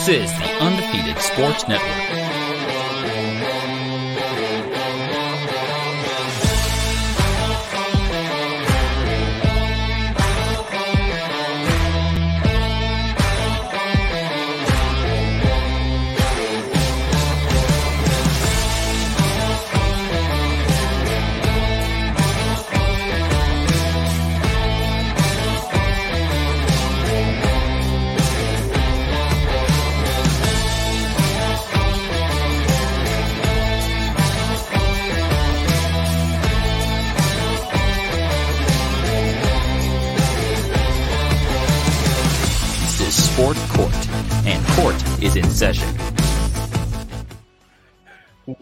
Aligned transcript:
This 0.00 0.30
is 0.30 0.38
the 0.38 0.46
Undefeated 0.62 1.18
Sports 1.18 1.68
Network. 1.68 2.19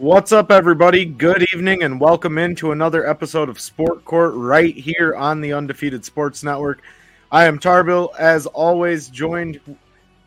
What's 0.09 0.31
up, 0.31 0.51
everybody? 0.51 1.05
Good 1.05 1.53
evening, 1.53 1.83
and 1.83 2.01
welcome 2.01 2.39
into 2.39 2.71
another 2.71 3.07
episode 3.07 3.47
of 3.47 3.59
Sport 3.59 4.03
Court 4.05 4.33
right 4.33 4.75
here 4.75 5.15
on 5.15 5.39
the 5.39 5.53
Undefeated 5.53 6.03
Sports 6.03 6.43
Network. 6.43 6.81
I 7.31 7.45
am 7.45 7.59
Tarbill, 7.59 8.15
as 8.17 8.47
always, 8.47 9.07
joined 9.09 9.59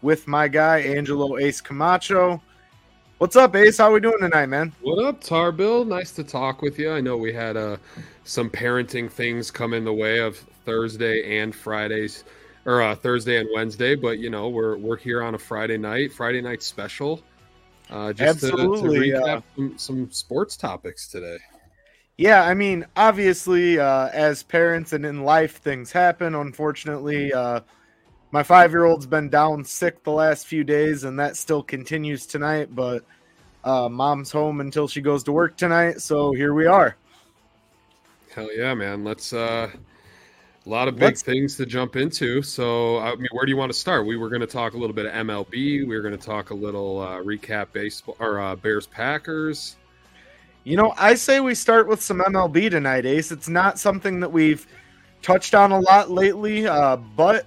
with 0.00 0.28
my 0.28 0.46
guy 0.46 0.78
Angelo 0.82 1.36
Ace 1.36 1.60
Camacho. 1.60 2.40
What's 3.18 3.34
up, 3.34 3.56
Ace? 3.56 3.78
How 3.78 3.90
are 3.90 3.94
we 3.94 3.98
doing 3.98 4.20
tonight, 4.20 4.46
man? 4.46 4.72
What 4.82 5.04
up, 5.04 5.20
Tarbill? 5.20 5.84
Nice 5.84 6.12
to 6.12 6.22
talk 6.22 6.62
with 6.62 6.78
you. 6.78 6.92
I 6.92 7.00
know 7.00 7.16
we 7.16 7.32
had 7.32 7.56
uh, 7.56 7.76
some 8.22 8.48
parenting 8.50 9.10
things 9.10 9.50
come 9.50 9.74
in 9.74 9.84
the 9.84 9.92
way 9.92 10.20
of 10.20 10.36
Thursday 10.64 11.40
and 11.40 11.52
Fridays, 11.52 12.22
or 12.66 12.82
uh, 12.82 12.94
Thursday 12.94 13.38
and 13.38 13.48
Wednesday, 13.52 13.96
but 13.96 14.20
you 14.20 14.30
know 14.30 14.48
we're 14.48 14.76
we're 14.76 14.96
here 14.96 15.24
on 15.24 15.34
a 15.34 15.38
Friday 15.38 15.76
night, 15.76 16.12
Friday 16.12 16.40
night 16.40 16.62
special, 16.62 17.20
uh, 17.92 18.12
just 18.12 18.40
to, 18.40 18.46
to 18.46 18.52
Absolutely, 18.52 19.10
recap 19.10 19.38
uh, 19.38 19.40
some, 19.54 19.78
some 19.78 20.10
sports 20.10 20.56
topics 20.56 21.08
today. 21.08 21.36
Yeah, 22.16 22.42
I 22.42 22.54
mean, 22.54 22.86
obviously, 22.96 23.78
uh, 23.78 24.08
as 24.08 24.42
parents 24.42 24.92
and 24.94 25.04
in 25.04 25.24
life, 25.24 25.58
things 25.58 25.92
happen. 25.92 26.34
Unfortunately, 26.34 27.32
uh, 27.32 27.60
my 28.30 28.42
five 28.42 28.70
year 28.70 28.84
old's 28.84 29.06
been 29.06 29.28
down 29.28 29.64
sick 29.64 30.02
the 30.04 30.10
last 30.10 30.46
few 30.46 30.64
days, 30.64 31.04
and 31.04 31.18
that 31.18 31.36
still 31.36 31.62
continues 31.62 32.26
tonight. 32.26 32.74
But 32.74 33.04
uh, 33.62 33.88
mom's 33.90 34.32
home 34.32 34.60
until 34.60 34.88
she 34.88 35.02
goes 35.02 35.22
to 35.24 35.32
work 35.32 35.56
tonight, 35.56 36.00
so 36.00 36.32
here 36.32 36.54
we 36.54 36.66
are. 36.66 36.96
Hell 38.34 38.48
yeah, 38.56 38.72
man! 38.72 39.04
Let's 39.04 39.34
uh, 39.34 39.70
a 40.64 40.68
lot 40.68 40.88
of 40.88 40.94
big 40.94 41.02
Let's- 41.02 41.22
things 41.22 41.56
to 41.56 41.66
jump 41.66 41.96
into. 41.96 42.42
So, 42.42 42.98
I 42.98 43.14
mean, 43.16 43.28
where 43.32 43.44
do 43.44 43.50
you 43.50 43.56
want 43.56 43.72
to 43.72 43.78
start? 43.78 44.06
We 44.06 44.16
were 44.16 44.28
going 44.28 44.42
to 44.42 44.46
talk 44.46 44.74
a 44.74 44.76
little 44.78 44.94
bit 44.94 45.06
of 45.06 45.12
MLB. 45.12 45.86
We 45.86 45.86
were 45.86 46.02
going 46.02 46.16
to 46.16 46.24
talk 46.24 46.50
a 46.50 46.54
little 46.54 47.00
uh, 47.00 47.18
recap 47.18 47.72
baseball 47.72 48.16
or 48.20 48.40
uh, 48.40 48.56
Bears 48.56 48.86
Packers. 48.86 49.76
You 50.64 50.76
know, 50.76 50.94
I 50.96 51.14
say 51.14 51.40
we 51.40 51.56
start 51.56 51.88
with 51.88 52.00
some 52.00 52.20
MLB 52.20 52.70
tonight, 52.70 53.04
Ace. 53.04 53.32
It's 53.32 53.48
not 53.48 53.80
something 53.80 54.20
that 54.20 54.30
we've 54.30 54.66
touched 55.20 55.54
on 55.54 55.72
a 55.72 55.80
lot 55.80 56.10
lately, 56.10 56.68
uh, 56.68 56.96
but 56.96 57.46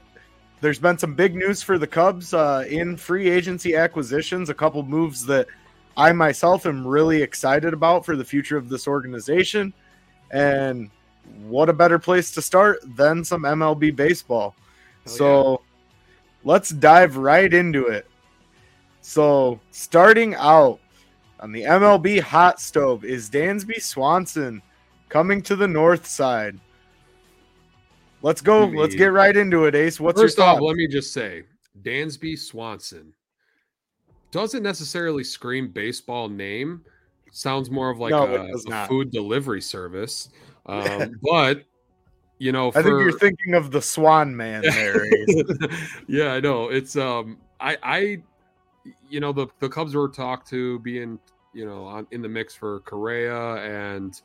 there's 0.59 0.79
been 0.79 0.97
some 0.97 1.15
big 1.15 1.35
news 1.35 1.61
for 1.61 1.77
the 1.77 1.87
Cubs 1.87 2.33
uh, 2.33 2.65
in 2.67 2.97
free 2.97 3.29
agency 3.29 3.75
acquisitions, 3.75 4.49
a 4.49 4.53
couple 4.53 4.83
moves 4.83 5.25
that 5.27 5.47
I 5.95 6.11
myself 6.11 6.65
am 6.65 6.85
really 6.85 7.21
excited 7.21 7.73
about 7.73 8.05
for 8.05 8.17
the 8.17 8.25
future 8.25 8.57
of 8.57 8.67
this 8.67 8.85
organization. 8.87 9.73
And 10.31 10.89
what 11.47 11.69
a 11.69 11.73
better 11.73 11.99
place 11.99 12.31
to 12.31 12.41
start 12.41 12.79
than 12.95 13.23
some 13.23 13.43
MLB 13.43 13.95
baseball. 13.95 14.55
Hell 15.05 15.15
so 15.15 15.61
let's 16.43 16.69
dive 16.69 17.17
right 17.17 17.53
into 17.53 17.87
it. 17.87 18.07
So, 19.01 19.59
starting 19.71 20.33
out, 20.35 20.79
on 21.39 21.51
the 21.51 21.61
MLB 21.61 22.21
hot 22.21 22.59
stove 22.59 23.05
is 23.05 23.29
Dansby 23.29 23.81
Swanson 23.81 24.61
coming 25.09 25.41
to 25.43 25.55
the 25.55 25.67
north 25.67 26.07
side. 26.07 26.59
Let's 28.21 28.41
go. 28.41 28.67
You 28.67 28.79
Let's 28.79 28.95
get 28.95 29.11
right 29.11 29.35
into 29.35 29.65
it, 29.65 29.75
Ace. 29.75 29.99
What's 29.99 30.19
First 30.19 30.39
your 30.39 30.47
off, 30.47 30.61
let 30.61 30.75
me 30.75 30.87
just 30.87 31.13
say, 31.13 31.43
Dansby 31.83 32.39
Swanson 32.39 33.13
doesn't 34.31 34.63
necessarily 34.63 35.23
scream 35.23 35.67
baseball 35.67 36.27
name. 36.27 36.83
Sounds 37.31 37.69
more 37.69 37.91
of 37.91 37.99
like 37.99 38.11
No, 38.11 38.25
a, 38.25 38.71
a 38.71 38.87
food 38.87 39.11
delivery 39.11 39.61
service. 39.61 40.29
Um, 40.65 41.19
but 41.23 41.63
you 42.37 42.51
know, 42.51 42.69
I 42.69 42.83
think 42.83 42.87
you're 42.87 43.17
thinking 43.17 43.53
of 43.53 43.71
the 43.71 43.81
Swan 43.81 44.35
Man 44.35 44.61
there. 44.69 45.05
Yeah, 46.07 46.33
I 46.33 46.39
know. 46.39 46.69
It's 46.69 46.95
um, 46.97 47.37
I, 47.59 47.77
I, 47.81 48.21
you 49.09 49.19
know, 49.19 49.31
the 49.31 49.47
the 49.59 49.69
Cubs 49.69 49.95
were 49.95 50.09
talked 50.09 50.49
to 50.49 50.79
being, 50.79 51.19
you 51.53 51.65
know, 51.65 51.85
on 51.85 52.07
in 52.11 52.21
the 52.21 52.29
mix 52.29 52.53
for 52.53 52.81
Correa 52.81 53.55
and 53.55 54.19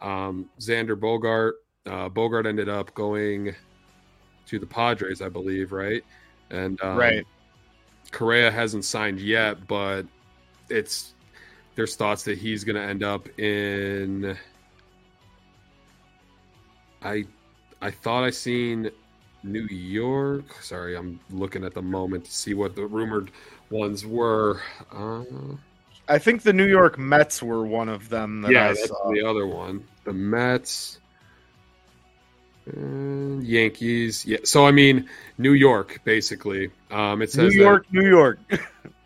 um, 0.00 0.48
Xander 0.58 0.96
Bogaerts. 0.96 1.52
Uh, 1.86 2.08
Bogaerts 2.08 2.46
ended 2.46 2.68
up 2.68 2.94
going 2.94 3.54
to 4.46 4.58
the 4.58 4.66
Padres, 4.66 5.22
I 5.22 5.28
believe, 5.28 5.72
right? 5.72 6.04
And 6.50 6.80
um, 6.82 6.96
right. 6.96 7.26
Correa 8.12 8.50
hasn't 8.50 8.84
signed 8.84 9.20
yet, 9.20 9.66
but 9.66 10.02
it's 10.68 11.14
there's 11.74 11.96
thoughts 11.96 12.24
that 12.24 12.38
he's 12.38 12.64
going 12.64 12.76
to 12.76 12.82
end 12.82 13.02
up 13.02 13.28
in. 13.38 14.36
I 17.02 17.24
I 17.82 17.90
thought 17.90 18.24
I 18.24 18.30
seen 18.30 18.90
New 19.42 19.66
York. 19.66 20.62
Sorry, 20.62 20.96
I'm 20.96 21.18
looking 21.30 21.64
at 21.64 21.74
the 21.74 21.82
moment 21.82 22.24
to 22.26 22.32
see 22.32 22.54
what 22.54 22.76
the 22.76 22.86
rumored 22.86 23.30
ones 23.70 24.04
were. 24.04 24.60
Uh, 24.92 25.24
I 26.08 26.18
think 26.18 26.42
the 26.42 26.52
New 26.52 26.66
York 26.66 26.98
Mets 26.98 27.42
were 27.42 27.64
one 27.66 27.88
of 27.88 28.08
them 28.08 28.42
that 28.42 28.50
yeah, 28.52 28.64
I 28.64 28.68
that's 28.68 28.88
saw. 28.88 29.10
the 29.12 29.22
other 29.26 29.46
one. 29.46 29.84
The 30.04 30.12
Mets, 30.12 30.98
Yankees. 32.76 34.24
Yeah, 34.26 34.38
so 34.44 34.66
I 34.66 34.70
mean 34.72 35.08
New 35.38 35.52
York, 35.52 36.00
basically. 36.04 36.70
Um, 36.90 37.22
it 37.22 37.26
New 37.26 37.26
says 37.28 37.52
that- 37.52 37.58
York, 37.58 37.86
New 37.92 38.08
York. 38.08 38.38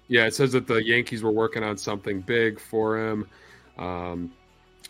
Yeah, 0.07 0.27
it 0.27 0.35
says 0.35 0.53
that 0.53 0.67
the 0.67 0.85
Yankees 0.85 1.23
were 1.23 1.31
working 1.31 1.63
on 1.65 1.79
something 1.79 2.21
big 2.21 2.61
for 2.61 2.99
him. 2.99 3.27
Um, 3.79 4.31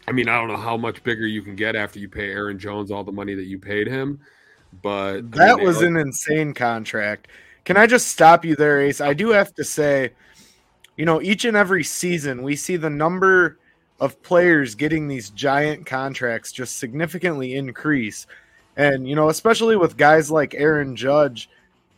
I 0.06 0.12
mean, 0.12 0.28
I 0.28 0.38
don't 0.38 0.48
know 0.48 0.56
how 0.56 0.76
much 0.76 1.02
bigger 1.02 1.26
you 1.26 1.42
can 1.42 1.56
get 1.56 1.76
after 1.76 1.98
you 1.98 2.08
pay 2.08 2.30
Aaron 2.30 2.58
Jones 2.58 2.90
all 2.90 3.04
the 3.04 3.12
money 3.12 3.34
that 3.34 3.46
you 3.46 3.58
paid 3.58 3.86
him, 3.86 4.20
but 4.82 5.16
I 5.16 5.20
That 5.20 5.56
mean, 5.56 5.66
was 5.66 5.82
an 5.82 5.96
insane 5.96 6.52
contract. 6.52 7.28
Can 7.64 7.76
I 7.76 7.86
just 7.86 8.08
stop 8.08 8.44
you 8.44 8.56
there, 8.56 8.82
Ace? 8.82 9.00
I 9.00 9.14
do 9.14 9.30
have 9.30 9.54
to 9.54 9.64
say, 9.64 10.12
you 10.96 11.06
know, 11.06 11.22
each 11.22 11.44
and 11.46 11.56
every 11.56 11.82
season 11.84 12.42
we 12.42 12.56
see 12.56 12.76
the 12.76 12.90
number 12.90 13.58
of 14.00 14.22
players 14.22 14.74
getting 14.74 15.08
these 15.08 15.30
giant 15.30 15.86
contracts 15.86 16.52
just 16.52 16.78
significantly 16.78 17.54
increase. 17.54 18.26
And, 18.76 19.08
you 19.08 19.14
know, 19.16 19.30
especially 19.30 19.76
with 19.76 19.96
guys 19.96 20.30
like 20.30 20.54
Aaron 20.54 20.96
Judge, 20.96 21.48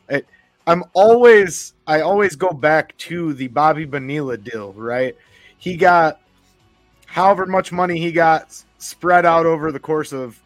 it, 0.09 0.27
I'm 0.67 0.85
always, 0.93 1.75
I 1.87 2.03
always 2.03 2.37
go 2.37 2.51
back 2.51 2.97
to 2.99 3.33
the 3.35 3.49
Bobby 3.49 3.85
Bonilla 3.87 4.37
deal, 4.37 4.73
right? 4.75 5.17
He 5.59 5.77
got 5.77 6.21
however 7.07 7.47
much 7.47 7.73
money 7.73 7.99
he 7.99 8.13
got 8.13 8.63
spread 8.79 9.25
out 9.25 9.47
over 9.47 9.73
the 9.73 9.81
course 9.81 10.13
of 10.13 10.41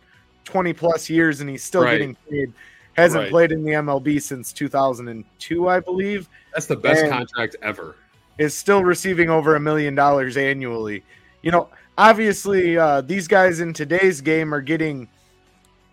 20 0.44 0.72
plus 0.72 1.10
years, 1.10 1.40
and 1.40 1.50
he's 1.50 1.64
still 1.64 1.82
Right. 1.82 1.92
getting 1.98 2.16
paid. 2.30 2.52
Hasn't 2.96 3.22
Right. 3.24 3.30
played 3.30 3.52
in 3.52 3.64
the 3.64 3.72
MLB 3.74 4.18
since 4.18 4.52
2002, 4.52 5.68
I 5.68 5.80
believe. 5.80 6.28
that's 6.52 6.66
the 6.66 6.76
best 6.76 7.08
contract 7.08 7.56
ever. 7.62 7.96
Is 8.38 8.54
still 8.54 8.84
receiving 8.84 9.30
over 9.30 9.54
a 9.54 9.60
million 9.60 9.94
dollars 9.94 10.36
annually. 10.36 11.04
You 11.42 11.52
know, 11.52 11.68
obviously, 11.96 12.76
uh, 12.76 13.02
these 13.02 13.28
guys 13.28 13.60
in 13.60 13.72
today's 13.72 14.20
game 14.20 14.52
are 14.52 14.60
getting 14.60 15.08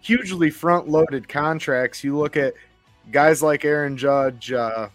hugely 0.01 0.49
front 0.49 0.87
loaded 0.89 1.27
contracts. 1.29 2.03
You 2.03 2.17
look 2.17 2.35
at 2.37 2.53
guys 3.11 3.43
like 3.43 3.65
Aaron 3.65 3.97
Judge, 3.97 4.51
uh, 4.51 4.89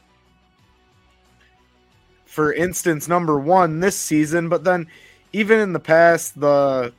for 2.26 2.52
instance, 2.52 3.08
number 3.08 3.38
one 3.38 3.80
this 3.80 3.96
season, 3.96 4.48
but 4.48 4.64
then 4.64 4.86
even 5.32 5.61
in 5.61 5.73
the 5.73 5.81
past, 5.81 6.38
the 6.38 6.93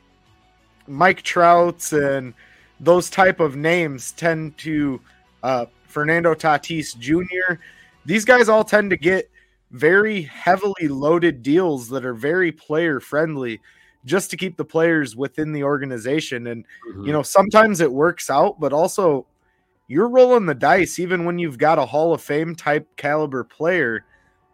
Mike 0.87 1.21
Trouts 1.21 1.93
and 1.93 2.33
those 2.79 3.09
type 3.09 3.39
of 3.39 3.55
names 3.55 4.11
tend 4.11 4.57
to 4.59 4.99
uh, 5.43 5.65
Fernando 5.87 6.33
Tatis 6.33 6.97
Jr. 6.97 7.55
These 8.05 8.25
guys 8.25 8.49
all 8.49 8.63
tend 8.63 8.89
to 8.89 8.97
get 8.97 9.29
very 9.71 10.23
heavily 10.23 10.87
loaded 10.87 11.41
deals 11.41 11.89
that 11.89 12.05
are 12.05 12.13
very 12.13 12.51
player 12.51 12.99
friendly 12.99 13.59
just 14.05 14.29
to 14.29 14.37
keep 14.37 14.57
the 14.57 14.65
players 14.65 15.15
within 15.15 15.51
the 15.53 15.63
organization 15.63 16.47
and 16.47 16.65
Mhm. 16.91 17.07
you 17.07 17.11
know 17.13 17.23
sometimes 17.23 17.79
it 17.81 17.91
works 17.91 18.29
out 18.29 18.59
but 18.59 18.71
also 18.71 19.25
you're 19.87 20.09
rolling 20.09 20.45
the 20.45 20.53
dice 20.53 20.99
even 20.99 21.25
when 21.25 21.39
you've 21.39 21.57
got 21.57 21.79
a 21.79 21.85
hall 21.87 22.13
of 22.13 22.21
fame 22.21 22.53
type 22.53 22.87
caliber 22.97 23.43
player 23.43 24.05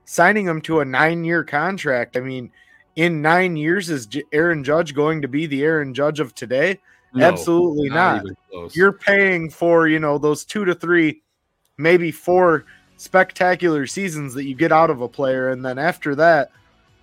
signing 0.06 0.46
them 0.46 0.60
to 0.62 0.80
a 0.80 0.86
nine 0.86 1.24
year 1.24 1.44
contract. 1.44 2.18
I 2.18 2.22
mean, 2.22 2.52
in 3.00 3.22
nine 3.22 3.56
years, 3.56 3.90
is 3.90 4.10
Aaron 4.34 4.62
Judge 4.62 4.94
going 4.94 5.22
to 5.22 5.30
be 5.30 5.46
the 5.46 5.63
Aaron 5.63 5.94
Judge 5.94 6.19
of 6.19 6.36
today? 6.36 6.81
No, 7.13 7.25
Absolutely 7.25 7.88
not. 7.88 8.25
close. 8.51 8.75
You're 8.75 8.92
paying 8.92 9.50
for, 9.50 9.88
you 9.88 10.00
know, 10.00 10.18
those 10.18 10.44
two 10.44 10.66
to 10.66 10.75
three, 10.75 11.22
maybe 11.78 12.12
four 12.12 12.66
spectacular 12.98 13.88
seasons 13.88 14.34
that 14.34 14.44
you 14.44 14.54
get 14.54 14.74
out 14.74 14.90
of 14.90 15.00
a 15.00 15.07
player. 15.07 15.51
And 15.51 15.63
then 15.63 15.80
after 15.80 16.13
that, 16.16 16.51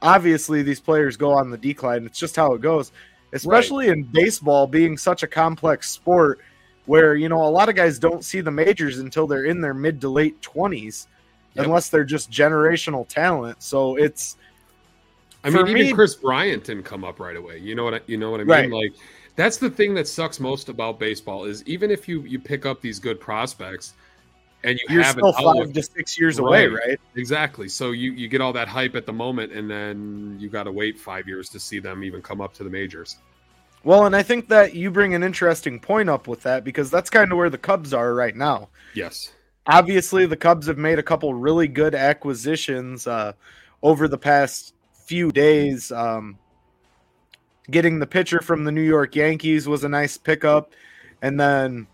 obviously 0.03 0.63
these 0.63 0.81
players 0.81 1.17
go 1.17 1.33
on 1.33 1.51
the 1.51 1.57
decline. 1.57 2.05
It's 2.05 2.19
just 2.19 2.37
how 2.37 2.53
it 2.53 2.61
goes, 2.61 2.93
especially 3.33 3.89
in 3.89 4.03
baseball 4.03 4.67
being 4.67 4.99
such 4.99 5.23
a 5.23 5.27
complex 5.27 5.91
sport 5.91 6.41
where, 6.85 7.15
you 7.17 7.31
know, 7.31 7.43
a 7.43 7.49
lot 7.49 7.71
of 7.71 7.75
guys 7.75 7.99
don't 7.99 8.23
see 8.23 8.43
the 8.43 8.51
majors 8.51 8.99
until 8.99 9.27
they're 9.27 9.47
in 9.47 9.63
their 9.63 9.73
mid 9.75 10.03
to 10.03 10.11
late 10.11 10.39
20s, 10.43 11.07
Yep. 11.55 11.65
unless 11.65 11.89
they're 11.89 12.05
just 12.05 12.31
generational 12.31 13.09
talent. 13.09 13.63
So 13.63 13.97
it's, 13.97 14.37
I 15.47 15.51
mean, 15.51 15.69
even 15.77 15.95
Kris 15.95 16.15
Bryant 16.15 16.65
didn't 16.65 16.83
come 16.85 17.05
up 17.05 17.21
right 17.21 17.37
away. 17.37 17.59
You 17.59 17.75
know 17.75 17.85
what 17.85 17.95
I, 17.95 18.01
you 18.07 18.17
know 18.17 18.31
what 18.31 18.41
I 18.41 18.45
mean? 18.45 18.51
Right. 18.51 18.71
Like 18.71 18.93
that's 19.37 19.59
the 19.59 19.71
thing 19.71 19.95
that 19.95 20.09
sucks 20.09 20.41
most 20.41 20.69
about 20.69 20.99
baseball 20.99 21.45
is 21.45 21.63
even 21.67 21.91
if 21.91 22.09
you 22.09 22.23
you 22.23 22.39
pick 22.39 22.67
up 22.67 22.81
these 22.81 22.99
good 22.99 23.21
prospects 23.21 23.95
and 24.65 24.79
you 24.79 24.87
you're 24.95 25.03
have 25.03 25.13
still 25.13 25.33
five 25.33 25.73
to 25.73 25.83
six 25.83 26.19
years 26.19 26.39
away, 26.39 26.67
Right. 26.67 26.89
right? 26.89 27.01
exactly. 27.15 27.69
So 27.69 27.93
you 27.93 28.13
you 28.13 28.29
get 28.29 28.41
all 28.41 28.53
that 28.55 28.67
hype 28.69 28.97
at 28.97 29.07
the 29.07 29.13
moment, 29.13 29.53
and 29.53 29.71
then 29.71 30.37
you 30.41 30.49
got 30.49 30.65
to 30.65 30.73
wait 30.73 30.99
five 30.99 31.29
years 31.29 31.49
to 31.51 31.61
see 31.61 31.79
them 31.79 32.03
even 32.03 32.23
come 32.23 32.41
up 32.41 32.53
to 32.55 32.65
the 32.65 32.71
majors. 32.71 33.19
Well, 33.85 34.07
and 34.07 34.17
I 34.17 34.25
think 34.25 34.49
that 34.49 34.75
you 34.75 34.91
bring 34.91 35.15
an 35.15 35.23
interesting 35.23 35.79
point 35.79 36.09
up 36.09 36.27
with 36.27 36.43
that 36.43 36.65
because 36.65 36.91
that's 36.91 37.09
kind 37.09 37.31
of 37.31 37.39
where 37.39 37.51
the 37.51 37.59
Cubs 37.59 37.95
are 37.95 38.15
right 38.15 38.35
now. 38.35 38.69
Yes. 38.95 39.33
Obviously, 39.69 40.27
the 40.27 40.37
Cubs 40.37 40.67
have 40.67 40.79
made 40.79 40.99
a 40.99 41.05
couple 41.05 41.33
really 41.35 41.69
good 41.69 41.95
acquisitions 41.95 43.07
uh, 43.07 43.33
over 43.83 44.09
the 44.09 44.19
past 44.19 44.75
few 45.07 45.31
days. 45.31 45.91
Um, 45.93 46.39
getting 47.71 47.99
the 47.99 48.07
pitcher 48.07 48.41
from 48.41 48.65
the 48.65 48.73
New 48.73 48.83
York 48.83 49.17
Yankees 49.17 49.67
was 49.67 49.85
a 49.85 49.89
nice 49.89 50.19
pickup, 50.19 50.73
and 51.23 51.39
then 51.41 51.87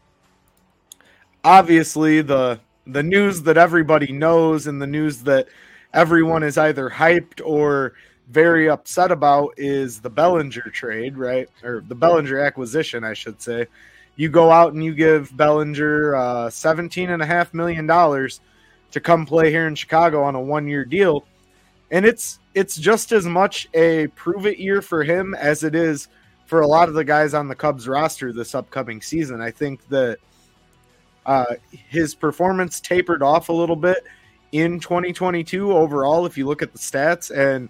obviously 1.44 2.22
the 2.22 2.58
the 2.86 3.02
news 3.02 3.42
that 3.42 3.56
everybody 3.56 4.10
knows 4.12 4.66
and 4.66 4.82
the 4.82 4.86
news 4.86 5.22
that 5.22 5.46
everyone 5.94 6.42
is 6.42 6.58
either 6.58 6.90
hyped 6.90 7.40
or 7.44 7.92
very 8.28 8.68
upset 8.68 9.12
about 9.12 9.52
is 9.56 10.00
the 10.00 10.10
Bellinger 10.10 10.70
trade, 10.72 11.16
right? 11.16 11.48
Or 11.62 11.84
the 11.86 11.94
Bellinger 11.94 12.38
acquisition, 12.38 13.04
I 13.04 13.12
should 13.12 13.40
say. 13.40 13.66
You 14.16 14.28
go 14.28 14.50
out 14.50 14.72
and 14.72 14.82
you 14.84 14.94
give 14.94 15.36
Bellinger 15.36 16.16
uh, 16.16 16.46
$17.5 16.48 17.54
million 17.54 17.86
to 17.86 19.00
come 19.00 19.26
play 19.26 19.50
here 19.50 19.66
in 19.68 19.74
Chicago 19.74 20.22
on 20.22 20.34
a 20.34 20.40
one 20.40 20.66
year 20.66 20.84
deal. 20.84 21.24
And 21.92 22.04
it's 22.04 22.40
it's 22.54 22.76
just 22.76 23.12
as 23.12 23.26
much 23.26 23.68
a 23.74 24.08
prove 24.08 24.46
it 24.46 24.58
year 24.58 24.82
for 24.82 25.04
him 25.04 25.34
as 25.34 25.62
it 25.62 25.74
is 25.76 26.08
for 26.46 26.60
a 26.60 26.66
lot 26.66 26.88
of 26.88 26.94
the 26.94 27.04
guys 27.04 27.34
on 27.34 27.48
the 27.48 27.54
Cubs 27.54 27.86
roster 27.86 28.32
this 28.32 28.54
upcoming 28.54 29.00
season. 29.00 29.40
I 29.40 29.50
think 29.50 29.86
that 29.88 30.18
uh, 31.24 31.54
his 31.70 32.14
performance 32.14 32.80
tapered 32.80 33.22
off 33.22 33.48
a 33.48 33.52
little 33.52 33.76
bit 33.76 34.04
in 34.52 34.80
2022 34.80 35.72
overall, 35.72 36.26
if 36.26 36.36
you 36.36 36.46
look 36.46 36.62
at 36.62 36.72
the 36.72 36.78
stats. 36.78 37.30
And 37.30 37.68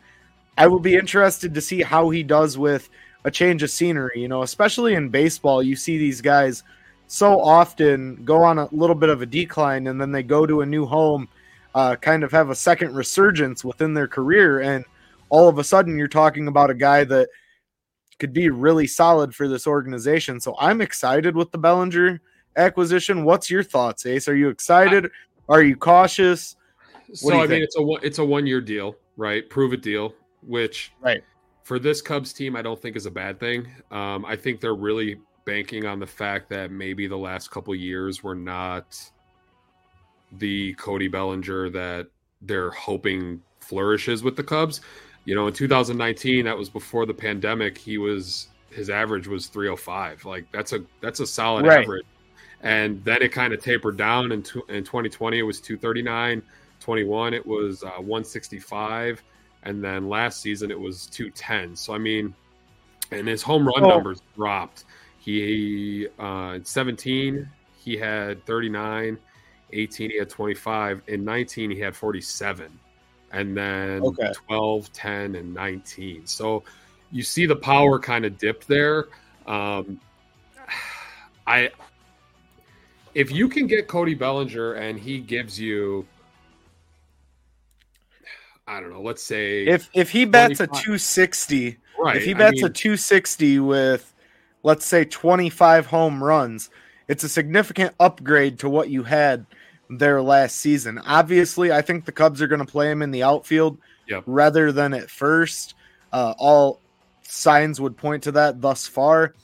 I 0.57 0.67
will 0.67 0.81
be 0.81 0.95
interested 0.95 1.55
to 1.55 1.61
see 1.61 1.83
how 1.83 2.11
he 2.11 2.23
does 2.23 2.59
with 2.59 2.89
a 3.25 3.31
change 3.31 3.63
of 3.63 3.71
scenery. 3.71 4.21
You 4.21 4.29
know, 4.29 4.43
especially 4.43 4.95
in 4.95 5.09
baseball, 5.09 5.63
you 5.63 5.77
see 5.77 5.99
these 5.99 6.21
guys 6.21 6.63
so 7.07 7.41
often 7.41 8.25
go 8.25 8.43
on 8.43 8.59
a 8.59 8.69
little 8.73 8.97
bit 8.97 9.11
of 9.11 9.23
a 9.23 9.27
decline 9.27 9.87
and 9.87 10.01
then 10.01 10.13
they 10.13 10.23
go 10.23 10.47
to 10.47 10.63
a 10.63 10.67
new 10.67 10.87
home, 10.87 11.29
uh, 11.75 11.97
kind 11.97 12.23
of 12.25 12.33
have 12.33 12.51
a 12.51 12.55
second 12.55 12.95
resurgence 12.95 13.65
within 13.65 13.95
their 13.95 14.09
career. 14.09 14.61
And 14.61 14.85
all 15.29 15.49
of 15.49 15.59
a 15.59 15.65
sudden, 15.65 15.97
you're 15.97 16.09
talking 16.09 16.49
about 16.49 16.71
a 16.71 16.75
guy 16.75 17.05
that 17.05 17.29
could 18.19 18.33
be 18.33 18.51
really 18.51 18.87
solid 18.87 19.35
for 19.35 19.49
this 19.49 19.67
organization. 19.67 20.39
So 20.41 20.55
I'm 20.61 20.81
excited 20.81 21.35
with 21.35 21.51
the 21.51 21.59
Bellinger 21.59 22.21
acquisition. 22.57 23.25
What's 23.25 23.51
your 23.51 23.63
thoughts, 23.63 24.07
Ace? 24.07 24.29
Are 24.29 24.37
you 24.37 24.49
excited? 24.49 25.11
Are 25.49 25.63
you 25.63 25.77
cautious? 25.77 26.57
So 27.15 27.35
you 27.35 27.41
I 27.41 27.47
mean, 27.47 27.63
it's 27.63 27.77
a 27.77 27.83
one- 27.83 28.01
it's 28.03 28.19
a 28.19 28.25
one 28.25 28.47
year 28.47 28.61
deal, 28.61 28.97
right? 29.17 29.49
Prove 29.51 29.73
it 29.73 29.83
deal, 29.83 30.15
which 30.43 30.93
Right. 31.01 31.23
for 31.65 31.79
this 31.79 32.01
Cubs 32.01 32.33
team, 32.33 32.55
I 32.57 32.63
don't 32.63 32.81
think 32.81 32.97
is 32.97 33.07
a 33.07 33.11
bad 33.11 33.41
thing. 33.41 33.67
Um, 33.91 34.25
I 34.25 34.37
think 34.37 34.61
they're 34.61 34.75
really 34.75 35.19
banking 35.45 35.85
on 35.87 35.99
the 35.99 36.07
fact 36.07 36.49
that 36.51 36.71
maybe 36.71 37.07
the 37.07 37.19
last 37.19 37.51
couple 37.51 37.75
years 37.75 38.23
were 38.23 38.35
not 38.35 38.99
the 40.39 40.75
Cody 40.75 41.09
Bellinger 41.09 41.71
that 41.71 42.09
they're 42.41 42.71
hoping 42.71 43.41
flourishes 43.61 44.23
with 44.23 44.37
the 44.37 44.43
Cubs. 44.43 44.81
You 45.25 45.35
know, 45.35 45.47
in 45.47 45.53
2019, 45.53 46.45
that 46.47 46.57
was 46.59 46.69
before 46.69 47.07
the 47.07 47.15
pandemic. 47.15 47.79
He 47.79 47.99
was 47.99 48.49
his 48.71 48.91
average 48.91 49.29
was 49.29 49.47
305. 49.47 50.25
Like 50.25 50.47
that's 50.53 50.73
a 50.73 50.85
that's 51.01 51.21
a 51.21 51.27
solid 51.27 51.67
Right. 51.67 51.85
average. 51.85 52.07
And 52.63 53.05
then 53.05 53.23
it 53.23 53.33
kind 53.33 53.53
of 53.53 53.61
tapered 53.63 53.97
down. 53.97 54.33
In, 54.33 54.39
in 54.69 54.85
2020, 54.85 55.39
it 55.39 55.43
was 55.43 55.61
239. 55.61 56.43
21, 56.81 57.35
it 57.35 57.47
was 57.47 57.85
uh, 57.85 57.91
165 58.01 59.23
and 59.65 59.83
then 59.85 60.09
last 60.09 60.41
season 60.41 60.73
it 60.73 60.81
was 60.81 61.07
210 61.07 61.77
so 61.77 61.95
i 61.95 61.99
mean 61.99 62.35
and 63.13 63.29
his 63.29 63.41
home 63.43 63.65
run 63.65 63.85
Oh. 63.85 63.89
numbers 63.89 64.21
dropped 64.35 64.85
he 65.21 66.09
uh 66.19 66.55
in 66.57 66.65
17 66.65 67.49
he 67.79 67.97
had 67.97 68.45
39 68.47 69.17
18 69.73 70.11
he 70.11 70.19
had 70.19 70.29
25 70.29 71.03
in 71.07 71.25
19 71.25 71.71
he 71.71 71.81
had 71.81 71.95
47 71.97 72.79
and 73.33 73.57
then 73.57 74.03
Okay. 74.03 74.33
12 74.47 74.93
10 74.93 75.35
and 75.37 75.55
19 75.55 76.27
so 76.27 76.63
you 77.11 77.23
see 77.23 77.47
the 77.47 77.57
power 77.57 77.99
kind 77.99 78.25
of 78.25 78.39
dip 78.39 78.65
there 78.65 79.07
um 79.47 80.01
i 81.47 81.71
if 83.15 83.31
you 83.31 83.49
can 83.49 83.67
get 83.67 83.89
cody 83.89 84.15
bellinger 84.15 84.75
and 84.75 84.99
he 84.99 85.19
gives 85.19 85.59
you 85.59 86.07
I 88.67 88.81
don't 88.81 88.91
know. 88.91 89.03
Let's 89.03 89.23
say 89.23 89.67
If 89.67 89.91
if 89.93 90.11
he 90.11 90.25
bets 90.25 90.61
a 90.61 90.67
260, 90.67 91.79
right. 91.99 92.17
if 92.17 92.25
he 92.25 92.35
I 92.35 92.39
bets 92.39 92.63
mean, 92.63 92.67
a 92.67 92.71
260 92.71 93.59
with 93.59 94.15
let's 94.63 94.87
say 94.87 95.05
25 95.05 95.87
home 95.87 96.23
runs, 96.23 96.71
it's 97.09 97.25
a 97.25 97.29
significant 97.29 97.95
upgrade 97.99 98.59
to 98.61 98.69
what 98.69 98.89
you 98.89 99.03
had 99.03 99.47
there 99.99 100.21
last 100.23 100.57
season. 100.57 100.99
Obviously, 100.99 101.73
I 101.73 101.83
think 101.83 102.05
the 102.05 102.13
Cubs 102.13 102.41
are 102.43 102.47
going 102.49 102.65
to 102.65 102.71
play 102.71 102.91
him 102.91 103.03
in 103.03 103.11
the 103.11 103.23
outfield 103.23 103.79
Yep. 104.09 104.25
rather 104.27 104.73
than 104.73 104.95
at 104.95 105.11
first. 105.11 105.75
Uh, 106.13 106.35
all 106.39 106.81
signs 107.23 107.81
would 107.81 107.97
point 107.97 108.23
to 108.25 108.33
that 108.33 108.61
thus 108.61 108.87
far. 108.87 109.35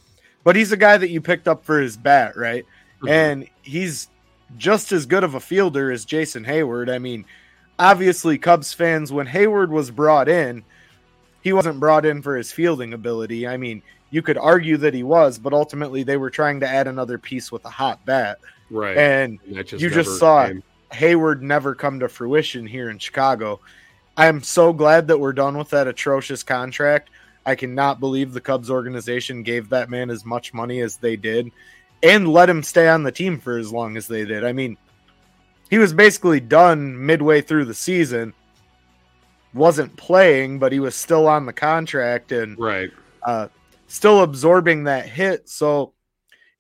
But 0.45 0.57
he's 0.57 0.73
a 0.73 0.77
guy 0.77 0.97
that 0.97 1.11
you 1.11 1.21
picked 1.21 1.49
up 1.49 1.65
for 1.65 1.81
his 1.81 1.97
bat, 1.97 2.37
right? 2.37 2.65
Mhm. 3.03 3.11
And 3.11 3.49
he's 3.63 4.09
just 4.57 4.93
as 4.93 5.07
good 5.07 5.25
of 5.25 5.35
a 5.35 5.41
fielder 5.41 5.91
as 5.91 6.05
Jason 6.05 6.45
Heyward. 6.45 6.91
I 6.91 6.99
mean, 6.99 7.25
obviously, 7.79 8.39
Cubs 8.39 8.73
fans, 8.73 9.13
when 9.13 9.27
Heyward 9.27 9.69
was 9.69 9.91
brought 9.91 10.29
in, 10.29 10.65
he 11.43 11.53
wasn't 11.53 11.81
brought 11.81 12.05
in 12.05 12.21
for 12.23 12.37
his 12.37 12.51
fielding 12.53 12.93
ability. 12.93 13.47
I 13.47 13.57
mean, 13.57 13.83
you 14.11 14.23
could 14.23 14.39
argue 14.39 14.77
that 14.79 14.95
he 14.95 15.03
was, 15.03 15.39
but 15.39 15.53
ultimately 15.53 16.03
they 16.03 16.17
were 16.17 16.31
trying 16.31 16.61
to 16.61 16.69
add 16.69 16.87
another 16.89 17.19
piece 17.19 17.53
with 17.53 17.65
a 17.65 17.71
hot 17.71 18.05
bat. 18.05 18.39
Right. 18.71 18.97
And 18.97 19.39
And 19.47 19.57
that 19.57 19.73
you 19.73 19.91
just 19.91 20.19
saw 20.19 20.45
it. 20.45 20.49
came. 20.53 20.63
Heyward 20.93 21.41
never 21.43 21.75
come 21.75 22.01
to 22.01 22.09
fruition 22.09 22.67
here 22.67 22.91
in 22.91 22.99
Chicago. 22.99 23.61
I'm 24.17 24.43
so 24.43 24.73
glad 24.73 25.07
that 25.09 25.19
we're 25.19 25.33
done 25.33 25.57
with 25.59 25.71
that 25.71 25.87
atrocious 25.87 26.43
contract. 26.43 27.11
I 27.47 27.55
cannot 27.55 28.01
believe 28.01 28.33
the 28.33 28.41
Cubs 28.41 28.71
organization 28.71 29.43
gave 29.43 29.69
that 29.71 29.91
man 29.91 30.11
as 30.11 30.25
much 30.25 30.53
money 30.53 30.81
as 30.81 30.97
they 30.97 31.17
did 31.17 31.51
and 32.03 32.29
let 32.29 32.49
him 32.51 32.63
stay 32.63 32.89
on 32.89 33.03
the 33.03 33.13
team 33.13 33.39
for 33.39 33.57
as 33.59 33.73
long 33.73 33.97
as 33.97 34.07
they 34.09 34.25
did. 34.25 34.45
I 34.45 34.53
mean, 34.53 34.77
he 35.71 35.79
was 35.79 35.93
basically 35.93 36.41
done 36.41 37.05
midway 37.07 37.41
through 37.41 37.67
the 37.67 37.75
season. 37.75 38.33
Wasn't 39.55 39.97
playing, 39.97 40.59
but 40.59 40.73
he 40.73 40.81
was 40.81 40.95
still 40.95 41.27
on 41.27 41.47
the 41.47 41.53
contract 41.53 42.33
and 42.33 42.59
Right. 42.59 42.91
uh, 43.23 43.49
still 43.87 44.23
absorbing 44.23 44.85
that 44.85 45.07
hit. 45.07 45.49
So 45.49 45.93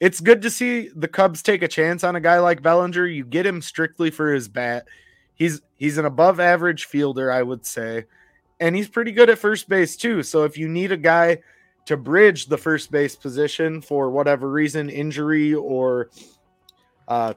it's 0.00 0.20
good 0.20 0.42
to 0.42 0.50
see 0.50 0.88
the 0.94 1.08
Cubs 1.08 1.42
take 1.42 1.62
a 1.62 1.68
chance 1.68 2.04
on 2.04 2.16
a 2.16 2.20
guy 2.20 2.38
like 2.38 2.62
Bellinger. 2.62 3.06
You 3.06 3.24
get 3.24 3.46
him 3.46 3.60
strictly 3.60 4.10
for 4.10 4.32
his 4.32 4.48
bat. 4.48 4.86
He's 5.34 5.60
he's 5.76 5.98
an 5.98 6.04
above 6.04 6.40
average 6.40 6.84
fielder, 6.84 7.30
I 7.30 7.42
would 7.42 7.66
say, 7.66 8.04
and 8.60 8.76
he's 8.76 8.88
pretty 8.88 9.12
good 9.12 9.30
at 9.30 9.38
first 9.38 9.68
base 9.68 9.96
too. 9.96 10.22
So 10.22 10.44
if 10.44 10.56
you 10.56 10.68
need 10.68 10.92
a 10.92 10.96
guy 10.96 11.38
to 11.86 11.96
bridge 11.96 12.46
the 12.46 12.58
first 12.58 12.90
base 12.90 13.16
position 13.16 13.80
for 13.80 14.10
whatever 14.10 14.50
reason, 14.50 14.90
injury 14.90 15.54
or 15.54 16.10
uh, 17.08 17.34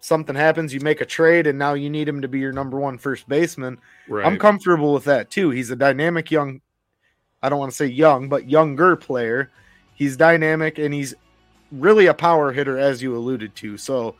something 0.00 0.36
happens, 0.36 0.72
you 0.72 0.80
make 0.80 1.00
a 1.00 1.06
trade, 1.06 1.46
and 1.46 1.58
now 1.58 1.74
you 1.74 1.90
need 1.90 2.08
him 2.08 2.22
to 2.22 2.28
be 2.28 2.38
your 2.38 2.52
number 2.52 2.78
one 2.78 2.96
first 2.96 3.28
baseman. 3.28 3.78
Right. 4.08 4.24
I'm 4.24 4.38
comfortable 4.38 4.94
with 4.94 5.04
that 5.04 5.30
too. 5.30 5.50
He's 5.50 5.70
a 5.70 5.76
dynamic 5.76 6.30
young, 6.30 6.60
I 7.42 7.48
don't 7.48 7.58
want 7.58 7.72
to 7.72 7.76
say 7.76 7.86
young, 7.86 8.28
but 8.28 8.48
younger 8.48 8.96
player. 8.96 9.50
He's 9.94 10.16
dynamic 10.16 10.78
and 10.78 10.94
he's 10.94 11.14
really 11.72 12.06
a 12.06 12.14
power 12.14 12.52
hitter, 12.52 12.78
as 12.78 13.02
you 13.02 13.16
alluded 13.16 13.54
to. 13.56 13.76
So 13.76 14.14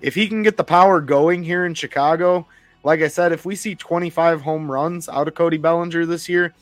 if 0.00 0.14
he 0.14 0.28
can 0.28 0.42
get 0.42 0.56
the 0.56 0.64
power 0.64 1.00
going 1.00 1.42
here 1.42 1.66
in 1.66 1.74
Chicago, 1.74 2.46
like 2.84 3.00
I 3.00 3.08
said, 3.08 3.32
if 3.32 3.44
we 3.44 3.54
see 3.54 3.74
25 3.74 4.40
home 4.42 4.70
runs 4.70 5.08
out 5.08 5.28
of 5.28 5.34
Cody 5.34 5.58
Bellinger 5.58 6.06
this 6.06 6.28
year, 6.28 6.54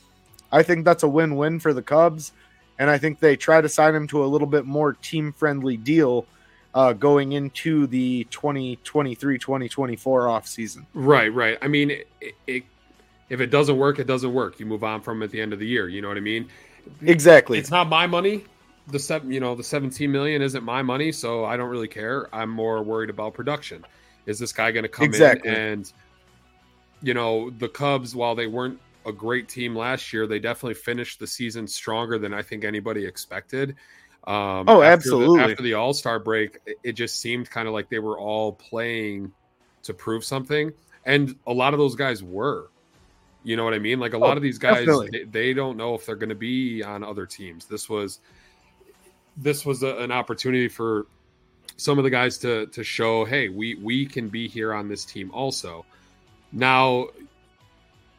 I 0.51 0.63
think 0.63 0.85
that's 0.85 1.03
a 1.03 1.07
win-win 1.07 1.59
for 1.59 1.73
the 1.73 1.81
Cubs, 1.81 2.33
and 2.77 2.89
I 2.89 2.97
think 2.97 3.19
they 3.19 3.35
try 3.35 3.61
to 3.61 3.69
sign 3.69 3.95
him 3.95 4.07
to 4.07 4.23
a 4.23 4.27
little 4.27 4.47
bit 4.47 4.65
more 4.65 4.93
team-friendly 4.93 5.77
deal 5.77 6.25
uh, 6.73 6.93
going 6.93 7.31
into 7.33 7.87
the 7.87 8.27
2023-2024 8.31 9.97
offseason. 9.99 10.85
Right, 10.93 11.33
right. 11.33 11.57
I 11.61 11.67
mean, 11.67 11.91
it, 11.91 12.07
it, 12.47 12.63
if 13.29 13.39
it 13.39 13.47
doesn't 13.47 13.77
work, 13.77 13.99
it 13.99 14.07
doesn't 14.07 14.33
work. 14.33 14.59
You 14.59 14.65
move 14.65 14.83
on 14.83 15.01
from 15.01 15.21
it 15.21 15.25
at 15.25 15.31
the 15.31 15.41
end 15.41 15.53
of 15.53 15.59
the 15.59 15.67
year. 15.67 15.87
You 15.87 16.01
know 16.01 16.07
what 16.07 16.17
I 16.17 16.21
mean? 16.21 16.49
Exactly. 17.01 17.59
It's 17.59 17.71
not 17.71 17.87
my 17.87 18.07
money. 18.07 18.45
The 18.91 18.99
seven, 18.99 19.31
you 19.31 19.39
know, 19.39 19.55
the 19.55 19.63
17 19.63 20.11
million 20.11 20.41
isn't 20.41 20.63
my 20.63 20.81
money, 20.81 21.11
so 21.11 21.45
I 21.45 21.57
don't 21.57 21.69
really 21.69 21.87
care. 21.87 22.27
I'm 22.35 22.49
more 22.49 22.83
worried 22.83 23.09
about 23.09 23.33
production. 23.33 23.85
Is 24.25 24.37
this 24.37 24.51
guy 24.53 24.71
going 24.71 24.83
to 24.83 24.89
come 24.89 25.05
Exactly. 25.05 25.49
in 25.49 25.55
and, 25.55 25.93
you 27.01 27.13
know, 27.13 27.49
the 27.49 27.69
Cubs, 27.69 28.15
while 28.15 28.35
they 28.35 28.47
weren't 28.47 28.79
a 29.05 29.11
great 29.11 29.47
team 29.49 29.75
last 29.75 30.13
year, 30.13 30.27
they 30.27 30.39
definitely 30.39 30.75
finished 30.75 31.19
the 31.19 31.25
season 31.27 31.67
stronger 31.67 32.19
than 32.19 32.33
I 32.33 32.41
think 32.43 32.63
anybody 32.63 33.05
expected. 33.05 33.71
Um, 34.27 34.65
Oh, 34.67 34.81
after 34.81 34.83
the- 34.83 34.85
absolutely. 35.15 35.39
after 35.39 35.63
the 35.63 35.73
All 35.73 35.93
Star 35.93 36.19
break, 36.19 36.59
it- 36.67 36.77
it 36.83 36.91
just 36.93 37.19
seemed 37.19 37.49
kind 37.49 37.67
of 37.67 37.73
like 37.73 37.89
they 37.89 37.97
were 37.99 38.19
all 38.19 38.51
playing 38.53 39.31
to 39.83 39.93
prove 39.95 40.23
something, 40.23 40.71
and 41.05 41.35
a 41.47 41.53
lot 41.53 41.73
of 41.73 41.79
those 41.79 41.95
guys 41.95 42.21
were. 42.21 42.67
You 43.43 43.55
know 43.55 43.63
what 43.63 43.73
I 43.73 43.79
mean? 43.79 43.99
Like 43.99 44.13
a 44.13 44.19
lot 44.19 44.33
Oh, 44.33 44.37
of 44.37 44.43
these 44.43 44.59
guys, 44.59 44.85
they, 45.11 45.23
they 45.23 45.53
don't 45.55 45.75
know 45.75 45.95
if 45.95 46.05
they're 46.05 46.15
going 46.15 46.29
to 46.29 46.35
be 46.35 46.83
on 46.83 47.03
other 47.03 47.25
teams. 47.25 47.65
This 47.65 47.89
was 47.89 48.19
this 49.41 49.65
was 49.65 49.83
a, 49.83 49.97
an 49.97 50.11
opportunity 50.11 50.67
for 50.67 51.07
some 51.77 51.97
of 51.97 52.03
the 52.03 52.09
guys 52.09 52.37
to 52.39 52.67
to 52.67 52.83
show, 52.83 53.25
hey, 53.25 53.49
we 53.49 53.75
we 53.75 54.05
can 54.05 54.29
be 54.29 54.47
here 54.47 54.73
on 54.73 54.87
this 54.87 55.03
team 55.03 55.31
also. 55.33 55.85
Now, 56.51 57.07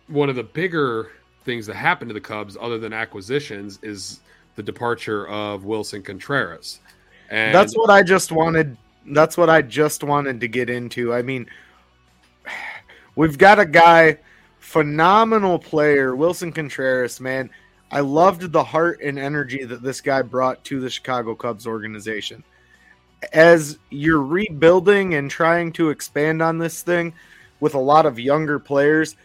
one 0.09 0.29
of 0.29 0.37
the 0.37 0.43
bigger 0.43 1.13
things 1.45 1.67
that 1.67 1.77
happened 1.77 2.09
to 2.09 2.15
the 2.15 2.21
Cubs, 2.21 2.57
other 2.61 2.79
than 2.79 2.93
acquisitions, 2.93 3.79
is 3.83 4.21
the 4.57 4.63
departure 4.63 5.29
of 5.29 5.65
Willson 5.65 6.05
Contreras. 6.05 6.81
And 7.31 7.55
that's 7.55 7.77
what 7.77 7.91
I 7.91 8.03
just 8.03 8.33
wanted. 8.33 8.77
That's 9.07 9.37
what 9.37 9.51
I 9.51 9.63
just 9.63 10.05
wanted 10.05 10.41
to 10.41 10.49
get 10.49 10.71
into. 10.71 11.15
I 11.15 11.23
mean, 11.23 11.47
we've 13.17 13.39
got 13.39 13.59
a 13.59 13.67
guy, 13.67 14.19
phenomenal 14.59 15.59
player, 15.59 16.15
Willson 16.17 16.53
Contreras. 16.55 17.21
Man, 17.21 17.51
I 17.93 18.01
loved 18.01 18.51
the 18.51 18.65
heart 18.65 19.01
and 19.03 19.19
energy 19.19 19.65
that 19.65 19.83
this 19.83 20.01
guy 20.01 20.23
brought 20.23 20.65
to 20.65 20.81
the 20.81 20.89
Chicago 20.89 21.35
Cubs 21.35 21.67
organization. 21.67 22.43
As 23.35 23.79
you're 23.91 24.23
rebuilding 24.23 25.15
and 25.15 25.31
trying 25.31 25.73
to 25.75 25.91
expand 25.91 26.41
on 26.41 26.59
this 26.59 26.83
thing 26.83 27.13
with 27.61 27.75
a 27.75 27.79
lot 27.79 28.07
of 28.07 28.19
younger 28.19 28.59
players, 28.59 29.17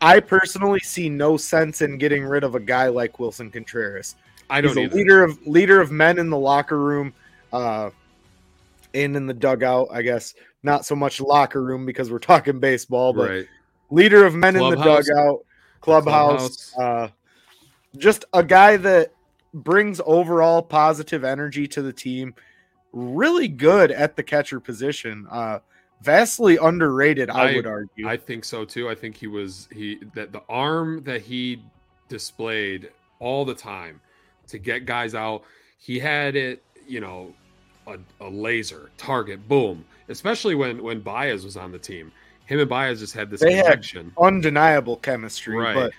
I 0.00 0.18
personally 0.18 0.80
see 0.80 1.08
no 1.08 1.36
sense 1.36 1.82
in 1.82 1.98
getting 1.98 2.24
rid 2.24 2.42
of 2.42 2.56
a 2.56 2.60
guy 2.60 2.88
like 2.88 3.18
Willson 3.18 3.52
Contreras. 3.52 4.16
I 4.50 4.60
don't 4.60 4.70
He's 4.70 4.78
a 4.78 4.80
either. 4.82 4.96
leader 4.96 5.24
of 5.24 5.46
leader 5.46 5.80
of 5.80 5.92
men 5.92 6.18
in 6.18 6.30
the 6.30 6.38
locker 6.38 6.80
room, 6.80 7.14
uh, 7.52 7.90
and 8.92 9.14
in 9.14 9.26
the 9.26 9.34
dugout. 9.34 9.88
I 9.92 10.02
guess 10.02 10.34
not 10.64 10.84
so 10.84 10.96
much 10.96 11.20
locker 11.20 11.62
room 11.62 11.86
because 11.86 12.10
we're 12.10 12.18
talking 12.18 12.58
baseball, 12.58 13.12
but 13.12 13.30
right. 13.30 13.46
leader 13.90 14.26
of 14.26 14.34
men 14.34 14.56
in 14.56 14.68
the 14.68 14.76
dugout, 14.76 15.44
clubhouse. 15.80 16.72
Clubhouse. 16.72 16.76
Uh, 16.76 17.08
just 17.98 18.24
a 18.32 18.42
guy 18.42 18.76
that 18.78 19.12
brings 19.54 20.00
overall 20.06 20.62
positive 20.62 21.24
energy 21.24 21.66
to 21.68 21.82
the 21.82 21.92
team. 21.92 22.34
Really 22.92 23.48
good 23.48 23.90
at 23.92 24.16
the 24.16 24.22
catcher 24.22 24.60
position. 24.60 25.26
Uh, 25.30 25.58
vastly 26.02 26.56
underrated, 26.56 27.30
I, 27.30 27.52
I- 27.52 27.56
would 27.56 27.66
argue. 27.66 28.08
I 28.08 28.16
think 28.16 28.44
so 28.44 28.64
too. 28.64 28.88
I 28.88 28.94
think 28.94 29.16
he 29.16 29.26
was 29.26 29.68
he 29.72 29.98
that 30.14 30.32
the 30.32 30.42
arm 30.48 31.02
that 31.04 31.20
he 31.22 31.62
displayed 32.08 32.90
all 33.18 33.44
the 33.44 33.54
time 33.54 34.00
to 34.48 34.58
get 34.58 34.86
guys 34.86 35.14
out. 35.14 35.42
He 35.78 35.98
had 35.98 36.36
it, 36.36 36.62
you 36.86 37.00
know, 37.00 37.32
a, 37.86 37.96
a 38.20 38.28
laser 38.28 38.90
target, 38.98 39.46
boom. 39.48 39.84
Especially 40.08 40.54
when 40.54 40.82
when 40.82 41.00
Baez 41.00 41.44
was 41.44 41.56
on 41.56 41.70
the 41.72 41.78
team, 41.78 42.10
him 42.46 42.58
and 42.60 42.68
Baez 42.68 42.98
just 43.00 43.14
had 43.14 43.30
this 43.30 43.40
They 43.40 43.54
had- 43.54 43.66
connection. 43.66 44.12
Undeniable 44.18 44.96
chemistry, 44.96 45.56
Right. 45.56 45.74
but 45.74 45.92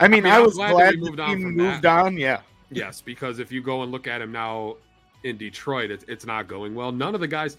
I 0.00 0.08
mean, 0.08 0.24
I, 0.26 0.30
mean, 0.30 0.32
I'm 0.32 0.42
was 0.44 0.54
glad 0.54 0.72
glad, 0.72 0.98
moved 0.98 1.20
on 1.20 1.38
moved 1.42 1.82
that. 1.82 2.04
on. 2.06 2.16
Yeah, 2.16 2.40
Yes, 2.70 3.00
because 3.00 3.38
if 3.38 3.50
you 3.52 3.60
go 3.62 3.82
and 3.82 3.92
look 3.92 4.06
at 4.06 4.20
him 4.22 4.32
now 4.32 4.76
in 5.24 5.36
Detroit, 5.36 5.90
it, 5.90 6.04
it's 6.08 6.24
not 6.24 6.48
going 6.48 6.74
well. 6.74 6.90
None 6.92 7.14
of 7.14 7.20
the 7.20 7.28
guys. 7.28 7.56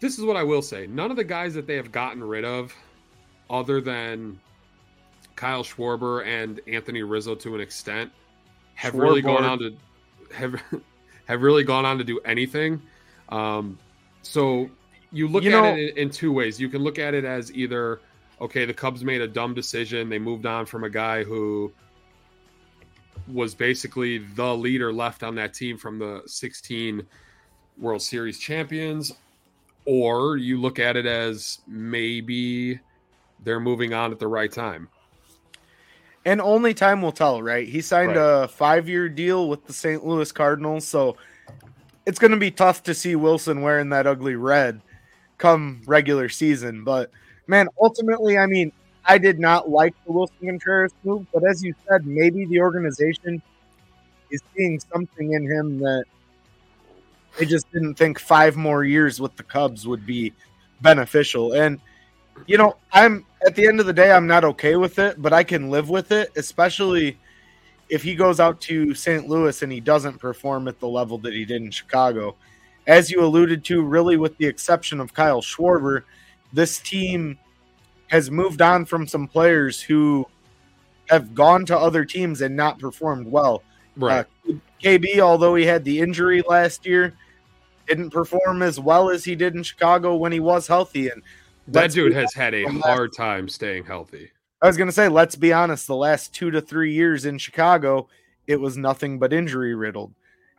This 0.00 0.18
is 0.18 0.24
what 0.24 0.36
I 0.36 0.42
will 0.42 0.62
say. 0.62 0.86
None 0.86 1.10
of 1.10 1.16
the 1.16 1.24
guys 1.24 1.54
that 1.54 1.66
they 1.66 1.76
have 1.76 1.92
gotten 1.92 2.22
rid 2.22 2.44
of, 2.44 2.74
other 3.48 3.80
than 3.80 4.38
Kyle 5.36 5.62
Schwarber 5.62 6.26
and 6.26 6.60
Anthony 6.66 7.02
Rizzo 7.02 7.34
to 7.36 7.54
an 7.54 7.60
extent, 7.60 8.10
have 8.74 8.94
really 8.94 9.22
gone 9.22 9.44
on 9.44 9.58
to 9.60 9.76
have 10.34 10.60
have 11.26 11.42
really 11.42 11.64
gone 11.64 11.84
on 11.84 11.98
to 11.98 12.04
do 12.04 12.18
anything. 12.24 12.82
Um, 13.28 13.78
so 14.22 14.68
you 15.12 15.28
look 15.28 15.44
You 15.44 15.50
at 15.56 15.62
know- 15.62 15.74
it 15.76 15.90
in, 15.92 15.96
in 15.98 16.10
two 16.10 16.32
ways. 16.32 16.60
You 16.60 16.68
can 16.68 16.82
look 16.82 16.98
at 16.98 17.14
it 17.14 17.24
as 17.24 17.52
either 17.52 18.00
okay, 18.42 18.64
the 18.66 18.74
Cubs 18.74 19.02
made 19.04 19.20
a 19.22 19.28
dumb 19.28 19.54
decision. 19.54 20.08
They 20.10 20.18
moved 20.18 20.44
on 20.46 20.66
from 20.66 20.84
a 20.84 20.90
guy 20.90 21.24
who 21.24 21.72
was 23.32 23.54
basically 23.54 24.18
the 24.18 24.54
leader 24.54 24.92
left 24.92 25.22
on 25.22 25.36
that 25.36 25.54
team 25.54 25.78
from 25.78 25.98
the 25.98 26.22
16 26.26 27.06
World 27.78 28.02
Series 28.02 28.38
champions, 28.38 29.12
or 29.86 30.36
you 30.36 30.60
look 30.60 30.78
at 30.78 30.96
it 30.96 31.06
as 31.06 31.60
maybe 31.66 32.78
they're 33.44 33.60
moving 33.60 33.94
on 33.94 34.12
at 34.12 34.18
the 34.18 34.28
right 34.28 34.52
time. 34.52 34.88
and 36.24 36.40
only 36.40 36.72
time 36.72 37.02
will 37.02 37.10
tell, 37.10 37.42
right? 37.42 37.66
He 37.66 37.80
signed 37.80 38.14
Right. 38.14 38.44
a 38.44 38.46
five-year 38.46 39.08
deal 39.08 39.48
with 39.48 39.66
the 39.66 39.72
St. 39.72 40.06
Louis 40.06 40.30
Cardinals, 40.30 40.86
so 40.86 41.16
it's 42.06 42.20
going 42.20 42.30
to 42.30 42.36
be 42.36 42.52
tough 42.52 42.84
to 42.84 42.94
see 42.94 43.14
Willson 43.16 43.60
wearing 43.60 43.88
that 43.88 44.06
ugly 44.06 44.36
red 44.36 44.82
come 45.38 45.82
regular 45.84 46.28
season. 46.28 46.84
But 46.84 47.10
man, 47.46 47.68
ultimately, 47.80 48.38
I 48.38 48.46
mean, 48.46 48.72
I 49.04 49.18
did 49.18 49.38
not 49.38 49.68
like 49.68 49.94
the 50.06 50.12
Willson 50.12 50.46
Contreras 50.46 50.92
move, 51.04 51.26
but 51.32 51.42
as 51.48 51.62
you 51.62 51.74
said, 51.88 52.06
maybe 52.06 52.46
the 52.46 52.60
organization 52.60 53.42
is 54.30 54.40
seeing 54.56 54.80
something 54.92 55.32
in 55.32 55.50
him 55.50 55.78
that 55.80 56.04
they 57.38 57.46
just 57.46 57.70
didn't 57.72 57.94
think 57.94 58.18
five 58.18 58.56
more 58.56 58.84
years 58.84 59.20
with 59.20 59.36
the 59.36 59.42
Cubs 59.42 59.86
would 59.86 60.06
be 60.06 60.32
beneficial. 60.80 61.52
And 61.52 61.80
you 62.46 62.58
know, 62.58 62.76
I'm 62.92 63.24
at 63.46 63.54
the 63.54 63.66
end 63.66 63.80
of 63.80 63.86
the 63.86 63.92
day, 63.92 64.12
I'm 64.12 64.26
not 64.26 64.44
okay 64.44 64.76
with 64.76 64.98
it, 64.98 65.20
but 65.20 65.32
I 65.32 65.44
can 65.44 65.70
live 65.70 65.90
with 65.90 66.12
it, 66.12 66.30
especially 66.36 67.18
if 67.88 68.02
he 68.02 68.14
goes 68.14 68.40
out 68.40 68.60
to 68.62 68.94
St. 68.94 69.28
Louis 69.28 69.62
and 69.62 69.70
he 69.70 69.80
doesn't 69.80 70.18
perform 70.18 70.68
at 70.68 70.80
the 70.80 70.88
level 70.88 71.18
that 71.18 71.32
he 71.32 71.44
did 71.44 71.62
in 71.62 71.70
Chicago. 71.70 72.34
As 72.86 73.10
you 73.10 73.22
alluded 73.22 73.64
to, 73.66 73.82
really, 73.82 74.16
with 74.16 74.36
the 74.38 74.46
exception 74.46 74.98
of 74.98 75.14
Kyle 75.14 75.42
Schwarber, 75.42 76.02
this 76.52 76.78
team 76.80 77.38
has 78.08 78.30
moved 78.30 78.60
on 78.60 78.84
from 78.84 79.06
some 79.06 79.26
players 79.26 79.80
who 79.80 80.26
have 81.08 81.34
gone 81.34 81.64
to 81.66 81.76
other 81.76 82.04
teams 82.04 82.40
and 82.40 82.54
not 82.54 82.78
performed 82.78 83.26
well. 83.26 83.62
Right. 83.96 84.26
Uh, 84.48 84.52
KB, 84.82 85.18
although 85.20 85.54
he 85.54 85.64
had 85.64 85.84
the 85.84 86.00
injury 86.00 86.42
last 86.48 86.84
year, 86.86 87.14
didn't 87.86 88.10
perform 88.10 88.62
as 88.62 88.78
well 88.78 89.10
as 89.10 89.24
he 89.24 89.34
did 89.34 89.54
in 89.54 89.62
Chicago 89.62 90.16
when 90.16 90.32
he 90.32 90.40
was 90.40 90.66
healthy. 90.66 91.08
And 91.08 91.22
that 91.68 91.92
dude 91.92 92.12
has 92.14 92.32
had 92.34 92.54
a 92.54 92.66
last- 92.66 92.84
hard 92.84 93.12
time 93.16 93.48
staying 93.48 93.84
healthy. 93.84 94.30
I 94.60 94.66
was 94.66 94.76
going 94.76 94.88
to 94.88 94.92
say, 94.92 95.08
let's 95.08 95.34
be 95.34 95.52
honest, 95.52 95.88
the 95.88 95.96
last 95.96 96.32
two 96.32 96.50
to 96.52 96.60
three 96.60 96.92
years 96.92 97.24
in 97.24 97.36
Chicago, 97.36 98.08
it 98.46 98.60
was 98.60 98.76
nothing 98.76 99.18
but 99.18 99.32
injury 99.32 99.74
riddled. 99.74 100.12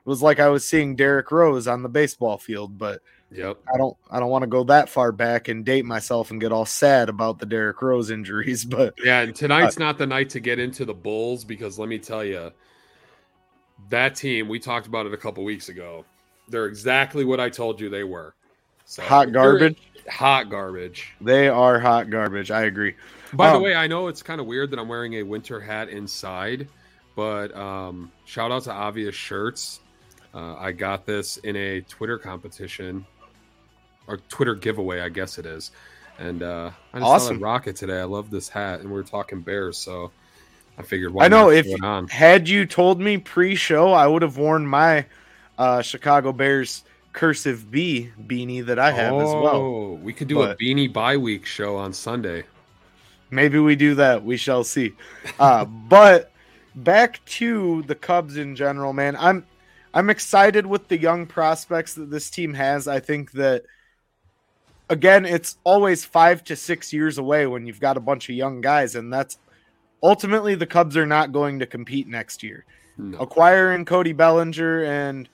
It 0.06 0.10
was 0.10 0.22
like 0.22 0.40
I 0.42 0.50
was 0.50 0.68
seeing 0.68 0.98
Derrick 0.98 1.32
Rose 1.32 1.68
on 1.68 1.84
the 1.84 1.90
baseball 1.90 2.38
field, 2.38 2.78
but 2.78 3.02
Yep. 3.34 3.58
I 3.74 3.78
don't 3.78 3.98
I 4.12 4.20
don't 4.20 4.30
want 4.30 4.44
to 4.44 4.48
go 4.48 4.64
that 4.66 4.90
far 4.90 5.12
back 5.12 5.48
and 5.48 5.66
date 5.66 5.86
myself 5.86 6.32
and 6.32 6.40
get 6.40 6.52
all 6.52 6.66
sad 6.66 7.10
about 7.10 7.40
the 7.40 7.46
Derrick 7.46 7.82
Rose 7.82 8.12
injuries, 8.12 8.64
but 8.66 8.94
Yeah, 9.04 9.22
and 9.22 9.36
tonight's 9.36 9.80
not 9.80 9.98
the 9.98 10.08
night 10.08 10.30
to 10.32 10.40
get 10.40 10.60
into 10.60 10.86
the 10.86 10.94
Bulls 10.94 11.44
because 11.44 11.80
let 11.80 11.90
me 11.90 11.98
tell 12.00 12.24
you, 12.24 12.52
that 13.90 14.16
team 14.16 14.48
we 14.48 14.60
talked 14.60 14.88
about 14.88 15.06
it 15.06 15.14
a 15.14 15.18
couple 15.18 15.44
weeks 15.44 15.70
ago. 15.70 16.06
They're 16.50 16.66
exactly 16.68 17.26
what 17.26 17.40
I 17.40 17.50
told 17.50 17.80
you 17.80 17.90
they 17.90 18.04
were. 18.04 18.36
So 18.86 19.02
hot 19.02 19.32
garbage. 19.32 19.78
Hot 20.10 20.50
garbage. 20.50 21.14
They 21.22 21.48
are 21.48 21.80
hot 21.80 22.10
garbage. 22.10 22.52
I 22.52 22.64
agree. 22.64 22.96
By 23.32 23.50
the 23.52 23.56
Um, 23.56 23.64
way, 23.64 23.74
I 23.74 23.88
know 23.88 24.08
it's 24.10 24.22
kind 24.22 24.42
of 24.42 24.46
weird 24.48 24.70
that 24.72 24.80
I'm 24.80 24.88
wearing 24.90 25.14
a 25.16 25.24
winter 25.24 25.60
hat 25.60 25.88
inside, 25.90 26.68
but 27.16 27.56
um, 27.56 28.12
shout 28.26 28.52
out 28.52 28.64
to 28.64 28.72
Obvious 28.72 29.16
Shirts. 29.16 29.80
Uh, 30.34 30.56
I 30.56 30.72
got 30.72 31.06
this 31.06 31.38
in 31.38 31.56
a 31.56 31.82
Twitter 31.82 32.18
competition 32.18 33.06
or 34.08 34.18
Twitter 34.18 34.56
giveaway, 34.56 35.02
I 35.02 35.10
guess 35.10 35.38
it 35.38 35.46
is. 35.46 35.72
And 36.20 36.44
uh, 36.44 36.72
I 36.94 37.00
just 37.00 37.10
Awesome. 37.10 37.28
thought 37.28 37.36
I'd 37.36 37.42
rock 37.42 37.68
it 37.68 37.76
today. 37.76 38.00
I 38.00 38.04
love 38.04 38.30
this 38.30 38.50
hat, 38.50 38.82
and 38.82 38.92
we 38.92 39.00
are 39.00 39.04
talking 39.04 39.42
Bears, 39.42 39.78
so 39.78 40.12
I 40.78 40.84
figured 40.84 41.14
why 41.14 41.26
I 41.26 41.28
know 41.28 41.50
if 41.50 41.68
had 42.10 42.48
you 42.50 42.66
told 42.66 43.00
me 43.00 43.18
pre-show, 43.18 43.92
I 43.92 44.08
would 44.08 44.22
have 44.22 44.38
worn 44.38 44.66
my 44.68 45.06
uh, 45.58 45.82
Chicago 45.82 46.32
Bears 46.32 46.84
cursive 47.14 47.70
B 47.70 48.12
beanie 48.20 48.66
that 48.66 48.80
I 48.80 48.92
have 48.92 49.20
as 49.20 49.36
well. 49.36 49.56
Oh, 49.56 49.94
we 50.02 50.14
could 50.14 50.28
do 50.28 50.42
a 50.42 50.56
beanie 50.56 50.92
bye 50.92 51.18
week 51.18 51.46
show 51.46 51.76
on 51.78 51.94
Sunday. 51.94 52.46
Maybe 53.30 53.60
we 53.60 53.76
do 53.76 53.96
that. 53.96 54.24
We 54.24 54.38
shall 54.38 54.64
see. 54.64 54.94
Uh, 55.40 55.66
but 55.90 56.32
back 56.76 57.24
to 57.26 57.84
the 57.84 57.96
Cubs 57.96 58.38
in 58.38 58.56
general, 58.56 58.94
man. 58.94 59.16
I'm 59.18 59.46
I'm 59.94 60.10
excited 60.10 60.66
with 60.66 60.88
the 60.88 60.98
young 60.98 61.28
prospects 61.28 61.94
that 61.96 62.10
this 62.10 62.30
team 62.30 62.54
has. 62.56 62.88
I 62.88 63.00
think 63.00 63.32
that 63.34 63.64
again, 64.90 65.26
it's 65.26 65.58
always 65.64 66.06
five 66.06 66.44
to 66.46 66.56
six 66.56 66.94
years 66.94 67.18
away 67.18 67.48
when 67.48 67.66
you've 67.66 67.80
got 67.80 67.98
a 67.98 68.02
bunch 68.02 68.30
of 68.30 68.36
young 68.36 68.62
guys, 68.62 68.96
and 68.96 69.12
that's 69.12 69.38
ultimately 70.02 70.56
the 70.56 70.66
Cubs 70.66 70.98
are 70.98 71.06
not 71.06 71.32
going 71.32 71.60
to 71.60 71.66
compete 71.66 72.08
next 72.08 72.44
year. 72.44 72.66
No. 72.98 73.18
Acquiring 73.18 73.86
Cody 73.86 74.14
Bellinger 74.14 74.84
and 74.84 75.28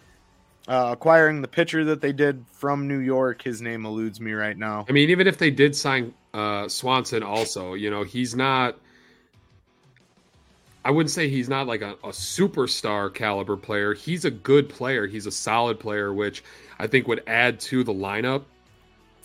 uh, 0.68 0.90
acquiring 0.94 1.42
the 1.42 1.48
pitcher 1.48 1.84
that 1.86 2.00
they 2.00 2.14
did 2.14 2.46
from 2.52 2.88
New 2.88 3.00
York, 3.00 3.42
his 3.42 3.62
name 3.62 3.86
eludes 3.86 4.22
me 4.22 4.34
right 4.34 4.58
now. 4.58 4.86
I 4.88 4.92
mean, 4.92 5.10
even 5.10 5.28
if 5.28 5.38
they 5.38 5.52
did 5.52 5.76
sign 5.76 6.14
uh, 6.34 6.68
Swanson, 6.68 7.24
also, 7.24 7.74
you 7.74 7.90
know, 7.90 8.04
he's 8.04 8.36
not. 8.36 8.78
I 10.86 10.92
wouldn't 10.92 11.12
say 11.12 11.28
he's 11.28 11.50
not 11.50 11.68
like 11.68 11.82
a, 11.82 11.92
a 12.04 12.10
superstar 12.10 13.14
caliber 13.14 13.58
player. 13.58 13.94
He's 13.94 14.24
a 14.24 14.32
good 14.32 14.70
player. 14.70 15.08
He's 15.08 15.26
a 15.26 15.32
solid 15.32 15.78
player, 15.80 16.14
which 16.14 16.42
I 16.80 16.88
think 16.88 17.08
would 17.08 17.22
add 17.28 17.60
to 17.62 17.84
the 17.84 17.94
lineup. 17.94 18.44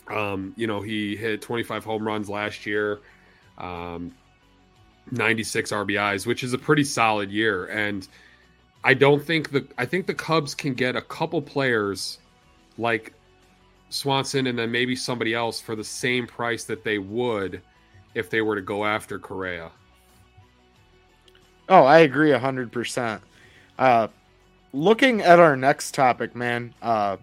Um, 0.07 0.53
you 0.55 0.67
know, 0.67 0.81
he 0.81 1.15
hit 1.15 1.41
25 1.41 1.83
home 1.83 2.07
runs 2.07 2.29
last 2.29 2.65
year, 2.65 2.99
um, 3.57 4.13
96 5.11 5.71
RBIs, 5.71 6.27
which 6.27 6.43
is 6.43 6.53
a 6.53 6.57
pretty 6.57 6.83
solid 6.83 7.31
year. 7.31 7.65
And 7.65 8.07
I 8.83 8.93
don't 8.93 9.23
think 9.23 9.51
the 9.51 9.67
I 9.77 9.85
think 9.85 10.05
the 10.05 10.13
Cubs 10.13 10.53
can 10.53 10.75
get 10.75 10.95
a 10.95 11.01
couple 11.01 11.41
players 11.41 12.19
like 12.77 13.13
Swanson 13.89 14.47
and 14.47 14.59
then 14.59 14.71
maybe 14.71 14.95
somebody 14.95 15.33
else 15.33 15.59
for 15.59 15.75
the 15.75 15.83
same 15.83 16.27
price 16.27 16.65
that 16.65 16.83
they 16.83 16.99
would 16.99 17.61
if 18.13 18.29
they 18.29 18.41
were 18.41 18.55
to 18.55 18.61
go 18.61 18.85
after 18.85 19.17
Correa. 19.17 19.71
Oh, 21.67 21.83
I 21.83 21.99
agree 21.99 22.31
a 22.31 22.39
hundred 22.39 22.71
percent. 22.71 23.21
Uh, 23.79 24.07
looking 24.71 25.21
at 25.21 25.39
our 25.39 25.57
next 25.57 25.95
topic, 25.95 26.35
man. 26.35 26.73
Uh, 26.81 27.17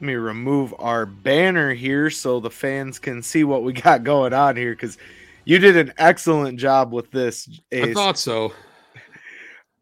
let 0.00 0.06
me 0.06 0.14
remove 0.14 0.72
our 0.78 1.06
banner 1.06 1.74
here 1.74 2.08
so 2.08 2.38
the 2.38 2.50
fans 2.50 3.00
can 3.00 3.20
see 3.20 3.42
what 3.42 3.64
we 3.64 3.72
got 3.72 4.04
going 4.04 4.32
on 4.32 4.56
here 4.56 4.72
because 4.72 4.96
you 5.44 5.58
did 5.58 5.76
an 5.76 5.92
excellent 5.98 6.60
job 6.60 6.92
with 6.92 7.10
this. 7.10 7.48
I 7.72 7.92
thought 7.92 8.16
so. 8.16 8.52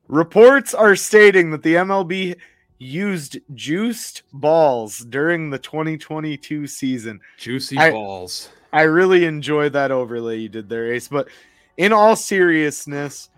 Reports 0.08 0.72
are 0.72 0.96
stating 0.96 1.50
that 1.50 1.62
the 1.62 1.74
MLB 1.74 2.36
used 2.78 3.38
juiced 3.54 4.22
balls 4.32 5.00
during 5.00 5.50
the 5.50 5.58
2022 5.58 6.66
season. 6.66 7.20
Juicy 7.36 7.76
I- 7.76 7.90
balls. 7.90 8.48
I 8.72 8.82
really 8.82 9.24
enjoy 9.24 9.68
that 9.70 9.90
overlay 9.90 10.38
you 10.38 10.48
did 10.48 10.68
there, 10.68 10.92
Ace. 10.92 11.08
But 11.08 11.28
in 11.76 11.92
all 11.92 12.16
seriousness, 12.16 13.28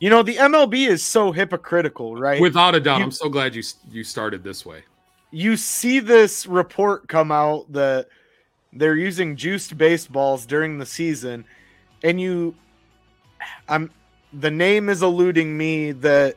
you 0.00 0.10
know, 0.10 0.22
the 0.22 0.36
MLB 0.36 0.86
is 0.86 1.02
so 1.02 1.32
hypocritical, 1.32 2.16
right? 2.16 2.40
Without 2.40 2.74
a 2.74 2.80
doubt, 2.80 2.98
You- 2.98 3.04
I'm 3.04 3.10
so 3.12 3.28
glad 3.28 3.54
you 3.54 3.62
you 3.90 4.02
started 4.02 4.42
this 4.42 4.66
way. 4.66 4.82
You 5.30 5.56
see 5.56 6.00
this 6.00 6.46
report 6.46 7.08
come 7.08 7.30
out 7.32 7.70
that 7.72 8.08
they're 8.72 8.96
using 8.96 9.36
juiced 9.36 9.76
baseballs 9.78 10.46
during 10.46 10.78
the 10.78 10.86
season, 10.86 11.44
and 12.02 12.20
you, 12.20 12.54
I'm, 13.68 13.90
the 14.32 14.50
name 14.50 14.88
is 14.88 15.02
eluding 15.02 15.56
me 15.56 15.92
that 15.92 16.36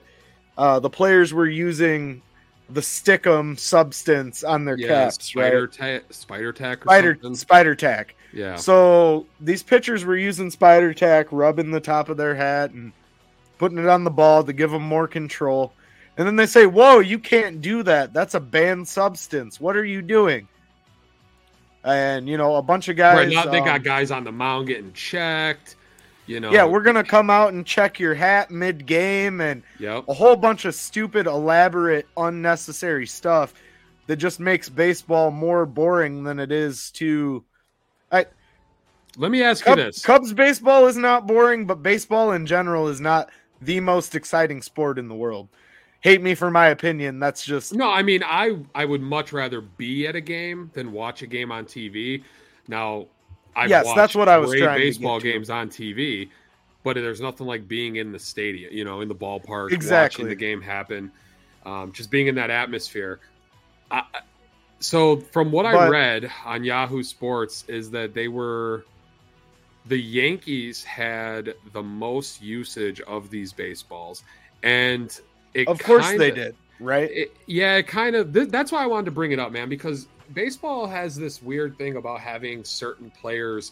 uh, 0.58 0.80
the 0.80 0.90
players 0.90 1.34
were 1.34 1.48
using 1.48 2.22
the 2.70 2.82
stickum 2.82 3.58
substance 3.60 4.44
on 4.44 4.66
their 4.66 4.78
Yeah, 4.78 5.12
caps, 5.12 5.26
spider 5.26 5.62
right? 5.66 5.72
tack, 5.72 6.04
spider 6.14 6.54
tack, 6.54 6.86
or 6.86 6.90
Spider 6.90 7.16
something. 7.22 7.36
spider 7.36 7.76
tack. 7.76 8.16
Yeah, 8.32 8.56
So 8.56 9.28
these 9.40 9.64
pitchers 9.64 10.06
were 10.06 10.18
using 10.18 10.50
spider 10.52 10.94
tack, 10.94 11.28
rubbing 11.32 11.72
the 11.72 11.82
top 11.82 12.10
of 12.10 12.18
their 12.18 12.36
hat 12.36 12.72
and 12.72 12.94
putting 13.58 13.78
it 13.78 13.88
on 13.88 14.04
the 14.04 14.12
ball 14.12 14.44
to 14.44 14.54
give 14.54 14.72
them 14.72 14.84
more 14.84 15.08
control. 15.08 15.74
And 16.18 16.28
then 16.28 16.36
they 16.36 16.46
say, 16.46 16.66
"Whoa, 16.66 17.00
you 17.00 17.20
can't 17.20 17.62
do 17.62 17.84
that. 17.84 18.14
That's 18.14 18.34
a 18.34 18.40
banned 18.40 18.88
substance. 18.88 19.60
What 19.60 19.76
are 19.76 19.86
you 19.86 20.02
doing?" 20.02 20.48
And 21.84 22.28
you 22.28 22.38
know, 22.38 22.56
a 22.56 22.62
bunch 22.62 22.90
of 22.90 22.96
guys. 22.96 23.18
right 23.18 23.30
now 23.30 23.50
they 23.50 23.60
um, 23.60 23.66
got 23.66 23.84
guys 23.84 24.12
on 24.12 24.24
the 24.24 24.32
mound 24.32 24.68
getting 24.68 24.94
checked. 24.94 25.76
You 26.28 26.40
know, 26.40 26.52
yeah, 26.52 26.66
we're 26.66 26.82
gonna 26.82 27.04
come 27.04 27.30
out 27.30 27.54
and 27.54 27.66
check 27.66 28.00
your 28.00 28.14
hat 28.14 28.52
mid 28.52 28.86
game 28.86 29.42
and 29.42 29.64
yep. 29.80 30.06
a 30.08 30.14
whole 30.14 30.36
bunch 30.36 30.66
of 30.66 30.76
stupid, 30.76 31.28
elaborate, 31.28 32.08
unnecessary 32.16 33.08
stuff 33.08 33.54
that 34.08 34.18
just 34.18 34.40
makes 34.40 34.70
baseball 34.70 35.32
more 35.32 35.66
boring 35.66 36.24
than 36.24 36.40
it 36.40 36.52
is 36.52 36.92
to. 36.92 37.44
I 38.12 38.26
Let 39.18 39.32
me 39.32 39.42
ask 39.42 39.64
Cub- 39.64 39.78
you 39.78 39.86
this: 39.86 40.06
Cubs 40.06 40.34
baseball 40.34 40.86
is 40.88 40.98
not 40.98 41.26
boring, 41.26 41.66
but 41.66 41.82
baseball 41.82 42.32
in 42.34 42.46
general 42.46 42.88
is 42.88 43.02
not 43.02 43.30
the 43.62 43.80
most 43.80 44.14
exciting 44.14 44.62
sport 44.62 45.00
in 45.00 45.08
the 45.08 45.16
world. 45.16 45.50
Hate 46.02 46.22
me 46.22 46.36
for 46.36 46.50
my 46.52 46.68
opinion. 46.68 47.20
That's 47.20 47.44
just 47.44 47.74
No, 47.74 47.90
I 47.90 48.04
mean, 48.04 48.24
I 48.24 48.58
I 48.76 48.86
would 48.86 49.02
much 49.02 49.32
rather 49.34 49.62
be 49.62 50.08
at 50.08 50.16
a 50.16 50.22
game 50.22 50.72
than 50.74 50.92
watch 50.92 51.22
a 51.22 51.28
game 51.28 51.52
on 51.52 51.66
TV. 51.66 52.24
Now, 52.68 53.08
I've 53.56 53.70
Yes, 53.70 53.86
watched 53.86 53.96
that's 53.96 54.16
what 54.16 54.30
I 54.30 54.38
was 54.38 54.54
trying 54.54 54.74
baseball 54.74 55.20
games 55.20 55.50
on 55.50 55.70
TV, 55.70 56.32
but 56.84 56.96
there's 56.96 57.22
nothing 57.22 57.48
like 57.48 57.68
being 57.68 57.96
in 57.98 58.12
the 58.12 58.20
stadium, 58.20 58.74
you 58.74 58.84
know, 58.84 59.02
in 59.02 59.08
the 59.08 59.16
ballpark, 59.16 59.72
Exactly. 59.74 59.90
watching 59.90 60.28
the 60.28 60.36
game 60.36 60.62
happen, 60.62 61.12
um, 61.66 61.92
just 61.94 62.12
being 62.12 62.28
in 62.28 62.36
that 62.36 62.50
atmosphere. 62.50 63.20
I, 63.92 64.00
I- 64.14 64.22
so, 64.80 65.18
from 65.32 65.52
what 65.52 65.66
I 65.66 65.76
read 65.76 66.32
on 66.46 66.64
Yahoo 66.64 67.04
Sports, 67.04 67.64
is 67.68 67.92
that 67.92 68.14
they 68.16 68.28
were 68.28 68.88
the 69.86 69.98
Yankees 69.98 70.84
had 70.84 71.56
the 71.74 71.82
most 71.84 72.42
usage 72.42 73.02
of 73.02 73.30
these 73.30 73.54
baseballs, 73.54 74.24
and 74.64 75.20
it 75.54 75.68
of 75.68 75.82
course 75.82 76.10
kinda- 76.10 76.20
they 76.20 76.32
did, 76.32 76.56
right? 76.80 77.10
it, 77.12 77.36
yeah, 77.46 77.76
it 77.78 77.88
kind 77.88 78.16
of. 78.16 78.34
Th- 78.34 78.50
that's 78.50 78.72
why 78.72 78.84
I 78.84 78.88
wanted 78.88 79.06
to 79.06 79.12
bring 79.12 79.32
it 79.32 79.40
up, 79.40 79.52
man, 79.52 79.70
because 79.70 80.08
baseball 80.34 80.88
has 80.88 81.16
this 81.16 81.42
weird 81.42 81.78
thing 81.78 81.98
about 81.98 82.20
having 82.20 82.64
certain 82.64 83.12
players 83.12 83.72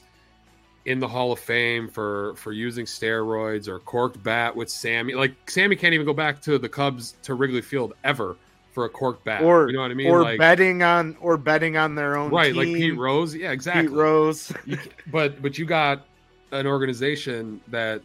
in 0.86 1.00
the 1.00 1.08
Hall 1.08 1.32
of 1.32 1.40
Fame 1.40 1.90
for 1.90 2.36
for 2.36 2.52
using 2.52 2.86
steroids 2.86 3.68
or 3.68 3.80
corked 3.80 4.22
bat 4.24 4.56
with 4.56 4.70
Sammy. 4.70 5.14
Like 5.14 5.36
Sammy 5.50 5.76
can't 5.76 5.94
even 5.94 6.06
go 6.06 6.14
back 6.14 6.42
to 6.44 6.58
the 6.58 6.70
Cubs 6.70 7.16
to 7.24 7.34
Wrigley 7.34 7.62
Field 7.62 7.94
ever 8.04 8.38
for 8.72 8.86
a 8.86 8.90
corked 8.90 9.26
bat. 9.26 9.42
Or 9.42 9.68
you 9.68 9.74
know 9.74 9.82
what 9.82 9.92
I 9.92 9.96
mean? 9.96 10.08
or 10.08 10.24
like 10.24 10.40
betting 10.40 10.84
on 10.84 11.18
or 11.20 11.38
betting 11.38 11.76
on 11.78 11.96
their 11.96 12.16
own 12.16 12.32
right, 12.32 12.54
team, 12.54 12.56
like 12.56 12.68
Pete 12.68 12.98
Rose. 12.98 13.36
Yeah, 13.36 13.52
exactly. 13.52 13.88
Pete 13.88 13.92
Rose. 13.92 14.54
You 14.66 14.78
but 15.12 15.42
but 15.42 15.58
you 15.58 15.66
got 15.66 16.06
an 16.52 16.66
organization 16.66 17.62
that 17.68 18.02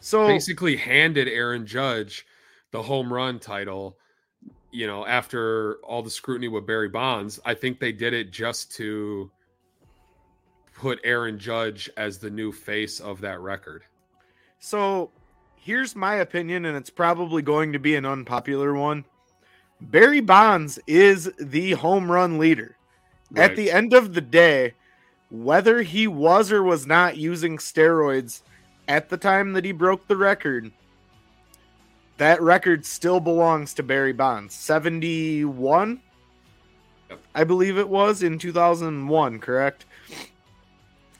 So 0.00 0.26
basically 0.26 0.76
handed 0.76 1.28
Aaron 1.28 1.66
Judge 1.66 2.25
the 2.70 2.82
home 2.82 3.12
run 3.12 3.38
title, 3.38 3.96
you 4.70 4.86
know, 4.86 5.06
after 5.06 5.76
all 5.84 6.02
the 6.02 6.10
scrutiny 6.10 6.48
with 6.48 6.66
Barry 6.66 6.88
Bonds. 6.88 7.40
I 7.44 7.54
think 7.54 7.80
they 7.80 7.92
did 7.92 8.12
it 8.12 8.30
just 8.30 8.72
to 8.76 9.30
put 10.74 11.00
Aaron 11.04 11.38
Judge 11.38 11.88
as 11.96 12.18
the 12.18 12.30
new 12.30 12.52
face 12.52 13.00
of 13.00 13.20
that 13.22 13.40
record. 13.40 13.84
So 14.58 15.10
here's 15.56 15.96
my 15.96 16.16
opinion, 16.16 16.64
and 16.64 16.76
it's 16.76 16.90
probably 16.90 17.42
going 17.42 17.72
to 17.72 17.78
be 17.78 17.96
an 17.96 18.04
unpopular 18.04 18.74
one. 18.74 19.04
Barry 19.80 20.20
Bonds 20.20 20.78
is 20.86 21.30
the 21.38 21.72
home 21.72 22.10
run 22.10 22.38
leader. 22.38 22.76
At 23.34 23.56
the 23.56 23.70
end 23.72 23.92
of 23.92 24.14
the 24.14 24.20
day, 24.20 24.74
whether 25.30 25.82
he 25.82 26.06
was 26.06 26.52
or 26.52 26.62
was 26.62 26.86
not 26.86 27.16
using 27.16 27.58
steroids 27.58 28.42
at 28.86 29.08
the 29.08 29.16
time 29.16 29.52
that 29.54 29.64
he 29.64 29.72
broke 29.72 30.06
the 30.06 30.16
record, 30.16 30.70
that 32.18 32.40
record 32.40 32.84
still 32.86 33.20
belongs 33.20 33.74
to 33.74 33.82
Barry 33.82 34.12
Bonds. 34.12 34.54
71, 34.54 36.00
Yep. 37.08 37.20
I 37.34 37.44
believe 37.44 37.78
it 37.78 37.88
was 37.88 38.22
in 38.22 38.38
2001, 38.38 39.38
correct? 39.38 39.84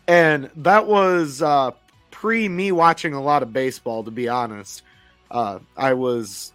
And 0.08 0.50
that 0.56 0.86
was 0.86 1.42
uh, 1.42 1.72
pre 2.10 2.48
me 2.48 2.72
watching 2.72 3.12
a 3.14 3.22
lot 3.22 3.42
of 3.42 3.52
baseball, 3.52 4.04
to 4.04 4.10
be 4.10 4.28
honest. 4.28 4.82
Uh, 5.30 5.60
I 5.76 5.94
was 5.94 6.52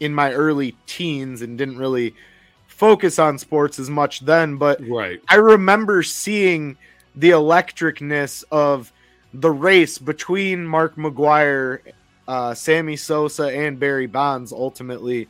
in 0.00 0.14
my 0.14 0.32
early 0.32 0.76
teens 0.86 1.42
and 1.42 1.58
didn't 1.58 1.78
really 1.78 2.14
focus 2.66 3.18
on 3.18 3.38
sports 3.38 3.78
as 3.78 3.90
much 3.90 4.20
then, 4.20 4.56
but 4.56 4.80
right. 4.88 5.20
I 5.28 5.36
remember 5.36 6.02
seeing 6.02 6.76
the 7.14 7.30
electricness 7.30 8.42
of 8.50 8.92
the 9.34 9.50
race 9.50 9.98
between 9.98 10.66
Mark 10.66 10.96
McGwire, 10.96 11.80
uh, 12.28 12.54
Sammy 12.54 12.96
Sosa, 12.96 13.44
and 13.46 13.78
Barry 13.78 14.06
Bonds 14.06 14.52
ultimately, 14.52 15.28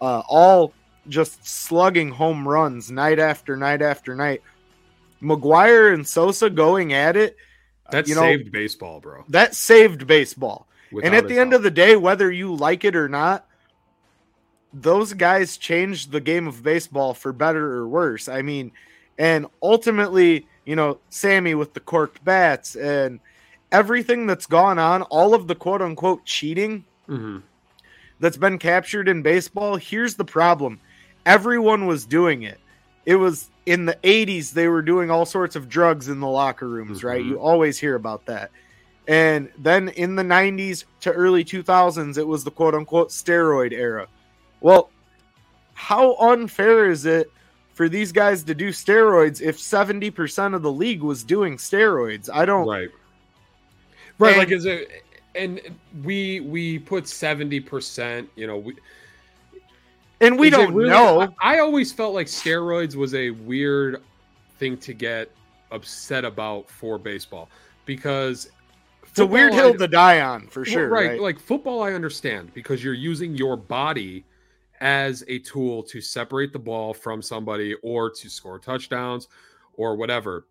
uh, 0.00 0.22
all 0.28 0.72
just 1.08 1.46
slugging 1.46 2.10
home 2.10 2.46
runs 2.48 2.90
night 2.90 3.18
after 3.18 3.56
night 3.56 3.82
after 3.82 4.14
night. 4.14 4.42
McGwire 5.22 5.92
and 5.94 6.06
Sosa 6.06 6.50
going 6.50 6.92
at 6.92 7.16
it, 7.16 7.36
That 7.90 8.08
you 8.08 8.14
know- 8.14 8.22
saved 8.22 8.52
baseball, 8.52 9.00
bro. 9.00 9.24
that 9.28 9.54
saved 9.54 10.06
baseball. 10.06 10.66
and 11.02 11.14
at 11.14 11.26
the 11.28 11.38
end 11.38 11.52
of 11.54 11.62
the 11.62 11.70
day, 11.70 11.96
whether 11.96 12.30
you 12.30 12.54
like 12.54 12.84
it 12.84 12.94
or 12.94 13.08
not, 13.08 13.46
those 14.72 15.12
guys 15.12 15.56
changed 15.56 16.10
the 16.12 16.20
game 16.20 16.46
of 16.46 16.62
baseball 16.62 17.14
for 17.14 17.32
better 17.32 17.72
or 17.74 17.88
worse. 17.88 18.28
I 18.28 18.42
mean, 18.42 18.72
and 19.18 19.46
ultimately, 19.62 20.46
you 20.64 20.76
know, 20.76 20.98
Sammy 21.08 21.54
with 21.54 21.74
the 21.74 21.80
corked 21.80 22.24
bats 22.24 22.74
and 22.76 23.20
everything 23.72 24.26
that's 24.26 24.46
gone 24.46 24.78
on, 24.78 25.02
all 25.02 25.34
of 25.34 25.46
the 25.46 25.54
quote 25.54 25.82
unquote 25.82 26.24
cheating 26.24 26.84
hmm 27.06 27.38
that's 28.20 28.36
been 28.36 28.58
captured 28.58 29.08
in 29.08 29.22
baseball. 29.22 29.76
Here's 29.76 30.14
the 30.14 30.24
problem 30.24 30.80
everyone 31.26 31.86
was 31.86 32.06
doing 32.06 32.42
it. 32.42 32.58
It 33.04 33.16
was 33.16 33.50
in 33.66 33.86
the 33.86 33.98
80s, 34.02 34.52
they 34.52 34.68
were 34.68 34.82
doing 34.82 35.10
all 35.10 35.26
sorts 35.26 35.56
of 35.56 35.68
drugs 35.68 36.08
in 36.08 36.20
the 36.20 36.28
locker 36.28 36.68
rooms, 36.68 37.02
right? 37.02 37.22
Mhm. 37.22 37.28
You 37.28 37.40
always 37.40 37.78
hear 37.78 37.94
about 37.96 38.26
that. 38.26 38.50
And 39.06 39.50
then 39.58 39.88
in 39.90 40.16
the 40.16 40.22
90s 40.22 40.84
to 41.00 41.12
early 41.12 41.44
2000s, 41.44 42.16
it 42.16 42.26
was 42.26 42.44
the 42.44 42.50
quote 42.50 42.74
unquote 42.74 43.08
steroid 43.08 43.72
era. 43.72 44.06
Well, 44.60 44.90
how 45.74 46.14
unfair 46.16 46.88
is 46.88 47.04
it 47.04 47.30
for 47.74 47.88
these 47.88 48.12
guys 48.12 48.44
to 48.44 48.54
do 48.54 48.68
steroids 48.68 49.42
if 49.42 49.58
70% 49.58 50.54
of 50.54 50.62
the 50.62 50.72
league 50.72 51.02
was 51.02 51.24
doing 51.24 51.56
steroids? 51.56 52.30
I 52.32 52.44
don't. 52.44 52.66
Right. 52.66 52.90
Right. 54.18 54.30
And- 54.30 54.38
like 54.38 54.50
is 54.50 54.64
it 54.64 55.02
and 55.34 55.60
we 56.04 56.40
we 56.40 56.78
put 56.78 57.04
70%, 57.04 58.28
you 58.36 58.46
know, 58.46 58.58
we 58.58 58.76
And 60.20 60.38
we 60.38 60.48
don't 60.50 60.72
really- 60.74 60.90
know. 60.90 61.32
I, 61.40 61.56
I 61.56 61.58
always 61.58 61.92
felt 61.92 62.14
like 62.14 62.28
steroids 62.28 62.94
was 62.94 63.14
a 63.14 63.30
weird 63.30 64.00
thing 64.58 64.76
to 64.78 64.92
get 64.94 65.30
upset 65.72 66.24
about 66.24 66.68
for 66.70 66.98
baseball 66.98 67.48
because 67.84 68.50
It's 69.08 69.18
a 69.18 69.26
weird 69.26 69.52
hill 69.52 69.74
to 69.74 69.88
die 69.88 70.20
on 70.20 70.46
for 70.48 70.64
sure. 70.64 70.88
right. 70.88 71.10
right? 71.10 71.20
Like 71.20 71.40
football, 71.40 71.82
I 71.82 71.92
understand 71.94 72.54
because 72.54 72.82
you're 72.84 72.94
using 72.94 73.34
your 73.36 73.56
body 73.56 74.24
as 74.80 75.24
a 75.28 75.38
tool 75.40 75.82
to 75.84 76.00
separate 76.00 76.52
the 76.52 76.58
ball 76.58 76.94
from 76.94 77.20
somebody 77.22 77.74
or 77.82 78.10
to 78.10 78.28
score 78.28 78.58
touchdowns 78.58 79.28
or 79.76 79.96
whatever. 79.96 80.46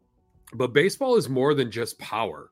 But 0.54 0.74
baseball 0.74 1.16
is 1.16 1.30
more 1.30 1.54
than 1.54 1.72
just 1.72 1.98
power. 2.00 2.50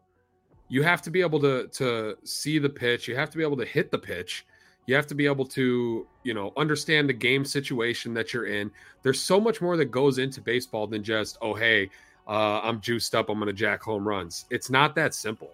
You 0.71 0.83
have 0.83 1.01
to 1.01 1.11
be 1.11 1.19
able 1.19 1.41
to 1.41 1.67
to 1.67 2.15
see 2.23 2.57
the 2.57 2.69
pitch. 2.69 3.09
You 3.09 3.15
have 3.17 3.29
to 3.31 3.37
be 3.37 3.43
able 3.43 3.57
to 3.57 3.65
hit 3.65 3.91
the 3.91 3.97
pitch. 3.97 4.45
You 4.87 4.95
have 4.95 5.05
to 5.07 5.15
be 5.15 5.25
able 5.25 5.45
to, 5.47 6.07
you 6.23 6.33
know, 6.33 6.53
understand 6.55 7.09
the 7.09 7.13
game 7.13 7.43
situation 7.43 8.13
that 8.13 8.33
you're 8.33 8.45
in. 8.45 8.71
There's 9.03 9.19
so 9.19 9.39
much 9.41 9.61
more 9.61 9.75
that 9.75 9.91
goes 9.91 10.17
into 10.17 10.39
baseball 10.39 10.87
than 10.87 11.03
just, 11.03 11.37
oh, 11.41 11.53
hey, 11.53 11.89
uh, 12.25 12.61
I'm 12.61 12.79
juiced 12.79 13.13
up. 13.13 13.29
I'm 13.29 13.39
to 13.41 13.51
jack 13.51 13.83
home 13.83 14.07
runs. 14.07 14.45
It's 14.49 14.69
not 14.69 14.95
that 14.95 15.13
simple. 15.13 15.51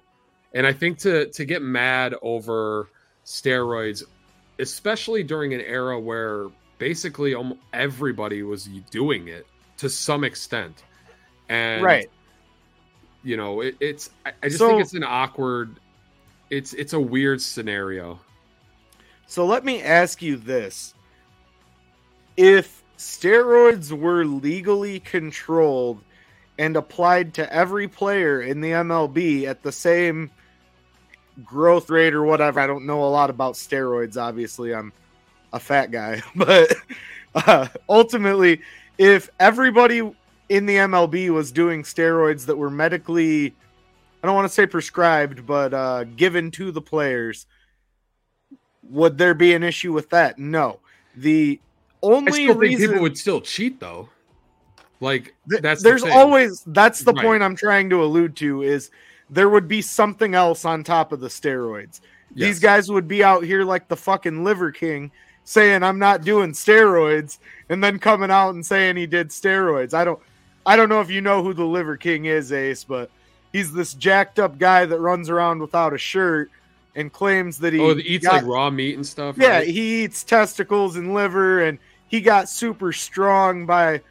And 0.54 0.68
I 0.68 0.72
think 0.72 1.00
to 1.00 1.26
to 1.32 1.46
get 1.46 1.64
mad 1.64 2.14
over 2.22 2.90
steroids, 3.26 4.04
especially 4.60 5.24
during 5.24 5.52
an 5.56 5.62
era 5.62 6.00
where 6.00 6.48
basically 6.78 7.36
everybody 7.74 8.44
was 8.44 8.70
doing 8.92 9.30
it 9.30 9.48
to 9.78 9.90
some 9.90 10.24
extent, 10.24 10.84
and 11.50 11.82
right. 11.84 12.10
You 13.24 13.38
know, 13.38 13.62
it, 13.62 13.76
it's 13.80 14.10
I, 14.26 14.32
I 14.44 14.48
just 14.48 14.60
So- 14.60 14.70
think 14.70 14.82
it's 14.82 14.94
an 14.94 15.04
awkward. 15.04 15.80
It's 16.50 16.74
it's 16.74 16.94
a 16.94 17.00
weird 17.00 17.42
scenario. 17.42 18.20
So 19.26 19.46
let 19.46 19.66
me 19.66 19.82
ask 19.82 20.22
you 20.22 20.38
this. 20.38 20.94
If 22.38 22.84
steroids 22.98 23.92
were 23.92 24.24
legally 24.26 25.00
controlled 25.00 26.02
and 26.58 26.76
applied 26.76 27.34
to 27.36 27.54
every 27.54 27.88
player 27.88 28.42
in 28.42 28.62
the 28.62 28.72
MLB 28.72 29.44
at 29.46 29.64
the 29.64 29.72
same 29.72 30.32
growth 31.44 31.90
rate 31.90 32.14
or 32.14 32.24
whatever, 32.24 32.60
I 32.60 32.68
don't 32.68 32.86
know 32.86 33.04
a 33.04 33.10
lot 33.10 33.30
about 33.30 33.56
steroids, 33.56 34.18
obviously. 34.18 34.74
I'm 34.74 34.94
a 35.54 35.60
fat 35.60 35.92
guy. 35.92 36.22
But 36.36 36.74
uh, 37.36 37.68
ultimately, 37.90 38.62
if 38.98 39.30
everybody 39.40 40.16
in 40.50 40.66
the 40.66 40.76
MLB 40.76 41.30
was 41.30 41.52
doing 41.52 41.84
steroids 41.84 42.46
that 42.46 42.56
were 42.56 42.70
medically, 42.70 43.56
I 44.24 44.28
don't 44.28 44.36
want 44.36 44.48
to 44.48 44.54
say 44.54 44.66
prescribed, 44.66 45.46
but 45.46 45.74
uh, 45.74 46.04
given 46.06 46.52
to 46.52 46.72
the 46.72 46.82
players, 46.82 47.46
would 48.84 49.18
there 49.18 49.34
be 49.34 49.54
an 49.54 49.64
issue 49.64 49.94
with 49.94 50.10
that? 50.12 50.40
No. 50.40 50.80
The 51.16 51.60
only 52.02 52.52
reason 52.52 52.90
people 52.90 53.02
would 53.02 53.18
still 53.18 53.42
cheat 53.42 53.80
though. 53.80 54.10
Like 55.00 55.36
that's 55.48 55.84
the 55.84 55.90
there's 55.90 56.04
thing. 56.04 56.12
always 56.12 56.64
that's 56.68 57.02
the 57.02 57.14
Right. 57.14 57.24
point 57.24 57.44
I'm 57.44 57.56
trying 57.56 57.90
to 57.92 58.04
allude 58.04 58.36
to 58.38 58.64
is 58.64 58.90
there 59.30 59.50
would 59.50 59.68
be 59.68 59.82
something 59.82 60.34
else 60.34 60.64
on 60.66 60.84
top 60.84 61.12
of 61.12 61.20
the 61.20 61.28
steroids. 61.28 62.02
Yes. 62.34 62.48
These 62.48 62.60
guys 62.60 62.90
would 62.92 63.08
be 63.08 63.24
out 63.24 63.44
here 63.44 63.64
like 63.64 63.88
the 63.88 63.98
fucking 63.98 64.44
liver 64.44 64.72
king 64.72 65.12
saying 65.44 65.84
I'm 65.84 66.00
not 66.00 66.24
doing 66.24 66.52
steroids 66.52 67.38
and 67.70 67.84
then 67.84 68.00
coming 68.00 68.32
out 68.32 68.52
and 68.56 68.66
saying 68.66 68.96
he 68.96 69.06
did 69.06 69.30
steroids. 69.30 69.94
I 69.94 70.04
don't 70.04 70.20
I 70.68 70.76
don't 70.76 70.90
know 70.90 71.02
if 71.02 71.10
you 71.10 71.22
know 71.22 71.42
who 71.42 71.54
the 71.54 71.66
liver 71.66 71.98
king 71.98 72.26
is, 72.26 72.52
Ace, 72.52 72.84
but 72.84 73.10
he's 73.54 73.72
this 73.74 73.94
jacked 73.96 74.38
up 74.38 74.60
guy 74.60 74.86
that 74.86 75.00
runs 75.00 75.30
around 75.30 75.60
without 75.62 75.94
a 75.94 75.98
shirt 75.98 76.52
and 76.96 77.12
claims 77.12 77.58
that 77.60 77.74
he 77.74 77.80
Oh, 77.80 77.96
eats 77.98 78.26
got- 78.26 78.34
like 78.44 78.46
raw 78.46 78.70
meat 78.70 78.96
and 78.96 79.06
stuff. 79.08 79.36
yeah, 79.38 79.58
right? 79.60 79.68
he 79.68 80.04
eats 80.04 80.24
testicles 80.24 80.96
and 80.98 81.14
liver, 81.14 81.64
and 81.64 81.80
he 82.08 82.22
got 82.22 82.50
super 82.50 82.92
strong 82.92 83.66
by 83.66 84.02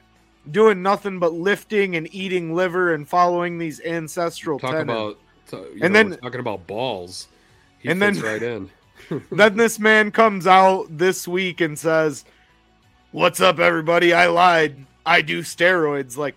doing 0.50 0.82
nothing 0.82 1.18
but 1.18 1.32
lifting 1.32 1.96
and 1.96 2.08
eating 2.14 2.54
liver 2.54 2.94
and 2.94 3.08
following 3.08 3.58
these 3.58 3.80
ancestral 3.84 4.58
talk 4.58 4.70
tenets. 4.72 4.84
about 4.90 5.18
And 5.82 5.92
know, 5.92 6.02
then- 6.10 6.18
talking 6.18 6.40
about 6.40 6.66
balls. 6.66 7.28
He 7.80 7.88
and 7.90 8.00
then- 8.00 8.18
right 8.20 8.42
in. 8.42 8.70
then 9.30 9.56
this 9.56 9.78
man 9.78 10.10
comes 10.10 10.46
out 10.46 10.86
this 10.96 11.28
week 11.28 11.60
and 11.60 11.78
says, 11.78 12.24
"What's 13.12 13.40
up, 13.40 13.58
everybody? 13.58 14.12
I 14.14 14.26
lied. 14.26 14.86
I 15.04 15.20
do 15.22 15.40
steroids." 15.42 16.16
Like 16.16 16.34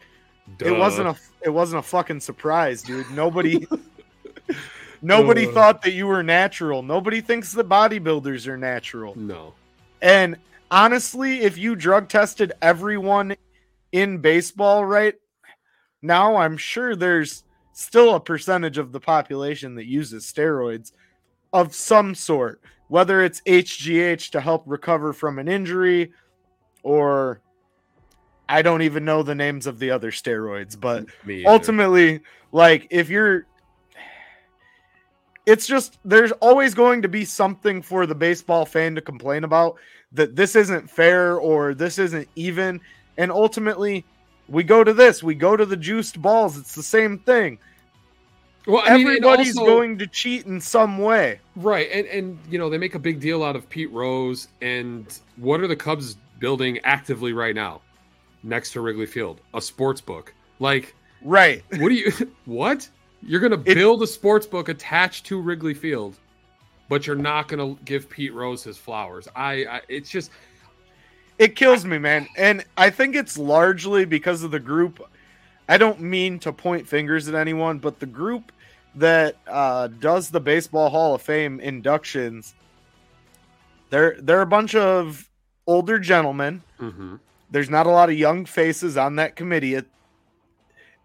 it 0.60 0.72
wasn't 0.78 1.08
a 1.10 1.16
it 1.46 1.50
wasn't 1.50 1.80
a 1.80 1.84
fucking 1.84 2.20
surprise, 2.20 2.82
dude. 2.82 3.10
Nobody. 3.12 3.66
Nobody 5.02 5.48
Uh. 5.48 5.52
thought 5.52 5.82
that 5.84 5.94
you 5.94 6.08
were 6.08 6.24
natural. 6.24 6.84
Nobody 6.84 7.22
thinks 7.22 7.54
that 7.54 7.70
bodybuilders 7.70 8.48
are 8.48 8.58
natural. 8.58 9.18
no. 9.18 9.54
And 10.02 10.38
honestly, 10.72 11.42
if 11.42 11.58
you 11.58 11.76
drug 11.76 12.08
tested 12.08 12.54
everyone 12.62 13.36
in 13.92 14.20
baseball 14.20 14.86
right 14.86 15.16
now, 16.02 16.38
I'm 16.38 16.56
sure 16.58 16.96
there's 16.96 17.44
still 17.74 18.16
a 18.16 18.20
percentage 18.20 18.78
of 18.78 18.92
the 18.94 19.00
population 19.02 19.76
that 19.76 19.86
uses 19.88 20.26
steroids 20.26 20.94
of 21.52 21.74
some 21.76 22.16
sort, 22.16 22.62
whether 22.88 23.22
it's 23.24 23.42
HGH 23.42 24.30
to 24.32 24.40
help 24.42 24.64
recover 24.66 25.12
from 25.12 25.38
an 25.40 25.48
injury 25.50 26.14
or 26.84 27.42
I 28.50 28.64
don't 28.64 28.82
even 28.82 29.06
know 29.06 29.22
the 29.22 29.36
names 29.36 29.68
of 29.68 29.78
the 29.80 29.92
other 29.92 30.12
steroids, 30.12 30.78
but 30.78 31.06
ultimately 31.46 32.22
like 32.52 32.88
if 32.90 33.10
you're 33.10 33.46
it's 35.46 35.68
just 35.68 36.00
there's 36.04 36.32
always 36.34 36.74
going 36.74 37.04
to 37.04 37.08
be 37.08 37.26
something 37.26 37.82
for 37.82 38.06
the 38.06 38.16
baseball 38.16 38.66
fan 38.66 38.96
to 38.96 39.02
complain 39.02 39.44
about 39.44 39.78
that 40.12 40.36
this 40.36 40.56
isn't 40.56 40.90
fair 40.90 41.38
or 41.38 41.74
this 41.74 42.00
isn't 42.00 42.28
even 42.36 42.82
and 43.18 43.32
ultimately 43.32 44.04
we 44.48 44.64
go 44.64 44.84
to 44.84 44.94
this 44.94 45.22
we 45.24 45.36
go 45.36 45.56
to 45.56 45.66
the 45.66 45.78
juiced 45.78 46.22
balls 46.22 46.58
it's 46.58 46.76
the 46.76 46.84
same 46.84 47.20
thing. 47.20 47.60
Well, 48.68 48.84
I 48.86 48.98
mean, 48.98 49.08
everybody's 49.08 49.58
also- 49.58 49.72
going 49.72 49.98
to 50.00 50.08
cheat 50.08 50.46
in 50.46 50.60
some 50.60 50.98
way. 51.00 51.40
Right, 51.56 51.90
and 51.92 52.06
and 52.08 52.40
you 52.50 52.60
know 52.60 52.70
they 52.70 52.78
make 52.78 52.94
a 52.94 53.00
big 53.00 53.20
deal 53.20 53.44
out 53.44 53.56
of 53.56 53.68
Pete 53.70 53.92
Rose, 53.92 54.48
and 54.62 55.06
what 55.38 55.62
are 55.62 55.68
the 55.68 55.76
Cubs 55.76 56.18
building 56.40 56.78
actively 56.84 57.34
right 57.34 57.56
now, 57.56 57.82
next 58.43 58.71
to 58.73 58.82
Wrigley 58.82 59.06
Field? 59.06 59.41
A 59.54 59.62
sports 59.62 60.02
book. 60.02 60.34
Like, 60.60 60.93
right 61.23 61.63
what 61.78 61.89
do 61.89 61.95
you? 61.95 62.12
What? 62.45 62.88
You're 63.21 63.41
gonna 63.41 63.62
It- 63.65 63.75
build 63.75 64.02
a 64.04 64.08
sports 64.08 64.45
book 64.45 64.69
attached 64.69 65.25
to 65.28 65.41
Wrigley 65.41 65.73
Field, 65.73 66.17
but 66.88 67.06
you're 67.06 67.15
not 67.15 67.47
gonna 67.47 67.75
give 67.86 68.10
Pete 68.10 68.34
Rose 68.34 68.63
his 68.63 68.78
flowers. 68.78 69.28
I, 69.36 69.65
I 69.65 69.82
it's 69.89 70.10
just 70.10 70.32
it 71.38 71.56
kills 71.56 71.86
me 71.86 71.97
man 71.97 72.28
and 72.38 72.65
i 72.75 72.89
think 72.89 73.15
it's 73.15 73.38
largely 73.38 74.04
because 74.04 74.43
of 74.43 74.52
the 74.52 74.60
group 74.60 74.99
i 75.69 75.78
don't 75.78 76.02
mean 76.02 76.38
to 76.38 76.52
point 76.52 76.86
fingers 76.86 77.30
at 77.30 77.34
anyone 77.34 77.80
but 77.80 77.97
the 78.02 78.06
group 78.06 78.52
that 78.95 79.38
uh, 79.47 79.88
does 79.88 80.30
the 80.30 80.39
baseball 80.41 80.89
hall 80.89 81.15
of 81.15 81.21
fame 81.21 81.62
inductions 81.62 82.56
they're 83.89 84.17
they're 84.19 84.41
a 84.41 84.45
bunch 84.45 84.75
of 84.75 85.30
older 85.65 85.97
gentlemen 85.97 86.62
mhm. 86.78 87.17
There's 87.52 87.70
not 87.70 87.88
a 87.88 87.92
lot 87.92 88.10
of 88.10 88.18
young 88.18 88.46
faces 88.46 88.98
on 88.98 89.16
that 89.16 89.36
committee 89.36 89.76
at, 89.76 89.86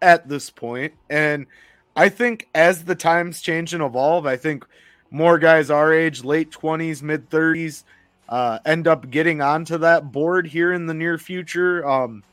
at 0.01 0.29
this 0.29 0.49
point. 0.49 0.93
And 1.09 1.47
i 1.95 2.09
think 2.09 2.47
as 2.53 2.83
the 2.83 2.95
times 2.95 3.41
change 3.41 3.73
and 3.73 3.81
evolve 3.81 4.25
i 4.25 4.35
think 4.35 4.65
more 5.11 5.39
guys 5.39 5.69
our 5.69 5.93
age 5.93 6.23
late 6.23 6.51
20s 6.51 7.01
mid 7.01 7.29
30s 7.29 7.83
uh, 8.27 8.57
end 8.65 8.87
up 8.87 9.09
getting 9.11 9.39
onto 9.39 9.77
that 9.77 10.11
board 10.11 10.47
here 10.47 10.73
in 10.73 10.87
the 10.87 10.93
near 10.95 11.17
future. 11.17 11.87
Um, 11.87 12.23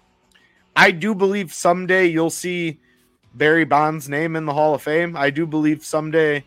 i 0.75 0.90
do 0.90 1.14
believe 1.14 1.53
someday 1.53 2.07
you'll 2.07 2.31
see 2.31 2.81
barry 3.35 3.64
bonds 3.64 4.09
name 4.09 4.37
in 4.37 4.46
the 4.46 4.55
hall 4.55 4.75
of 4.75 4.83
fame. 4.83 5.16
I 5.16 5.31
do 5.31 5.46
believe 5.46 5.85
someday 5.85 6.44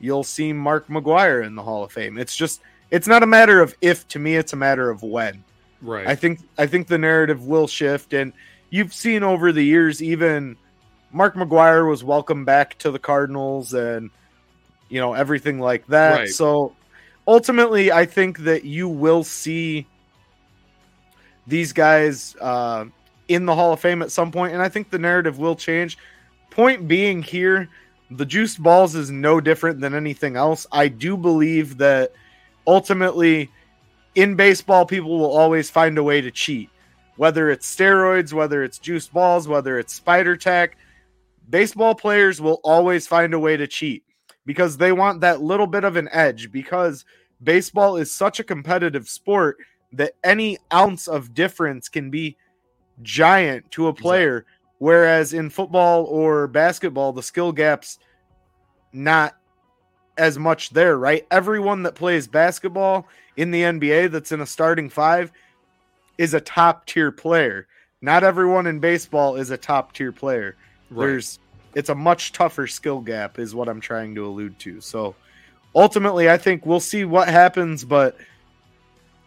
you'll 0.00 0.24
see 0.24 0.52
mark 0.52 0.88
mcgwire 0.88 1.44
in 1.44 1.54
the 1.54 1.62
hall 1.62 1.84
of 1.84 1.92
fame. 1.92 2.18
It's 2.18 2.36
just 2.36 2.60
it's 2.90 3.08
not 3.08 3.22
a 3.22 3.26
matter 3.26 3.60
of 3.60 3.74
if 3.80 4.06
to 4.08 4.18
me, 4.18 4.36
it's 4.36 4.52
a 4.52 4.56
matter 4.56 4.90
of 4.90 5.02
when. 5.02 5.44
Right. 5.84 6.06
I 6.06 6.14
think 6.14 6.40
I 6.56 6.66
think 6.66 6.88
the 6.88 6.98
narrative 6.98 7.46
will 7.46 7.66
shift, 7.66 8.14
and 8.14 8.32
you've 8.70 8.94
seen 8.94 9.22
over 9.22 9.52
the 9.52 9.62
years, 9.62 10.02
even 10.02 10.56
Mark 11.12 11.34
McGwire 11.34 11.88
was 11.88 12.02
welcome 12.02 12.46
back 12.46 12.78
to 12.78 12.90
the 12.90 12.98
Cardinals, 12.98 13.74
and 13.74 14.10
you 14.88 14.98
know 14.98 15.12
everything 15.12 15.60
like 15.60 15.86
that. 15.88 16.18
Right. 16.18 16.28
So 16.28 16.74
ultimately, 17.28 17.92
I 17.92 18.06
think 18.06 18.38
that 18.40 18.64
you 18.64 18.88
will 18.88 19.24
see 19.24 19.86
these 21.46 21.74
guys 21.74 22.34
uh, 22.40 22.86
in 23.28 23.44
the 23.44 23.54
Hall 23.54 23.74
of 23.74 23.80
Fame 23.80 24.00
at 24.00 24.10
some 24.10 24.32
point, 24.32 24.54
and 24.54 24.62
I 24.62 24.70
think 24.70 24.88
the 24.88 24.98
narrative 24.98 25.38
will 25.38 25.54
change. 25.54 25.98
Point 26.48 26.88
being 26.88 27.22
here, 27.22 27.68
the 28.10 28.24
juiced 28.24 28.62
balls 28.62 28.94
is 28.94 29.10
no 29.10 29.38
different 29.38 29.80
than 29.80 29.94
anything 29.94 30.36
else. 30.36 30.66
I 30.72 30.88
do 30.88 31.16
believe 31.18 31.76
that 31.78 32.12
ultimately 32.66 33.50
in 34.14 34.36
baseball, 34.36 34.86
people 34.86 35.18
will 35.18 35.36
always 35.36 35.70
find 35.70 35.98
a 35.98 36.02
way 36.02 36.20
to 36.20 36.30
cheat, 36.30 36.70
whether 37.16 37.50
it's 37.50 37.74
steroids, 37.74 38.32
whether 38.32 38.62
it's 38.62 38.78
juiced 38.78 39.12
balls, 39.12 39.48
whether 39.48 39.78
it's 39.78 39.94
spider 39.94 40.36
tack. 40.36 40.76
Baseball 41.48 41.94
players 41.94 42.40
will 42.40 42.60
always 42.64 43.06
find 43.06 43.34
a 43.34 43.38
way 43.38 43.56
to 43.56 43.66
cheat 43.66 44.04
because 44.46 44.76
they 44.76 44.92
want 44.92 45.20
that 45.20 45.42
little 45.42 45.66
bit 45.66 45.84
of 45.84 45.96
an 45.96 46.08
edge 46.12 46.50
because 46.52 47.04
baseball 47.42 47.96
is 47.96 48.10
such 48.10 48.40
a 48.40 48.44
competitive 48.44 49.08
sport 49.08 49.58
that 49.92 50.14
any 50.22 50.58
ounce 50.72 51.08
of 51.08 51.34
difference 51.34 51.88
can 51.88 52.10
be 52.10 52.36
giant 53.02 53.70
to 53.72 53.88
a 53.88 53.92
player 53.92 54.46
whereas 54.78 55.32
in 55.32 55.50
football 55.50 56.04
or 56.04 56.46
basketball 56.46 57.12
the 57.12 57.22
skill 57.22 57.52
gaps 57.52 57.98
not 58.92 59.34
as 60.16 60.38
much 60.38 60.70
there 60.70 60.96
right? 60.96 61.26
Everyone 61.30 61.82
that 61.84 61.94
plays 61.94 62.26
basketball 62.26 63.08
in 63.36 63.50
the 63.50 63.62
NBA 63.62 64.10
that's 64.12 64.32
in 64.32 64.40
a 64.40 64.46
starting 64.46 64.88
5 64.88 65.32
is 66.18 66.34
a 66.34 66.40
top 66.40 66.86
tier 66.86 67.10
player. 67.10 67.66
Not 68.00 68.22
everyone 68.22 68.66
in 68.66 68.78
baseball 68.80 69.36
is 69.36 69.50
a 69.50 69.56
top 69.56 69.92
tier 69.92 70.12
player. 70.12 70.56
Right. 70.90 71.06
there's 71.06 71.38
it's 71.74 71.88
a 71.88 71.94
much 71.94 72.30
tougher 72.32 72.68
skill 72.68 73.00
gap 73.00 73.38
is 73.40 73.52
what 73.54 73.68
i'm 73.68 73.80
trying 73.80 74.14
to 74.14 74.24
allude 74.26 74.58
to. 74.60 74.80
So 74.80 75.14
ultimately 75.74 76.30
i 76.30 76.36
think 76.36 76.64
we'll 76.66 76.78
see 76.78 77.04
what 77.04 77.26
happens 77.26 77.84
but 77.84 78.16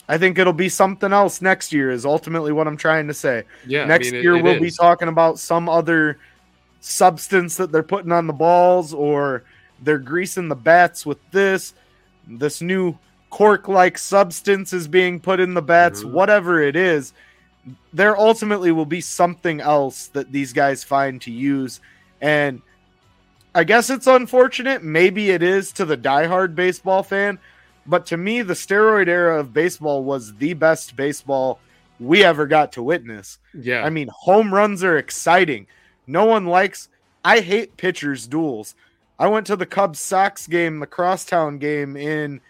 i 0.07 0.17
think 0.17 0.37
it'll 0.39 0.53
be 0.53 0.69
something 0.69 1.11
else 1.11 1.41
next 1.41 1.73
year 1.73 1.91
is 1.91 2.05
ultimately 2.05 2.53
what 2.53 2.67
i'm 2.67 2.77
trying 2.77 3.07
to 3.07 3.13
say. 3.13 3.43
Yeah. 3.65 3.81
I 3.81 3.85
next 3.87 4.11
mean, 4.11 4.19
it- 4.19 4.23
year 4.23 4.35
it 4.35 4.43
we'll 4.43 4.61
be 4.61 4.71
talking 4.71 5.09
about 5.09 5.39
some 5.39 5.67
other 5.67 6.19
substance 6.79 7.57
that 7.57 7.71
they're 7.73 7.83
putting 7.83 8.11
on 8.13 8.27
the 8.27 8.33
balls 8.33 8.93
or 8.93 9.43
they're 9.81 9.97
greasing 9.99 10.47
the 10.47 10.55
bats 10.55 11.05
with 11.05 11.17
this 11.31 11.73
this 12.27 12.61
new 12.61 12.97
cork 13.29 13.67
like 13.67 13.97
substance 13.97 14.73
is 14.73 14.87
being 14.87 15.19
put 15.19 15.39
in 15.39 15.53
the 15.53 15.61
bats 15.61 16.03
Mhm. 16.03 16.11
whatever 16.11 16.61
it 16.61 16.75
is 16.75 17.13
there 17.93 18.17
ultimately 18.17 18.71
will 18.71 18.85
be 18.85 19.01
something 19.01 19.59
else 19.59 20.07
that 20.07 20.31
these 20.31 20.53
guys 20.53 20.83
find 20.83 21.21
to 21.21 21.31
use 21.31 21.79
and 22.21 22.61
i 23.53 23.63
guess 23.63 23.89
it's 23.89 24.07
unfortunate 24.07 24.83
maybe 24.83 25.29
it 25.31 25.43
is 25.43 25.71
to 25.73 25.83
the 25.85 25.97
diehard 25.97 26.55
baseball 26.55 27.03
fan 27.03 27.37
but 27.85 28.05
to 28.05 28.17
me 28.17 28.41
the 28.41 28.53
steroid 28.53 29.07
era 29.07 29.39
of 29.39 29.53
baseball 29.53 30.03
was 30.03 30.35
the 30.35 30.53
best 30.53 30.95
baseball 30.95 31.59
we 31.99 32.23
ever 32.23 32.45
got 32.47 32.71
to 32.73 32.83
witness 32.83 33.39
Yeah. 33.53 33.83
I 33.83 33.89
mean, 33.89 34.09
home 34.13 34.53
runs 34.53 34.83
are 34.83 34.97
exciting. 34.97 35.65
No 36.05 36.25
one 36.25 36.45
likes. 36.45 36.89
I 37.25 37.39
hate 37.39 37.75
pitchers' 37.75 38.27
duels. 38.27 38.75
I 39.19 39.27
went 39.27 39.47
to 39.47 39.55
the 39.55 39.65
Cubs 39.65 39.99
Sox 39.99 40.47
game, 40.47 40.79
the 40.79 40.87
crosstown 40.87 41.57
game 41.57 41.95
in 41.95 42.41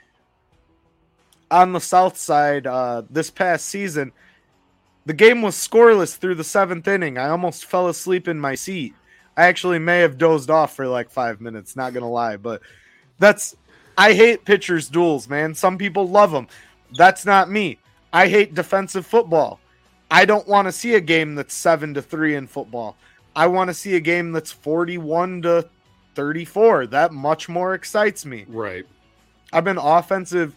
on 1.50 1.72
the 1.72 1.80
south 1.80 2.18
side 2.18 2.68
uh, 2.68 3.04
this 3.10 3.30
past 3.30 3.66
season. 3.68 4.12
The 5.06 5.14
game 5.14 5.42
was 5.42 5.56
scoreless 5.56 6.18
through 6.18 6.36
the 6.36 6.44
seventh 6.44 6.88
inning. 6.88 7.18
I 7.18 7.30
almost 7.30 7.66
fell 7.66 7.88
asleep 7.88 8.28
in 8.28 8.40
my 8.40 8.56
seat. 8.56 8.94
I 9.38 9.46
actually 9.46 9.80
may 9.80 10.00
have 10.00 10.18
dozed 10.18 10.50
off 10.50 10.76
for 10.76 10.88
like 10.88 11.10
five 11.10 11.40
minutes. 11.40 11.76
Not 11.76 11.94
gonna 11.94 12.10
lie, 12.10 12.38
but 12.38 12.62
that's. 13.18 13.56
I 13.98 14.14
hate 14.14 14.46
pitchers' 14.46 14.90
duels, 14.90 15.30
man. 15.30 15.56
Some 15.56 15.78
people 15.78 16.08
love 16.08 16.32
them. 16.32 16.48
That's 16.98 17.26
not 17.26 17.50
me. 17.50 17.80
I 18.12 18.28
hate 18.28 18.54
defensive 18.54 19.08
football. 19.08 19.60
I 20.12 20.26
don't 20.26 20.48
want 20.48 20.68
to 20.68 20.72
see 20.72 20.96
a 20.96 21.02
game 21.02 21.36
that's 21.36 21.54
seven 21.54 21.94
to 21.94 22.02
three 22.02 22.36
in 22.36 22.48
football. 22.48 22.96
I 23.36 23.48
want 23.48 23.70
to 23.70 23.74
see 23.74 23.96
a 23.96 24.00
game 24.00 24.34
that's 24.34 24.52
forty-one 24.52 25.42
to 25.44 25.70
thirty-four. 26.18 26.88
That 26.88 27.14
much 27.14 27.48
more 27.48 27.74
excites 27.76 28.26
me. 28.26 28.46
right. 28.50 28.86
I'm 29.54 29.68
an 29.68 29.78
offensive 29.78 30.54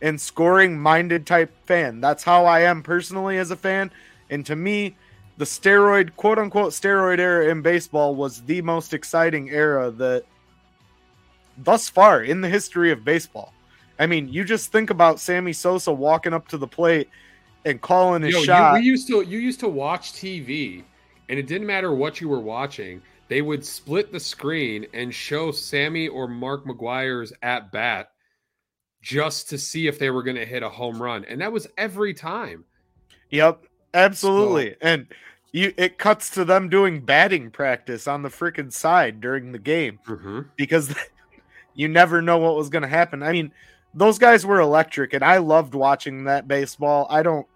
and 0.00 0.20
scoring 0.20 0.76
minded 0.80 1.26
type 1.26 1.52
fan. 1.64 2.00
That's 2.00 2.24
how 2.24 2.44
I 2.44 2.62
am 2.62 2.82
personally 2.82 3.38
as 3.38 3.52
a 3.52 3.56
fan. 3.56 3.92
And 4.30 4.44
to 4.46 4.56
me, 4.56 4.96
the 5.36 5.44
steroid, 5.44 6.16
quote 6.16 6.38
unquote, 6.40 6.72
steroid 6.72 7.20
era 7.20 7.48
in 7.50 7.62
baseball 7.62 8.16
was 8.16 8.40
the 8.42 8.60
most 8.62 8.94
exciting 8.94 9.48
era 9.50 9.92
that 9.92 10.24
thus 11.56 11.88
far 11.88 12.22
in 12.24 12.40
the 12.40 12.48
history 12.48 12.90
of 12.90 13.04
baseball. 13.04 13.52
I 13.98 14.06
mean, 14.06 14.28
you 14.28 14.42
just 14.42 14.72
think 14.72 14.90
about 14.90 15.20
Sammy 15.20 15.52
Sosa 15.52 15.92
walking 15.92 16.32
up 16.34 16.48
to 16.48 16.58
the 16.58 16.66
plate 16.66 17.08
and 17.64 17.80
calling 17.80 18.22
his 18.22 18.32
Yo, 18.32 18.40
you, 18.40 18.44
shot. 18.44 18.74
we 18.74 18.80
used 18.80 19.06
to 19.06 19.22
you 19.22 19.38
used 19.38 19.60
to 19.60 19.68
watch 19.68 20.14
TV, 20.14 20.82
and 21.28 21.38
it 21.38 21.46
didn't 21.46 21.66
matter 21.68 21.94
what 21.94 22.20
you 22.20 22.28
were 22.28 22.40
watching. 22.40 23.00
They 23.32 23.40
would 23.40 23.64
split 23.64 24.12
the 24.12 24.20
screen 24.20 24.86
and 24.92 25.14
show 25.14 25.52
Sammy 25.52 26.06
or 26.06 26.28
Mark 26.28 26.66
McGwire's 26.66 27.32
at 27.40 27.72
bat 27.72 28.10
just 29.00 29.48
to 29.48 29.56
see 29.56 29.86
if 29.86 29.98
they 29.98 30.10
were 30.10 30.22
going 30.22 30.36
to 30.36 30.44
hit 30.44 30.62
a 30.62 30.68
home 30.68 31.02
run, 31.02 31.24
and 31.24 31.40
that 31.40 31.50
was 31.50 31.66
every 31.78 32.12
time. 32.12 32.66
Yep, 33.30 33.64
absolutely. 33.94 34.76
And 34.82 35.06
you 35.50 35.72
it 35.78 35.96
cuts 35.96 36.28
to 36.34 36.44
them 36.44 36.68
doing 36.68 37.00
batting 37.00 37.50
practice 37.50 38.06
on 38.06 38.20
the 38.20 38.28
freaking 38.28 38.70
side 38.70 39.22
during 39.22 39.52
the 39.52 39.58
game 39.58 39.98
Mm-hmm. 40.06 40.40
because 40.56 40.94
you 41.74 41.88
never 41.88 42.20
know 42.20 42.36
what 42.36 42.56
was 42.56 42.68
going 42.68 42.82
to 42.82 42.86
happen. 42.88 43.22
I 43.22 43.32
mean, 43.32 43.50
those 43.94 44.18
guys 44.18 44.44
were 44.44 44.60
electric 44.60 45.14
and 45.14 45.24
I 45.24 45.38
loved 45.38 45.74
watching 45.74 46.24
that 46.24 46.46
baseball. 46.46 47.06
I 47.08 47.22
don't 47.22 47.46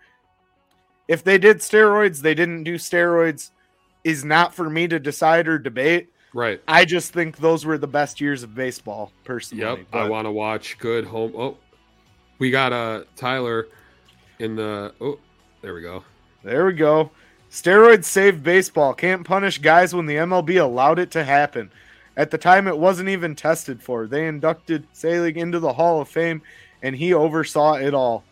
if 1.07 1.23
they 1.23 1.37
did 1.37 1.59
steroids, 1.59 2.23
they 2.23 2.35
didn't 2.35 2.65
do 2.65 2.77
steroids 2.77 3.51
is 4.07 4.25
not 4.25 4.55
for 4.55 4.71
me 4.71 4.87
to 4.87 5.01
decide 5.01 5.49
or 5.49 5.59
debate. 5.59 6.13
Right. 6.33 6.63
I 6.69 6.85
just 6.85 7.13
think 7.13 7.39
those 7.39 7.67
were 7.67 7.77
the 7.77 7.89
best 7.89 8.21
years 8.21 8.45
of 8.45 8.55
baseball 8.55 9.11
personally. 9.25 9.65
Yep. 9.65 9.87
I 9.93 10.09
want 10.09 10.27
to 10.27 10.31
watch 10.31 10.79
good 10.79 11.05
home. 11.05 11.33
Oh, 11.37 11.57
we 12.39 12.53
got 12.53 12.73
uh 12.73 13.03
Tyler 13.17 13.67
in 14.39 14.55
the. 14.55 14.95
Oh, 15.01 15.19
there 15.61 15.75
we 15.75 15.83
go. 15.83 16.05
There 16.45 16.67
we 16.67 16.75
go. 16.75 17.11
Steroids 17.51 18.05
saved 18.05 18.45
baseball. 18.45 18.95
Can't 18.95 19.27
punish 19.27 19.59
guys 19.59 19.93
when 19.93 20.07
the 20.07 20.17
MLB 20.17 20.63
allowed 20.63 21.01
it 21.01 21.11
to 21.13 21.25
happen. 21.25 21.73
At 22.17 22.31
the 22.31 22.39
time, 22.39 22.69
it 22.69 22.79
wasn't 22.79 23.09
even 23.09 23.35
tested 23.35 23.83
for. 23.83 24.07
They 24.07 24.29
inducted 24.29 24.87
Selig 24.93 25.37
into 25.37 25.59
the 25.59 25.73
Hall 25.73 26.01
of 26.01 26.09
Fame, 26.09 26.43
and 26.81 26.95
he 26.95 27.13
oversaw 27.13 27.75
it 27.75 27.93
all. 27.93 28.23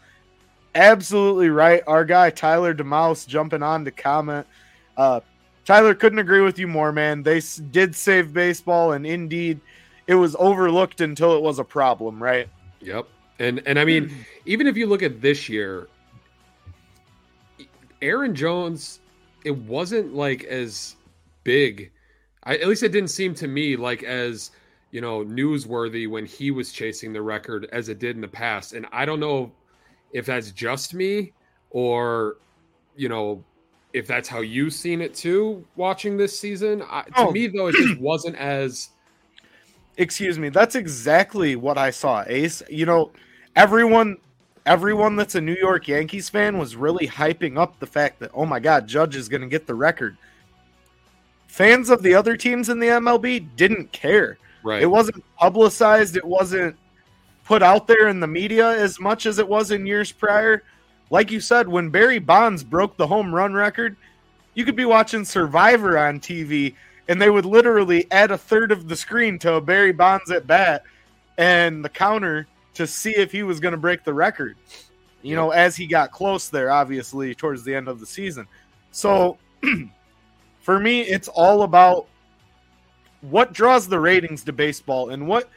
Absolutely 0.75 1.49
right. 1.49 1.83
Our 1.89 2.05
guy 2.05 2.31
Tyler 2.31 2.75
DeMouse 2.75 3.27
jumping 3.27 3.63
on 3.63 3.85
to 3.85 3.91
comment. 3.91 4.47
Uh, 4.97 5.21
Tyler 5.65 5.95
couldn't 5.95 6.19
agree 6.19 6.41
with 6.41 6.59
you 6.59 6.67
more, 6.67 6.93
man. 6.93 7.23
They 7.23 7.39
s- 7.39 7.57
did 7.57 7.95
save 7.95 8.33
baseball, 8.33 8.93
and 8.93 9.07
indeed, 9.07 9.61
it 10.07 10.15
was 10.15 10.37
overlooked 10.39 11.01
until 11.01 11.37
it 11.37 11.43
was 11.43 11.59
a 11.59 11.65
problem, 11.65 12.23
right? 12.23 12.49
Yep. 12.81 13.09
And 13.39 13.63
and 13.67 13.79
I 13.79 13.85
mean, 13.85 14.15
even 14.45 14.67
if 14.67 14.77
you 14.77 14.87
look 14.87 15.03
at 15.03 15.21
this 15.21 15.49
year, 15.49 15.89
Aaron 18.03 18.35
Jones, 18.35 19.01
it 19.45 19.57
wasn't 19.57 20.15
like 20.15 20.45
as 20.45 20.97
big. 21.45 21.91
I, 22.45 22.57
at 22.59 22.69
least 22.69 22.83
it 22.83 22.93
didn't 22.93 23.11
seem 23.11 23.35
to 23.37 23.49
me 23.49 23.77
like 23.77 24.03
as 24.03 24.51
you 24.91 25.01
know 25.01 25.25
newsworthy 25.25 26.09
when 26.09 26.27
he 26.27 26.51
was 26.51 26.73
chasing 26.73 27.13
the 27.13 27.23
record 27.23 27.69
as 27.73 27.89
it 27.89 27.99
did 27.99 28.17
in 28.17 28.21
the 28.21 28.29
past. 28.29 28.75
And 28.75 28.87
I 28.93 29.07
don't 29.07 29.21
know 29.21 29.53
if 30.13 30.27
that's 30.27 30.51
just 30.51 30.93
me 30.95 31.33
or 31.71 32.37
you 32.97 33.09
know 33.09 33.43
if 33.95 34.07
that's 34.07 34.29
how 34.29 34.41
you've 34.41 34.75
seen 34.75 35.01
it 35.01 35.15
too 35.15 35.65
watching 35.77 36.17
this 36.19 36.39
season. 36.39 36.83
I, 36.91 37.03
to 37.03 37.13
Oh. 37.17 37.31
me 37.31 37.47
though, 37.47 37.69
it 37.69 37.77
just 37.77 37.99
wasn't 38.01 38.37
as 38.37 38.91
Excuse 39.97 40.41
me. 40.41 40.49
That's 40.49 40.75
exactly 40.75 41.55
what 41.55 41.79
I 41.79 41.91
saw, 41.91 42.25
Ace. 42.27 42.63
You 42.69 42.85
know, 42.85 43.13
everyone 43.55 44.17
everyone 44.67 45.15
that's 45.15 45.37
a 45.37 45.41
New 45.41 45.55
York 45.55 45.87
Yankees 45.87 46.29
fan 46.29 46.59
was 46.59 46.75
really 46.75 47.07
hyping 47.07 47.57
up 47.59 47.79
the 47.79 47.87
fact 47.87 48.19
that 48.19 48.31
oh 48.35 48.45
my 48.45 48.59
god, 48.59 48.89
Judge 48.89 49.15
is 49.15 49.29
going 49.29 49.43
to 49.43 49.47
get 49.47 49.67
the 49.69 49.75
record. 49.75 50.17
Fans 51.47 51.91
of 51.91 52.03
the 52.03 52.15
other 52.15 52.37
teams 52.37 52.69
in 52.69 52.81
the 52.81 52.89
MLB 52.89 53.47
didn't 53.55 53.93
care. 53.93 54.39
right. 54.65 54.83
It 54.83 54.87
wasn't 54.87 55.23
publicized, 55.37 56.17
it 56.17 56.25
wasn't 56.25 56.75
put 57.45 57.63
out 57.63 57.87
there 57.87 58.09
in 58.09 58.19
the 58.19 58.27
media 58.27 58.71
as 58.71 58.99
much 58.99 59.27
as 59.27 59.39
it 59.39 59.47
was 59.47 59.71
in 59.71 59.87
years 59.87 60.11
prior. 60.11 60.65
Like 61.11 61.31
you 61.31 61.41
said, 61.41 61.69
when 61.69 61.91
Barry 61.91 62.19
Bonds 62.19 62.65
broke 62.65 62.97
the 62.97 63.07
home 63.07 63.35
run 63.35 63.55
record, 63.55 63.97
you 64.55 64.65
could 64.65 64.77
be 64.77 64.85
watching 64.85 65.25
Survivor 65.25 65.99
on 65.99 66.21
TV 66.21 66.75
and 67.09 67.21
they 67.21 67.31
would 67.31 67.45
literally 67.45 68.11
add 68.11 68.31
a 68.31 68.39
third 68.39 68.73
of 68.73 68.89
the 68.89 68.97
screen 68.97 69.39
to 69.41 69.61
Barry 69.61 69.93
Bonds 69.93 70.31
at 70.31 70.47
bat 70.47 70.85
and 71.37 71.85
the 71.85 71.89
counter 71.89 72.47
to 72.75 72.87
see 72.87 73.11
if 73.11 73.31
he 73.31 73.43
was 73.43 73.61
going 73.61 73.73
to 73.73 73.79
break 73.79 74.05
the 74.05 74.15
record. 74.15 74.57
You 75.23 75.37
know, 75.37 75.51
as 75.51 75.77
he 75.77 75.87
got 75.87 76.13
close 76.13 76.49
there, 76.49 76.71
obviously 76.71 77.35
towards 77.35 77.63
the 77.65 77.75
end 77.75 77.89
of 77.89 78.01
the 78.01 78.07
season. 78.07 78.47
So, 78.91 79.39
for 80.61 80.79
me, 80.79 81.03
it's 81.03 81.29
all 81.29 81.63
about 81.63 82.07
what 83.21 83.53
draws 83.53 83.89
the 83.89 83.99
ratings 83.99 84.45
to 84.45 84.53
baseball 84.53 85.11
and 85.11 85.27
what 85.27 85.49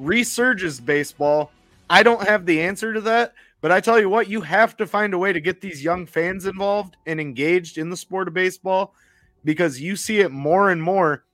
resurges 0.00 0.84
baseball. 0.84 1.50
I 1.88 2.02
don't 2.02 2.26
have 2.26 2.46
the 2.46 2.60
answer 2.60 2.92
to 2.92 3.00
that, 3.02 3.32
but 3.64 3.72
I 3.72 3.80
tell 3.80 3.98
you 3.98 4.10
what, 4.10 4.28
you 4.28 4.42
have 4.42 4.76
to 4.76 4.86
find 4.86 5.14
a 5.14 5.18
way 5.18 5.32
to 5.32 5.40
get 5.40 5.62
these 5.62 5.82
young 5.82 6.04
fans 6.04 6.44
involved 6.44 6.98
and 7.06 7.18
engaged 7.18 7.78
in 7.78 7.88
the 7.88 7.96
sport 7.96 8.28
of 8.28 8.34
baseball 8.34 8.94
because 9.42 9.80
you 9.80 9.96
see 9.96 10.20
it 10.20 10.30
more 10.30 10.68
and 10.68 10.82
more. 10.82 11.24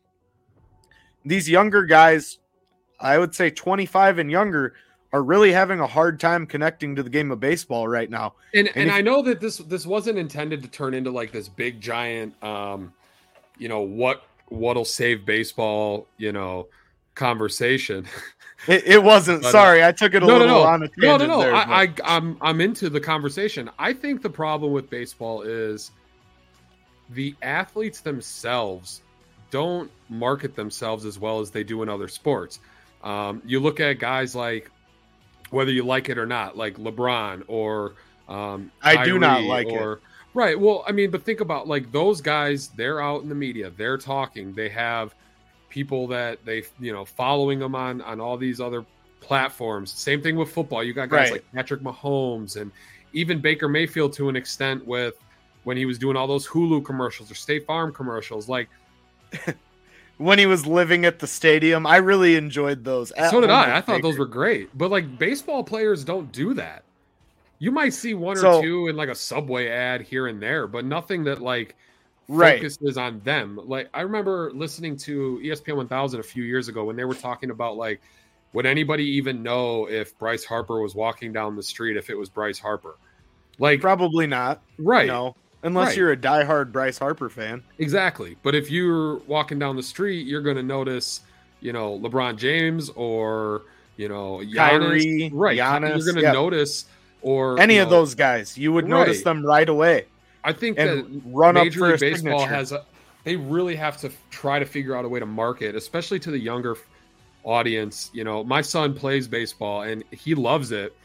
These 1.24 1.48
younger 1.50 1.86
guys, 1.86 2.38
I 3.00 3.18
would 3.18 3.34
say 3.34 3.50
25 3.50 4.20
and 4.20 4.30
younger, 4.30 4.74
are 5.12 5.24
really 5.24 5.50
having 5.50 5.80
a 5.80 5.88
hard 5.88 6.20
time 6.20 6.46
connecting 6.46 6.94
to 6.94 7.02
the 7.02 7.10
game 7.10 7.32
of 7.32 7.40
baseball 7.40 7.88
right 7.88 8.08
now. 8.08 8.34
And 8.54 8.68
And 8.68 8.76
and 8.76 8.88
if- 8.90 8.94
I 8.94 9.00
know 9.00 9.22
that 9.22 9.40
this 9.40 9.56
this 9.56 9.84
wasn't 9.84 10.16
intended 10.16 10.62
to 10.62 10.68
turn 10.68 10.94
into 10.94 11.10
like 11.10 11.32
this 11.32 11.48
big 11.48 11.80
giant 11.80 12.40
um 12.44 12.92
you 13.58 13.68
know 13.68 13.80
what 13.80 14.22
what'll 14.50 14.84
save 14.84 15.26
baseball, 15.26 16.06
you 16.16 16.30
know, 16.30 16.68
conversation. 17.16 18.06
It, 18.66 18.84
it 18.86 19.02
wasn't. 19.02 19.42
But, 19.42 19.48
uh, 19.48 19.52
sorry, 19.52 19.84
I 19.84 19.92
took 19.92 20.14
it 20.14 20.22
a 20.22 20.26
no, 20.26 20.34
no, 20.34 20.38
little 20.38 20.62
no, 20.62 20.62
on 20.62 20.82
a 20.82 20.90
no, 20.96 21.16
no, 21.16 21.26
no. 21.26 21.40
there, 21.40 21.54
I, 21.54 21.84
I 21.84 21.94
I'm 22.04 22.36
I'm 22.40 22.60
into 22.60 22.90
the 22.90 23.00
conversation. 23.00 23.70
I 23.78 23.92
think 23.92 24.22
the 24.22 24.30
problem 24.30 24.72
with 24.72 24.90
baseball 24.90 25.42
is 25.42 25.92
the 27.10 27.34
athletes 27.42 28.00
themselves 28.00 29.02
don't 29.50 29.90
market 30.08 30.54
themselves 30.54 31.04
as 31.04 31.18
well 31.18 31.40
as 31.40 31.50
they 31.50 31.64
do 31.64 31.82
in 31.82 31.88
other 31.88 32.08
sports. 32.08 32.60
Um, 33.02 33.42
you 33.44 33.60
look 33.60 33.80
at 33.80 33.98
guys 33.98 34.34
like 34.34 34.70
whether 35.50 35.72
you 35.72 35.82
like 35.82 36.08
it 36.08 36.18
or 36.18 36.26
not, 36.26 36.56
like 36.56 36.76
LeBron 36.76 37.44
or 37.48 37.94
um, 38.28 38.70
I 38.82 39.04
do 39.04 39.18
not 39.18 39.42
like 39.42 39.66
it. 39.66 39.72
or, 39.72 40.00
Right. 40.32 40.58
Well, 40.58 40.84
I 40.86 40.92
mean, 40.92 41.10
but 41.10 41.24
think 41.24 41.40
about 41.40 41.66
like 41.66 41.90
those 41.90 42.20
guys. 42.20 42.68
They're 42.68 43.00
out 43.00 43.22
in 43.22 43.28
the 43.28 43.34
media. 43.34 43.70
They're 43.70 43.98
talking. 43.98 44.52
They 44.52 44.68
have 44.68 45.14
people 45.70 46.06
that 46.08 46.44
they 46.44 46.62
you 46.78 46.92
know 46.92 47.04
following 47.04 47.58
them 47.58 47.74
on 47.74 48.02
on 48.02 48.20
all 48.20 48.36
these 48.36 48.60
other 48.60 48.84
platforms. 49.20 49.90
Same 49.92 50.20
thing 50.22 50.36
with 50.36 50.50
football. 50.52 50.82
You 50.84 50.92
got 50.92 51.08
guys 51.08 51.30
Right. 51.30 51.32
like 51.32 51.52
Patrick 51.54 51.80
Mahomes 51.80 52.60
and 52.60 52.70
even 53.12 53.40
Baker 53.40 53.68
Mayfield 53.68 54.12
to 54.14 54.28
an 54.28 54.36
extent 54.36 54.86
with 54.86 55.14
when 55.64 55.76
he 55.76 55.84
was 55.86 55.98
doing 55.98 56.16
all 56.16 56.26
those 56.26 56.46
Hulu 56.46 56.84
commercials 56.84 57.30
or 57.30 57.34
State 57.34 57.66
Farm 57.66 57.92
commercials. 57.92 58.48
Like 58.48 58.68
when 60.18 60.38
he 60.38 60.46
was 60.46 60.66
living 60.66 61.04
at 61.04 61.18
the 61.18 61.26
stadium, 61.26 61.86
I 61.86 61.96
really 61.96 62.36
enjoyed 62.36 62.84
those. 62.84 63.12
So 63.30 63.40
did 63.40 63.50
I. 63.50 63.76
I 63.78 63.80
thought 63.80 64.02
those 64.02 64.18
were 64.18 64.26
great. 64.26 64.76
But 64.76 64.90
like 64.90 65.18
baseball 65.18 65.62
players 65.64 66.04
don't 66.04 66.30
do 66.32 66.54
that. 66.54 66.84
You 67.58 67.70
might 67.70 67.92
see 67.92 68.14
one 68.14 68.38
or 68.38 68.40
So- 68.40 68.62
two 68.62 68.88
in 68.88 68.96
like 68.96 69.08
a 69.10 69.14
subway 69.14 69.68
ad 69.68 70.00
here 70.02 70.26
and 70.28 70.40
there, 70.42 70.66
but 70.66 70.84
nothing 70.84 71.24
that 71.24 71.40
like 71.42 71.76
Right. 72.30 72.58
focuses 72.60 72.96
on 72.96 73.20
them. 73.20 73.58
Like 73.64 73.90
I 73.92 74.02
remember 74.02 74.50
listening 74.54 74.96
to 74.98 75.40
ESPN 75.42 75.76
1000 75.76 76.20
a 76.20 76.22
few 76.22 76.44
years 76.44 76.68
ago 76.68 76.84
when 76.84 76.96
they 76.96 77.04
were 77.04 77.14
talking 77.14 77.50
about 77.50 77.76
like 77.76 78.00
would 78.52 78.66
anybody 78.66 79.04
even 79.04 79.42
know 79.42 79.88
if 79.88 80.18
Bryce 80.18 80.44
Harper 80.44 80.80
was 80.80 80.94
walking 80.94 81.32
down 81.32 81.54
the 81.56 81.62
street 81.62 81.96
if 81.96 82.10
it 82.10 82.16
was 82.16 82.28
Bryce 82.28 82.58
Harper? 82.58 82.96
Like 83.58 83.80
Probably 83.80 84.26
not. 84.26 84.62
right. 84.78 85.06
No, 85.06 85.36
unless 85.62 85.88
Right. 85.88 85.96
you're 85.98 86.12
a 86.12 86.16
diehard 86.16 86.72
Bryce 86.72 86.98
Harper 86.98 87.28
fan. 87.28 87.62
Exactly. 87.78 88.36
But 88.42 88.54
if 88.54 88.70
you're 88.70 89.16
walking 89.26 89.58
down 89.58 89.76
the 89.76 89.82
street, 89.82 90.26
you're 90.26 90.40
going 90.42 90.56
to 90.56 90.62
notice, 90.62 91.20
you 91.60 91.72
know, 91.72 91.98
LeBron 91.98 92.38
James 92.38 92.90
or, 92.90 93.62
you 93.96 94.08
know, 94.08 94.38
Giannis. 94.38 94.56
Kyrie, 94.56 95.30
right. 95.32 95.58
Giannis, 95.58 95.88
you're 95.96 96.04
going 96.06 96.16
to 96.16 96.22
yeah. 96.22 96.32
notice 96.32 96.86
or 97.22 97.58
Any 97.60 97.76
you 97.76 97.82
of 97.82 97.90
those 97.90 98.14
guys, 98.14 98.56
you 98.56 98.72
would 98.72 98.88
notice 98.88 99.18
Right. 99.18 99.24
them 99.24 99.44
right 99.46 99.68
away 99.68 100.06
I 100.44 100.52
think 100.52 100.78
and 100.78 100.88
that 100.88 101.22
run 101.24 101.56
up 101.56 101.64
Major 101.64 101.88
League 101.88 102.00
Baseball 102.00 102.40
signature. 102.40 102.54
has 102.54 102.72
a, 102.72 102.84
they 103.24 103.36
really 103.36 103.76
have 103.76 103.96
to 103.98 104.10
try 104.30 104.58
to 104.58 104.64
figure 104.64 104.96
out 104.96 105.04
a 105.04 105.08
way 105.08 105.20
to 105.20 105.26
market, 105.26 105.74
especially 105.74 106.18
to 106.20 106.30
the 106.30 106.38
younger 106.38 106.76
audience. 107.44 108.10
You 108.12 108.24
know, 108.24 108.42
my 108.44 108.62
son 108.62 108.94
plays 108.94 109.28
baseball 109.28 109.82
and 109.82 110.04
he 110.10 110.34
loves 110.34 110.72
it, 110.72 110.96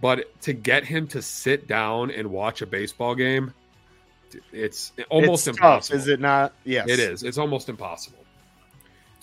but 0.00 0.40
to 0.42 0.52
get 0.52 0.84
him 0.84 1.06
to 1.08 1.22
sit 1.22 1.66
down 1.66 2.10
and 2.10 2.30
watch 2.30 2.62
a 2.62 2.66
baseball 2.66 3.14
game, 3.14 3.52
it's 4.52 4.92
almost 5.10 5.46
it's 5.46 5.56
impossible. 5.56 5.96
Tough, 5.96 6.00
is 6.02 6.08
it 6.08 6.20
not? 6.20 6.52
Yes, 6.64 6.88
It 6.88 6.98
is. 7.00 7.22
It's 7.22 7.38
almost 7.38 7.68
impossible. 7.68 8.18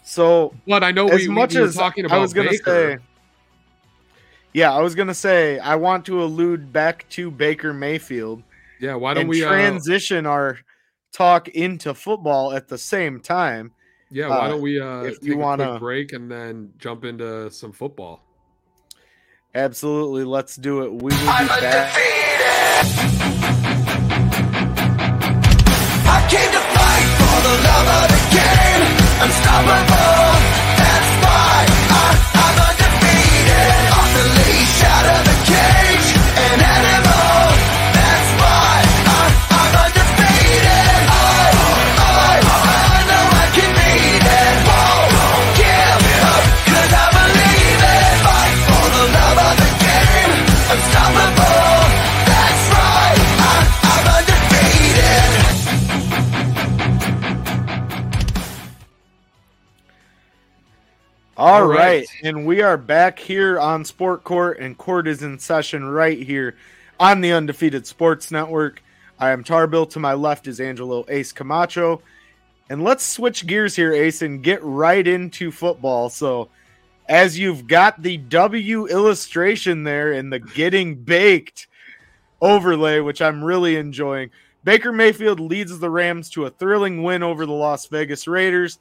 So 0.03 0.53
But 0.67 0.83
I 0.83 0.91
know 0.91 1.07
as 1.07 1.21
we, 1.21 1.27
much 1.29 1.53
we 1.53 1.61
as 1.61 1.75
talking 1.75 2.05
about 2.05 2.17
I 2.17 2.21
was 2.21 2.33
gonna 2.33 2.49
Baker. 2.49 2.97
say, 2.97 3.03
yeah, 4.53 4.73
I 4.73 4.81
was 4.81 4.95
gonna 4.95 5.13
say 5.13 5.59
I 5.59 5.75
want 5.75 6.05
to 6.05 6.21
allude 6.23 6.73
back 6.73 7.07
to 7.11 7.31
Baker 7.31 7.73
Mayfield 7.73 8.43
yeah, 8.81 8.95
why 8.95 9.13
don't 9.13 9.21
and 9.21 9.29
we? 9.29 9.43
Uh, 9.43 9.49
transition 9.49 10.25
our 10.25 10.59
talk 11.13 11.47
into 11.49 11.93
football 11.93 12.51
at 12.51 12.67
the 12.67 12.77
same 12.77 13.19
time. 13.21 13.71
yeah, 14.09 14.27
why 14.27 14.39
uh, 14.39 14.47
don't 14.49 14.61
we? 14.61 14.81
Uh, 14.81 15.03
if 15.03 15.19
take 15.19 15.29
you 15.29 15.37
wanna- 15.37 15.79
break 15.79 16.11
and 16.13 16.29
then 16.29 16.73
jump 16.77 17.05
into 17.05 17.49
some 17.51 17.71
football. 17.71 18.23
Absolutely, 19.53 20.23
let's 20.23 20.55
do 20.55 20.83
it. 20.83 20.91
We 20.91 20.97
will 21.03 21.09
be 21.09 21.25
back. 21.25 21.93
I 21.95 23.37
And 62.23 62.45
we 62.45 62.61
are 62.61 62.77
back 62.77 63.17
here 63.17 63.59
on 63.59 63.83
Sport 63.83 64.23
Court, 64.23 64.59
and 64.59 64.77
court 64.77 65.07
is 65.07 65.23
in 65.23 65.39
session 65.39 65.85
right 65.85 66.19
here 66.19 66.55
on 66.99 67.19
the 67.19 67.31
Undefeated 67.31 67.87
Sports 67.87 68.29
Network. 68.29 68.83
I 69.17 69.31
am 69.31 69.43
Tarbill. 69.43 69.89
To 69.89 69.99
my 69.99 70.13
left 70.13 70.45
is 70.45 70.59
Angelo 70.59 71.03
Ace 71.09 71.31
Camacho. 71.31 72.03
And 72.69 72.83
let's 72.83 73.03
switch 73.03 73.47
gears 73.47 73.75
here, 73.75 73.91
Ace, 73.91 74.21
and 74.21 74.43
get 74.43 74.63
right 74.63 75.07
into 75.07 75.51
football. 75.51 76.09
So, 76.09 76.49
as 77.09 77.39
you've 77.39 77.65
got 77.65 78.03
the 78.03 78.17
W 78.17 78.85
illustration 78.85 79.83
there 79.83 80.11
and 80.11 80.31
the 80.31 80.39
getting 80.39 80.97
baked 80.97 81.65
overlay, 82.39 82.99
which 82.99 83.23
I'm 83.23 83.43
really 83.43 83.77
enjoying, 83.77 84.29
Baker 84.63 84.91
Mayfield 84.91 85.39
leads 85.39 85.79
the 85.79 85.89
Rams 85.89 86.29
to 86.31 86.45
a 86.45 86.51
thrilling 86.51 87.01
win 87.01 87.23
over 87.23 87.47
the 87.47 87.51
Las 87.51 87.87
Vegas 87.87 88.27
Raiders 88.27 88.77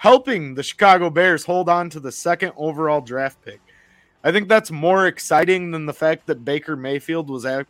helping 0.00 0.54
the 0.54 0.62
Chicago 0.62 1.10
Bears 1.10 1.44
hold 1.44 1.68
on 1.68 1.90
to 1.90 2.00
the 2.00 2.10
second 2.10 2.52
overall 2.56 3.02
draft 3.02 3.36
pick. 3.44 3.60
I 4.24 4.32
think 4.32 4.48
that's 4.48 4.70
more 4.70 5.06
exciting 5.06 5.70
than 5.72 5.84
the 5.84 5.92
fact 5.92 6.26
that 6.26 6.42
Baker 6.42 6.74
Mayfield 6.74 7.28
was 7.28 7.44
ac- 7.44 7.66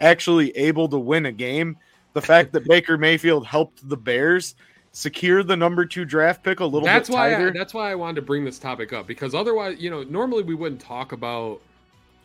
actually 0.00 0.56
able 0.56 0.88
to 0.88 0.98
win 0.98 1.26
a 1.26 1.32
game. 1.32 1.76
The 2.12 2.22
fact 2.22 2.52
that 2.52 2.64
Baker 2.68 2.96
Mayfield 2.96 3.44
helped 3.44 3.88
the 3.88 3.96
Bears 3.96 4.54
secure 4.92 5.42
the 5.42 5.56
number 5.56 5.84
two 5.84 6.04
draft 6.04 6.44
pick 6.44 6.60
a 6.60 6.64
little 6.64 6.86
That's 6.86 7.08
bit 7.08 7.14
why. 7.14 7.26
I, 7.26 7.34
tighter. 7.34 7.52
that's 7.52 7.74
why 7.74 7.90
I 7.90 7.96
wanted 7.96 8.14
to 8.16 8.22
bring 8.22 8.44
this 8.44 8.60
topic 8.60 8.92
up 8.92 9.08
because 9.08 9.34
otherwise, 9.34 9.76
you 9.80 9.90
know, 9.90 10.04
normally 10.04 10.44
we 10.44 10.54
wouldn't 10.54 10.80
talk 10.80 11.10
about 11.10 11.60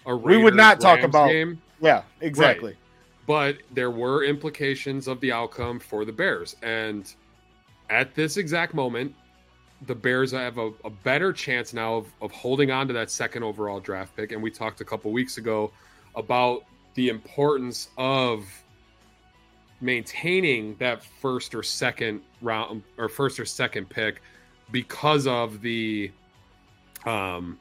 a 0.05 0.15
We 0.15 0.37
would 0.37 0.53
not 0.53 0.73
Raiders 0.77 0.83
talk 0.83 0.95
Rams 0.99 1.05
about- 1.05 1.29
game, 1.29 1.61
yeah, 1.81 2.03
exactly. 2.21 2.77
but 3.25 3.57
there 3.73 3.89
were 3.89 4.23
implications 4.25 5.07
of 5.07 5.19
the 5.21 5.31
outcome 5.31 5.79
for 5.79 6.05
the 6.05 6.11
Bears, 6.11 6.55
and 6.61 7.11
at 7.89 8.13
this 8.13 8.37
exact 8.37 8.75
moment, 8.75 9.15
the 9.87 9.95
Bears 9.95 10.31
have 10.31 10.57
a, 10.57 10.71
a 10.83 10.89
better 10.89 11.31
chance 11.31 11.73
now 11.73 11.95
of, 11.95 12.07
of 12.21 12.31
holding 12.31 12.71
on 12.71 12.87
to 12.87 12.93
that 12.93 13.09
second 13.09 13.43
overall 13.43 13.79
draft 13.79 14.15
pick. 14.15 14.31
And 14.31 14.43
we 14.43 14.51
talked 14.51 14.81
a 14.81 14.85
couple 14.85 15.11
weeks 15.11 15.37
ago 15.37 15.71
about 16.15 16.63
the 16.95 17.09
importance 17.09 17.89
of 17.97 18.45
maintaining 19.81 20.75
that 20.75 21.03
first 21.03 21.55
or 21.55 21.63
second 21.63 22.21
round 22.41 22.83
or 22.97 23.07
first 23.07 23.39
or 23.39 23.45
second 23.45 23.89
pick 23.89 24.21
because 24.71 25.25
of 25.25 25.61
the 25.61 26.11
um 27.05 27.57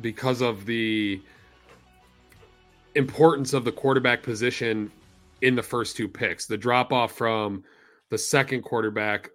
because 0.00 0.42
of 0.42 0.66
the 0.66 1.20
importance 2.96 3.52
of 3.52 3.64
the 3.64 3.70
quarterback 3.70 4.22
position 4.22 4.90
in 5.42 5.54
the 5.54 5.62
first 5.62 5.96
two 5.96 6.08
picks 6.08 6.46
the 6.46 6.56
drop 6.56 6.92
off 6.92 7.12
from 7.12 7.62
the 8.10 8.18
second 8.18 8.62
quarterback 8.62 9.30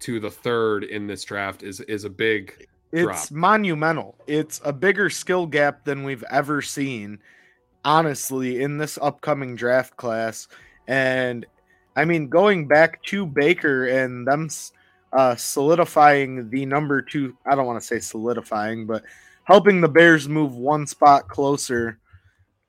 to 0.00 0.20
the 0.20 0.30
third 0.30 0.84
in 0.84 1.06
this 1.06 1.24
draft 1.24 1.62
is 1.62 1.80
is 1.80 2.04
a 2.04 2.10
big 2.10 2.66
It's 2.92 3.02
drop. 3.02 3.30
monumental. 3.30 4.16
It's 4.26 4.60
a 4.64 4.72
bigger 4.72 5.10
skill 5.10 5.46
gap 5.46 5.84
than 5.84 6.04
we've 6.04 6.24
ever 6.30 6.62
seen, 6.62 7.18
honestly, 7.84 8.62
in 8.62 8.78
this 8.78 8.98
upcoming 9.00 9.56
draft 9.56 9.96
class. 9.96 10.48
And 10.86 11.44
I 11.96 12.04
mean, 12.04 12.28
going 12.28 12.68
back 12.68 13.02
to 13.04 13.26
Baker 13.26 13.86
and 13.86 14.26
them 14.26 14.48
uh, 15.12 15.34
solidifying 15.36 16.48
the 16.50 16.64
number 16.64 17.02
two, 17.02 17.36
I 17.44 17.54
don't 17.54 17.66
want 17.66 17.80
to 17.80 17.86
say 17.86 17.98
solidifying, 17.98 18.86
but 18.86 19.02
helping 19.44 19.80
the 19.80 19.88
Bears 19.88 20.28
move 20.28 20.54
one 20.54 20.86
spot 20.86 21.28
closer, 21.28 21.98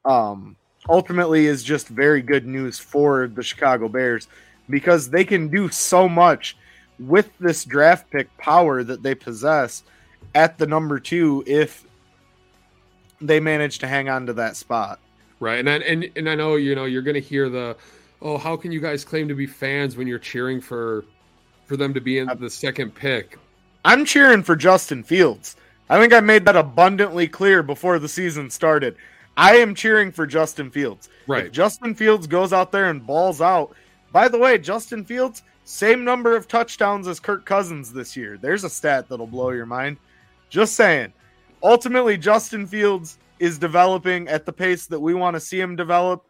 um, 0.06 0.56
ultimately 0.88 1.46
is 1.46 1.64
just 1.64 1.90
very 1.90 2.22
good 2.22 2.48
news 2.48 2.80
for 2.80 3.28
the 3.28 3.44
Chicago 3.44 3.88
Bears 3.88 4.28
because 4.70 5.10
they 5.10 5.24
can 5.24 5.48
do 5.48 5.70
so 5.70 6.08
much 6.08 6.58
with 7.00 7.30
this 7.40 7.66
draft 7.66 8.10
pick 8.12 8.36
power 8.38 8.84
that 8.84 9.04
they 9.04 9.16
possess 9.16 9.84
at 10.36 10.58
the 10.58 10.68
number 10.68 11.00
two 11.00 11.44
if 11.48 11.86
they 13.22 13.40
manage 13.40 13.80
to 13.80 13.88
hang 13.88 14.10
on 14.10 14.26
to 14.26 14.34
that 14.34 14.56
spot. 14.56 15.00
Right. 15.40 15.60
And 15.60 15.70
I, 15.70 15.78
and 15.78 16.10
and 16.16 16.30
I 16.30 16.36
know, 16.36 16.56
you 16.56 16.76
know, 16.76 16.86
you're 16.86 17.02
going 17.02 17.16
to 17.16 17.22
hear 17.22 17.50
the 17.50 17.78
oh, 18.22 18.38
how 18.38 18.58
can 18.58 18.72
you 18.72 18.82
guys 18.82 19.06
claim 19.06 19.28
to 19.30 19.36
be 19.36 19.46
fans 19.46 19.96
when 19.96 20.08
you're 20.08 20.20
cheering 20.20 20.60
for 20.62 21.06
for 21.66 21.78
them 21.78 21.94
to 21.94 22.02
be 22.02 22.18
in 22.20 22.30
the 22.40 22.50
second 22.50 22.94
pick? 22.94 23.38
I'm 23.86 24.04
cheering 24.04 24.44
for 24.44 24.56
Justin 24.56 25.04
Fields. 25.04 25.56
I 25.90 26.00
think 26.00 26.14
I 26.14 26.20
made 26.20 26.46
that 26.46 26.56
abundantly 26.56 27.28
clear 27.28 27.64
before 27.64 27.98
the 27.98 28.10
season 28.10 28.50
started. 28.50 28.96
I 29.38 29.56
am 29.58 29.74
cheering 29.74 30.12
for 30.12 30.28
Justin 30.28 30.70
Fields. 30.70 31.10
Right. 31.26 31.46
If 31.46 31.54
Justin 31.54 31.96
Fields 31.96 32.28
goes 32.28 32.52
out 32.52 32.72
there 32.72 32.90
and 32.90 33.06
balls 33.06 33.42
out. 33.42 33.74
By 34.12 34.28
the 34.28 34.40
way, 34.40 34.58
Justin 34.58 35.06
Fields, 35.06 35.44
same 35.64 36.04
number 36.04 36.36
of 36.36 36.48
touchdowns 36.48 37.08
as 37.08 37.20
Kirk 37.20 37.46
Cousins 37.46 37.94
this 37.94 38.18
year. 38.18 38.38
There's 38.38 38.64
a 38.64 38.70
stat 38.70 39.08
that'll 39.08 39.28
blow 39.28 39.52
your 39.52 39.66
mind. 39.66 39.98
Just 40.50 40.76
saying. 40.76 41.14
Ultimately, 41.62 42.18
Justin 42.18 42.66
Fields 42.66 43.20
is 43.40 43.58
developing 43.58 44.28
at 44.28 44.46
the 44.46 44.54
pace 44.54 44.88
that 44.88 45.00
we 45.00 45.14
want 45.14 45.36
to 45.36 45.40
see 45.40 45.60
him 45.60 45.76
develop. 45.76 46.26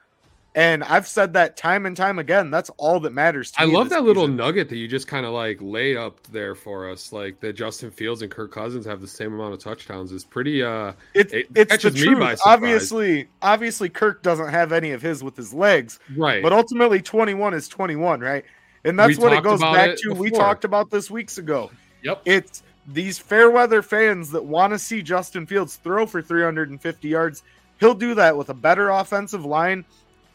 And 0.55 0.83
I've 0.83 1.07
said 1.07 1.33
that 1.33 1.57
time 1.57 1.85
and 1.85 1.95
time 1.95 2.17
again. 2.17 2.49
That's 2.49 2.71
all 2.77 2.99
that 3.01 3.13
matters 3.13 3.51
to 3.51 3.65
me. 3.65 3.71
I 3.71 3.77
love 3.77 3.89
that 3.89 4.03
little 4.03 4.23
season. 4.23 4.37
nugget 4.37 4.69
that 4.69 4.77
you 4.77 4.87
just 4.87 5.07
kind 5.07 5.25
of 5.25 5.31
like 5.31 5.59
laid 5.61 5.95
up 5.95 6.21
there 6.27 6.55
for 6.55 6.89
us. 6.89 7.13
Like 7.13 7.39
that 7.41 7.53
Justin 7.53 7.91
Fields 7.91 8.23
and 8.23 8.31
Kirk 8.31 8.51
Cousins 8.51 8.85
have 8.85 8.99
the 8.99 9.07
same 9.07 9.33
amount 9.33 9.53
of 9.53 9.59
touchdowns 9.59 10.11
is 10.11 10.25
pretty 10.25 10.63
uh 10.63 10.93
It's 11.13 11.33
it 11.33 11.47
it's 11.55 11.83
the 11.83 11.91
catches 11.91 12.05
me 12.05 12.15
by 12.15 12.29
truth. 12.29 12.41
Obviously, 12.45 13.27
obviously 13.43 13.89
Kirk 13.89 14.23
doesn't 14.23 14.49
have 14.49 14.71
any 14.71 14.91
of 14.91 15.03
his 15.03 15.23
with 15.23 15.37
his 15.37 15.53
legs, 15.53 15.99
right. 16.17 16.41
but 16.41 16.51
ultimately 16.51 17.01
21 17.01 17.53
is 17.53 17.67
21, 17.67 18.19
right? 18.19 18.43
And 18.83 18.97
that's 18.97 19.17
We 19.17 19.23
what 19.23 19.33
it 19.33 19.43
goes 19.43 19.59
back 19.59 19.89
it 19.89 19.99
to. 19.99 20.13
We 20.13 20.31
talked 20.31 20.63
about 20.63 20.89
this 20.89 21.11
weeks 21.11 21.37
ago. 21.37 21.69
yep. 22.01 22.21
It's 22.25 22.63
these 22.87 23.19
fair 23.19 23.51
weather 23.51 23.81
fans 23.81 24.31
that 24.31 24.43
want 24.43 24.73
to 24.73 24.79
see 24.79 25.01
Justin 25.01 25.45
Fields 25.45 25.75
throw 25.75 26.05
for 26.05 26.21
350 26.21 27.07
yards. 27.07 27.43
He'll 27.79 27.93
do 27.93 28.15
that 28.15 28.35
with 28.35 28.49
a 28.49 28.53
better 28.53 28.89
offensive 28.89 29.45
line, 29.45 29.85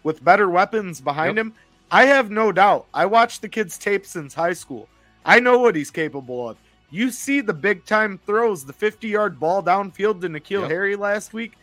with 0.05 0.22
better 0.24 0.48
weapons 0.48 1.00
behind 1.00 1.36
Yep. 1.36 1.46
him. 1.46 1.55
I 1.90 2.07
have 2.07 2.30
no 2.30 2.52
doubt. 2.52 2.86
I 2.94 3.07
watched 3.07 3.42
the 3.42 3.48
kid's 3.48 3.76
tape 3.76 4.07
since 4.07 4.32
high 4.34 4.52
school. 4.52 4.88
I 5.24 5.40
know 5.40 5.59
what 5.59 5.74
he's 5.74 5.90
capable 5.90 6.48
of. 6.48 6.57
You 6.90 7.11
see 7.11 7.40
the 7.40 7.52
big 7.55 7.84
time 7.84 8.18
throws, 8.26 8.64
the 8.64 8.72
50 8.72 9.09
yard 9.09 9.40
ball 9.40 9.62
downfield 9.62 10.20
to 10.20 10.28
N'Keal 10.28 10.62
Yep. 10.62 10.70
Harry 10.70 10.96
last 10.96 11.32
week. 11.32 11.55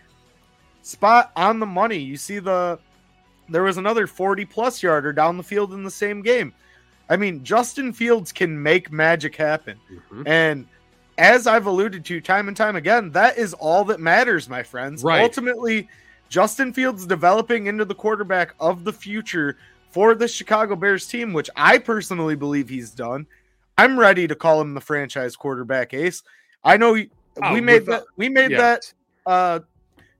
Spot 0.84 1.32
on 1.36 1.60
the 1.60 1.66
money. 1.66 1.98
You 1.98 2.18
see 2.18 2.40
the 2.40 2.80
there 3.50 3.64
was 3.64 3.78
another 3.78 4.08
40 4.08 4.46
plus 4.46 4.82
yarder 4.82 5.12
down 5.12 5.36
the 5.36 5.44
field 5.44 5.74
in 5.74 5.84
the 5.84 5.92
same 5.92 6.22
game. 6.22 6.54
I 7.10 7.18
mean, 7.18 7.44
Justin 7.44 7.92
Fields 7.92 8.32
can 8.32 8.62
make 8.62 8.90
magic 8.94 9.36
happen. 9.36 9.78
Mhm. 10.10 10.26
And 10.28 10.68
as 11.18 11.48
I've 11.48 11.66
alluded 11.66 12.06
to 12.06 12.22
time 12.22 12.48
and 12.48 12.56
time 12.56 12.78
again, 12.78 13.12
that 13.12 13.38
is 13.38 13.54
all 13.54 13.84
that 13.86 14.00
matters, 14.00 14.48
my 14.48 14.64
friends. 14.64 15.04
Right. 15.04 15.22
Ultimately, 15.22 15.90
Justin 16.32 16.72
Fields 16.72 17.06
developing 17.06 17.68
into 17.68 17.84
the 17.84 17.94
quarterback 17.94 18.56
of 18.58 18.86
the 18.86 18.94
future 18.94 19.58
for 19.92 20.16
the 20.16 20.30
Chicago 20.30 20.78
Bears 20.78 21.06
team, 21.06 21.34
which 21.34 21.50
I 21.58 21.78
personally 21.78 22.36
believe 22.36 22.70
he's 22.70 22.92
done. 22.92 23.28
I'm 23.78 24.00
ready 24.00 24.30
to 24.30 24.36
call 24.36 24.62
him 24.62 24.74
the 24.74 24.80
franchise 24.80 25.36
quarterback 25.36 25.94
ace. 25.94 26.24
I 26.64 26.78
know 26.78 26.94
we 26.94 27.10
Oh, 27.44 27.60
made 27.62 27.86
that 27.86 28.04
we 28.16 28.30
made 28.30 28.52
Yeah. 28.52 28.58
that 28.58 28.94
uh 29.26 29.60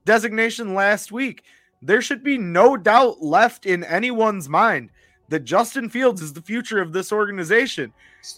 designation 0.04 0.74
last 0.74 1.12
week. 1.12 1.44
There 1.80 2.02
should 2.02 2.22
be 2.22 2.36
no 2.36 2.76
doubt 2.76 3.22
left 3.22 3.64
in 3.64 3.82
anyone's 3.82 4.50
mind 4.50 4.90
that 5.30 5.44
Justin 5.44 5.88
Fields 5.88 6.20
is 6.20 6.34
the 6.34 6.42
future 6.42 6.80
of 6.82 6.92
this 6.92 7.10
organization. 7.10 7.90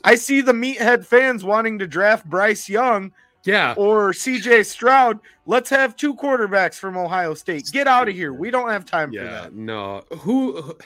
I 0.05 0.15
see 0.15 0.41
the 0.41 0.53
meathead 0.53 1.05
fans 1.05 1.43
wanting 1.43 1.81
to 1.81 1.89
draft 1.89 2.25
Bryce 2.31 2.69
Young 2.69 3.13
Yeah. 3.45 3.75
or 3.77 4.13
CJ 4.13 4.65
Stroud. 4.67 5.21
Let's 5.47 5.69
have 5.71 5.97
two 5.97 6.15
quarterbacks 6.15 6.75
from 6.79 6.97
Ohio 6.97 7.35
State. 7.35 7.71
Get 7.73 7.87
out 7.87 8.09
of 8.09 8.15
here. 8.15 8.33
We 8.33 8.51
don't 8.51 8.71
have 8.71 8.85
time 8.85 9.11
for 9.13 9.23
that. 9.23 9.55
no. 9.55 10.05
Who, 10.21 10.61
who- 10.61 10.79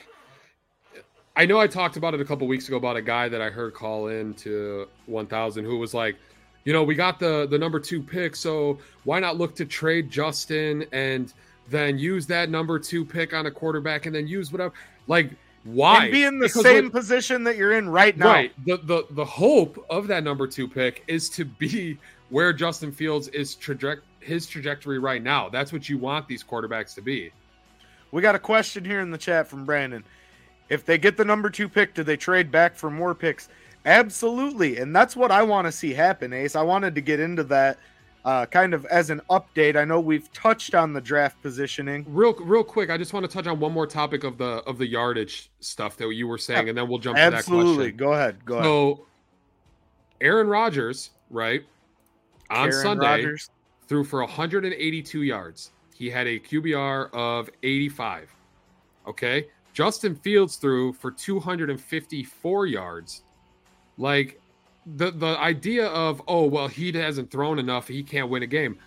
I 1.36 1.46
know 1.46 1.60
I 1.60 1.68
talked 1.68 1.96
about 1.96 2.14
it 2.14 2.20
a 2.20 2.24
couple 2.24 2.48
weeks 2.48 2.66
ago 2.66 2.76
about 2.78 2.96
a 2.96 3.02
guy 3.02 3.28
that 3.28 3.40
I 3.40 3.48
heard 3.48 3.72
call 3.72 4.08
in 4.08 4.34
to 4.34 4.88
1000 5.06 5.64
who 5.64 5.78
was 5.78 5.94
like, 5.94 6.16
you 6.64 6.72
know, 6.72 6.82
we 6.82 6.96
got 6.96 7.20
the 7.20 7.46
the 7.48 7.56
number 7.56 7.78
2 7.78 8.02
pick, 8.02 8.34
so 8.34 8.78
why 9.04 9.20
not 9.20 9.38
look 9.38 9.54
to 9.54 9.64
trade 9.64 10.10
Justin 10.10 10.84
and 10.90 11.32
then 11.70 11.96
use 11.96 12.26
that 12.26 12.50
number 12.50 12.78
2 12.80 13.04
pick 13.04 13.32
on 13.34 13.46
a 13.46 13.50
quarterback 13.52 14.06
and 14.06 14.14
then 14.14 14.26
use 14.26 14.50
whatever 14.50 14.74
like 15.06 15.30
why? 15.64 16.04
And 16.04 16.12
be 16.12 16.24
in 16.24 16.38
the 16.38 16.46
Because 16.46 16.62
same 16.62 16.90
position 16.90 17.44
that 17.44 17.56
you're 17.56 17.72
in 17.72 17.88
right 17.88 18.16
now. 18.16 18.26
Right. 18.32 18.52
The, 18.64 18.78
the 18.78 19.06
the 19.10 19.24
hope 19.24 19.84
of 19.90 20.06
that 20.08 20.24
number 20.24 20.46
two 20.46 20.66
pick 20.66 21.04
is 21.06 21.28
to 21.30 21.44
be 21.44 21.98
where 22.30 22.52
Justin 22.52 22.92
Fields 22.92 23.28
is 23.28 23.54
traject 23.54 24.02
his 24.20 24.46
trajectory 24.46 24.98
right 24.98 25.22
now. 25.22 25.48
That's 25.48 25.72
what 25.72 25.88
you 25.88 25.98
want 25.98 26.28
these 26.28 26.44
quarterbacks 26.44 26.94
to 26.96 27.02
be. 27.02 27.32
We 28.10 28.22
got 28.22 28.34
a 28.34 28.38
question 28.38 28.84
here 28.84 29.00
in 29.00 29.10
the 29.10 29.18
chat 29.18 29.48
from 29.48 29.64
Brandon. 29.64 30.04
If 30.68 30.84
they 30.84 30.98
get 30.98 31.16
the 31.16 31.24
number 31.24 31.50
two 31.50 31.68
pick, 31.68 31.94
do 31.94 32.02
they 32.02 32.16
trade 32.16 32.50
back 32.50 32.74
for 32.74 32.90
more 32.90 33.14
picks? 33.14 33.48
Absolutely. 33.86 34.78
And 34.78 34.94
that's 34.94 35.16
what 35.16 35.30
I 35.30 35.42
want 35.42 35.66
to 35.66 35.72
see 35.72 35.94
happen, 35.94 36.32
Ace. 36.32 36.56
I 36.56 36.62
wanted 36.62 36.94
to 36.94 37.00
get 37.00 37.20
into 37.20 37.44
that 37.44 37.78
uh, 38.24 38.44
kind 38.46 38.74
of 38.74 38.84
as 38.86 39.08
an 39.08 39.22
update. 39.30 39.76
I 39.76 39.84
know 39.84 40.00
we've 40.00 40.30
touched 40.32 40.74
on 40.74 40.92
the 40.92 41.00
draft 41.00 41.40
positioning. 41.40 42.04
Real 42.06 42.34
real 42.34 42.64
quick, 42.64 42.90
I 42.90 42.98
just 42.98 43.14
want 43.14 43.24
to 43.24 43.32
touch 43.32 43.46
on 43.46 43.60
one 43.60 43.72
more 43.72 43.86
topic 43.86 44.24
of 44.24 44.36
the 44.36 44.62
of 44.66 44.76
the 44.76 44.86
yardage 44.86 45.50
stuff 45.60 45.96
that 45.96 46.12
you 46.12 46.26
were 46.26 46.36
saying, 46.36 46.64
Yeah, 46.64 46.70
and 46.70 46.78
then 46.78 46.88
we'll 46.88 46.98
jump 46.98 47.16
to 47.16 47.20
that 47.20 47.30
question. 47.30 47.54
Absolutely. 47.54 47.92
Go 47.92 48.12
ahead. 48.12 48.44
Go 48.44 48.54
ahead. 48.56 48.64
So 48.64 49.06
Aaron 50.20 50.48
Rodgers, 50.48 51.10
right? 51.30 51.62
On 52.50 52.68
Aaron 52.68 52.72
Sunday 52.82 53.06
Rodgers. 53.24 53.50
threw 53.86 54.04
for 54.04 54.20
182 54.20 55.22
yards. 55.22 55.70
He 55.94 56.08
had 56.08 56.26
a 56.26 56.38
QBR 56.38 57.12
of 57.12 57.50
85. 57.62 58.30
Okay. 59.06 59.46
Justin 59.72 60.14
Fields 60.16 60.56
threw 60.56 60.92
for 60.92 61.10
254 61.10 62.66
yards. 62.66 63.22
Like 63.96 64.40
the 64.96 65.10
the 65.10 65.38
idea 65.38 65.86
of 65.88 66.22
oh 66.28 66.44
well 66.46 66.66
he 66.68 66.90
hasn't 66.92 67.30
thrown 67.30 67.58
enough 67.58 67.86
he 67.88 68.02
can't 68.02 68.28
win 68.28 68.42
a 68.42 68.46
game. 68.46 68.78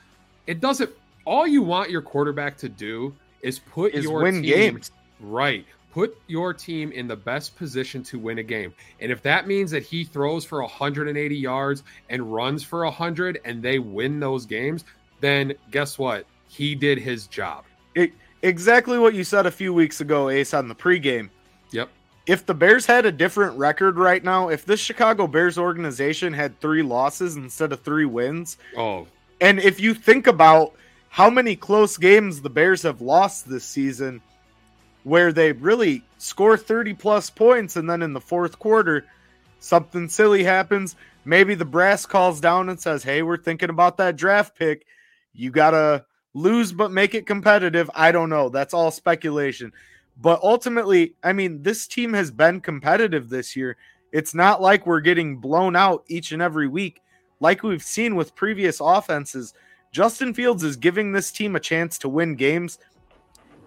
It 0.48 0.60
doesn't. 0.60 0.90
All 1.26 1.46
you 1.46 1.62
want 1.62 1.92
your 1.92 2.02
quarterback 2.02 2.58
to 2.58 2.70
do 2.70 3.14
is 3.42 3.60
put 3.60 3.94
Is 3.94 4.06
your 4.06 4.24
win 4.24 4.42
team 4.42 4.44
games. 4.44 4.92
right. 5.20 5.66
Put 5.92 6.18
your 6.28 6.54
team 6.54 6.92
in 6.92 7.08
the 7.08 7.16
best 7.16 7.56
position 7.58 8.02
to 8.04 8.18
win 8.18 8.38
a 8.40 8.44
game. 8.44 8.74
And 9.02 9.12
if 9.12 9.22
that 9.24 9.46
means 9.48 9.72
that 9.72 9.84
he 9.84 10.04
throws 10.06 10.46
for 10.46 10.62
180 10.62 11.36
yards 11.36 11.84
and 12.10 12.34
runs 12.34 12.64
for 12.64 12.86
100 12.86 13.42
and 13.44 13.62
they 13.62 13.78
win 13.78 14.20
those 14.20 14.46
games, 14.46 14.86
then 15.20 15.54
guess 15.70 16.00
what? 16.00 16.26
He 16.48 16.76
did 16.76 16.98
his 16.98 17.28
job. 17.28 17.66
It, 17.94 18.14
exactly 18.42 18.98
what 19.00 19.14
you 19.14 19.24
said 19.24 19.46
a 19.46 19.52
few 19.52 19.74
weeks 19.74 20.00
ago, 20.02 20.30
Ace, 20.30 20.54
on 20.54 20.68
the 20.68 20.76
pregame. 20.76 21.30
Yep. 21.72 21.90
If 22.26 22.46
the 22.46 22.54
Bears 22.54 22.86
had 22.86 23.06
a 23.06 23.12
different 23.12 23.58
record 23.58 23.98
right 23.98 24.24
now, 24.24 24.50
if 24.50 24.66
this 24.66 24.80
Chicago 24.80 25.28
Bears 25.28 25.58
organization 25.58 26.34
had 26.34 26.60
three 26.62 26.84
losses 26.84 27.36
instead 27.36 27.74
of 27.74 27.82
three 27.82 28.06
wins, 28.06 28.58
Oh, 28.78 29.08
and 29.42 29.60
if 29.60 29.80
you 29.80 29.94
think 29.94 30.28
about 30.28 30.74
how 31.10 31.30
many 31.30 31.56
close 31.56 31.98
games 31.98 32.42
the 32.42 32.50
Bears 32.50 32.84
have 32.84 33.02
lost 33.02 33.50
this 33.50 33.66
season, 33.66 34.22
where 35.04 35.32
they 35.32 35.52
really 35.52 36.04
score 36.18 36.58
30 36.58 36.94
plus 36.94 37.30
points, 37.30 37.76
and 37.76 37.90
then 37.90 38.02
in 38.02 38.14
the 38.14 38.22
fourth 38.22 38.60
quarter, 38.60 39.06
something 39.60 40.10
silly 40.10 40.44
happens. 40.44 40.96
Maybe 41.26 41.56
the 41.56 41.66
brass 41.66 42.06
calls 42.06 42.40
down 42.42 42.70
and 42.70 42.80
says, 42.80 43.04
Hey, 43.04 43.22
we're 43.22 43.38
thinking 43.38 43.70
about 43.70 43.98
that 43.98 44.16
draft 44.16 44.58
pick. 44.58 44.86
You 45.34 45.52
got 45.52 45.72
to 45.72 46.06
lose, 46.34 46.72
but 46.72 46.92
make 46.92 47.14
it 47.14 47.26
competitive. 47.26 47.90
I 47.94 48.12
don't 48.12 48.30
know. 48.30 48.50
That's 48.50 48.74
all 48.74 48.92
speculation. 48.92 49.72
But 50.20 50.42
ultimately, 50.44 51.16
I 51.24 51.34
mean, 51.34 51.64
this 51.64 51.88
team 51.88 52.14
has 52.14 52.32
been 52.32 52.62
competitive 52.62 53.30
this 53.30 53.56
year. 53.56 53.78
It's 54.12 54.34
not 54.34 54.62
like 54.62 54.86
we're 54.86 55.02
getting 55.02 55.38
blown 55.38 55.76
out 55.76 56.04
each 56.08 56.32
and 56.32 56.42
every 56.42 56.68
week 56.68 57.02
like 57.42 57.64
we've 57.64 57.84
seen 57.84 58.16
with 58.16 58.36
previous 58.36 58.80
offenses. 58.80 59.54
Justin 59.92 60.34
Fields 60.34 60.64
is 60.64 60.78
giving 60.78 61.12
this 61.12 61.32
team 61.32 61.56
a 61.58 61.60
chance 61.60 61.98
to 61.98 62.08
win 62.08 62.36
games 62.36 62.78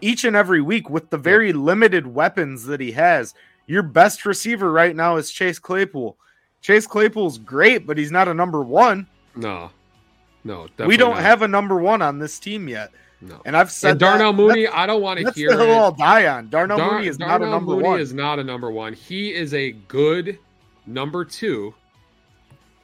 each 0.05 0.25
and 0.25 0.37
every 0.37 0.61
week 0.61 0.91
with 0.91 1.09
the 1.11 1.17
very 1.19 1.53
limited 1.53 2.07
weapons 2.07 2.65
that 2.65 2.81
he 2.81 2.93
has. 2.93 3.35
Your 3.67 3.83
best 3.83 4.27
receiver 4.27 4.71
right 4.71 4.95
now 4.95 5.17
is 5.17 5.31
Chase 5.31 5.59
Claypool. 5.59 6.17
Chase 6.61 6.87
Claypool's 6.87 7.39
great, 7.39 7.87
but 7.87 7.97
he's 7.97 8.11
not 8.11 8.29
a 8.29 8.35
number 8.35 8.63
one. 8.63 9.07
no. 9.35 9.71
No, 10.47 10.67
we 10.87 10.99
don't 10.99 11.15
not. 11.15 11.23
have 11.23 11.41
a 11.41 11.49
number 11.49 11.77
one 11.79 12.03
on 12.03 12.19
this 12.19 12.39
team 12.39 12.69
yet. 12.69 12.91
no. 13.23 13.41
And 13.47 13.57
I've 13.57 13.73
said 13.73 13.93
And 13.93 14.01
Darnell 14.01 14.33
that, 14.35 14.37
Mooney, 14.43 14.67
I 14.69 14.85
don't 14.85 15.01
want 15.01 15.19
to 15.21 15.31
hear 15.33 15.49
that's 15.49 15.59
the 15.59 15.67
hill 15.67 15.75
it. 15.77 15.79
I'll 15.79 15.93
die 15.93 16.27
on. 16.27 16.51
Darnell 16.51 16.77
Dar- 16.77 16.93
Mooney 16.93 17.07
is 17.07 17.19
not 17.19 17.41
a 17.41 17.47
number 17.49 17.73
Mooney 17.73 17.89
one. 17.89 17.99
is 18.01 18.13
not 18.13 18.39
a 18.39 18.45
number 18.45 18.71
one. 18.71 18.93
He 18.93 19.33
is 19.33 19.55
a 19.55 19.73
good 19.73 20.39
number 20.87 21.25
two. 21.25 21.75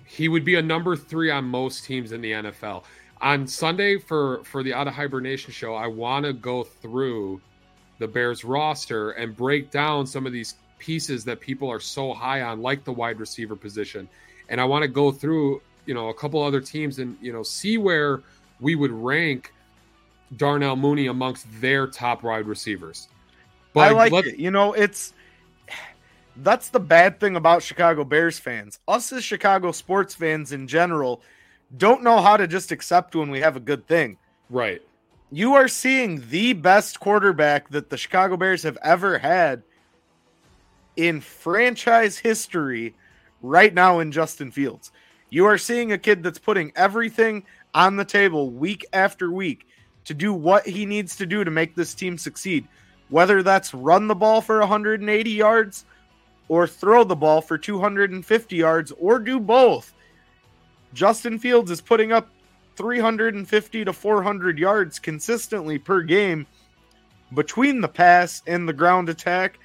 He 0.07 0.29
would 0.29 0.43
be 0.43 0.55
a 0.55 0.63
number 0.63 0.97
three 0.97 1.31
on 1.31 1.45
most 1.45 1.85
teams 1.85 2.13
in 2.13 2.23
the 2.23 2.33
NFL. 2.33 2.85
On 3.23 3.47
Sunday 3.47 3.99
for 3.99 4.43
for 4.45 4.63
the 4.63 4.73
Out 4.73 4.89
of 4.89 4.95
Hibernation 4.95 5.53
show, 5.53 5.75
I 5.75 5.87
want 5.87 6.25
to 6.25 6.33
go 6.33 6.65
through 6.65 7.41
the 7.99 8.09
Bears 8.09 8.45
roster 8.45 9.11
and 9.13 9.37
break 9.37 9.71
down 9.71 10.07
some 10.07 10.27
of 10.27 10.33
these 10.33 10.55
pieces 10.79 11.25
that 11.27 11.39
people 11.39 11.71
are 11.71 11.81
so 11.81 12.15
high 12.15 12.41
on, 12.43 12.63
like 12.63 12.83
the 12.85 12.93
wide 12.93 13.21
receiver 13.21 13.55
position. 13.55 14.09
And 14.49 14.61
I 14.61 14.65
want 14.65 14.83
to 14.83 14.89
go 14.89 15.13
through, 15.13 15.61
you 15.87 15.95
know, 15.95 16.09
a 16.09 16.15
couple 16.15 16.43
other 16.43 16.61
teams 16.61 16.99
and 16.99 17.17
you 17.21 17.33
know 17.33 17.43
see 17.43 17.79
where 17.79 18.23
we 18.59 18.75
would 18.75 18.91
rank 18.91 19.53
Darnell 20.37 20.77
Mooney 20.77 21.07
amongst 21.07 21.47
their 21.61 21.87
top 21.87 22.23
wide 22.23 22.47
receivers. 22.47 23.09
But 23.73 23.89
I 23.89 24.09
like 24.09 24.27
it. 24.27 24.39
You 24.39 24.51
know, 24.51 24.73
it's 24.73 25.13
that's 26.37 26.71
the 26.71 26.81
bad 26.81 27.21
thing 27.21 27.37
about 27.37 27.63
Chicago 27.63 28.05
Bears 28.05 28.39
fans. 28.39 28.79
Us 28.89 29.13
as 29.13 29.25
Chicago 29.25 29.73
sports 29.73 30.15
fans 30.15 30.53
in 30.53 30.67
general 30.67 31.23
don't 31.77 32.03
know 32.03 32.21
how 32.21 32.37
to 32.37 32.47
just 32.47 32.73
accept 32.73 33.15
when 33.15 33.31
we 33.31 33.41
have 33.41 33.57
a 33.57 33.61
good 33.61 33.87
thing. 33.87 34.17
Right. 34.49 34.83
You 35.31 35.55
are 35.55 35.69
seeing 35.69 36.29
the 36.29 36.55
best 36.55 36.99
quarterback 36.99 37.69
that 37.71 37.91
the 37.91 37.97
Chicago 37.97 38.37
Bears 38.37 38.63
have 38.65 38.79
ever 38.83 39.19
had 39.19 39.63
in 40.97 41.21
franchise 41.21 42.19
history 42.19 42.95
right 43.43 43.73
now 43.73 44.01
in 44.01 44.11
Justin 44.11 44.51
Fields. 44.51 44.91
You 45.31 45.47
are 45.47 45.59
seeing 45.59 45.93
a 45.93 45.99
kid 45.99 46.23
that's 46.23 46.39
putting 46.39 46.73
everything 46.75 47.45
on 47.75 47.97
the 47.97 48.05
table 48.05 48.51
week 48.51 48.85
after 48.93 49.31
week 49.31 49.67
to 50.05 50.15
do 50.15 50.33
what 50.33 50.67
he 50.67 50.85
needs 50.85 51.15
to 51.17 51.27
do 51.27 51.45
to 51.45 51.51
make 51.51 51.77
this 51.77 51.95
team 51.95 52.19
succeed. 52.19 52.67
Whether 53.09 53.43
that's 53.43 53.73
run 53.73 54.09
the 54.09 54.15
ball 54.15 54.41
for 54.41 54.59
180 54.59 55.31
yards 55.31 55.85
or 56.49 56.67
throw 56.67 57.05
the 57.05 57.15
ball 57.15 57.41
for 57.41 57.57
250 57.57 58.57
yards 58.57 58.93
or 58.99 59.21
do 59.21 59.39
both. 59.39 59.95
Justin 60.95 61.39
Fields 61.39 61.71
is 61.71 61.81
putting 61.81 62.13
up 62.13 62.29
350 62.77 63.85
to 63.85 63.93
400 63.93 64.59
yards 64.59 64.99
consistently 64.99 65.79
per 65.79 66.01
game 66.03 66.47
between 67.35 67.81
the 67.81 67.89
pass 67.89 68.43
and 68.47 68.69
the 68.69 68.73
ground 68.73 69.09
attack. 69.09 69.59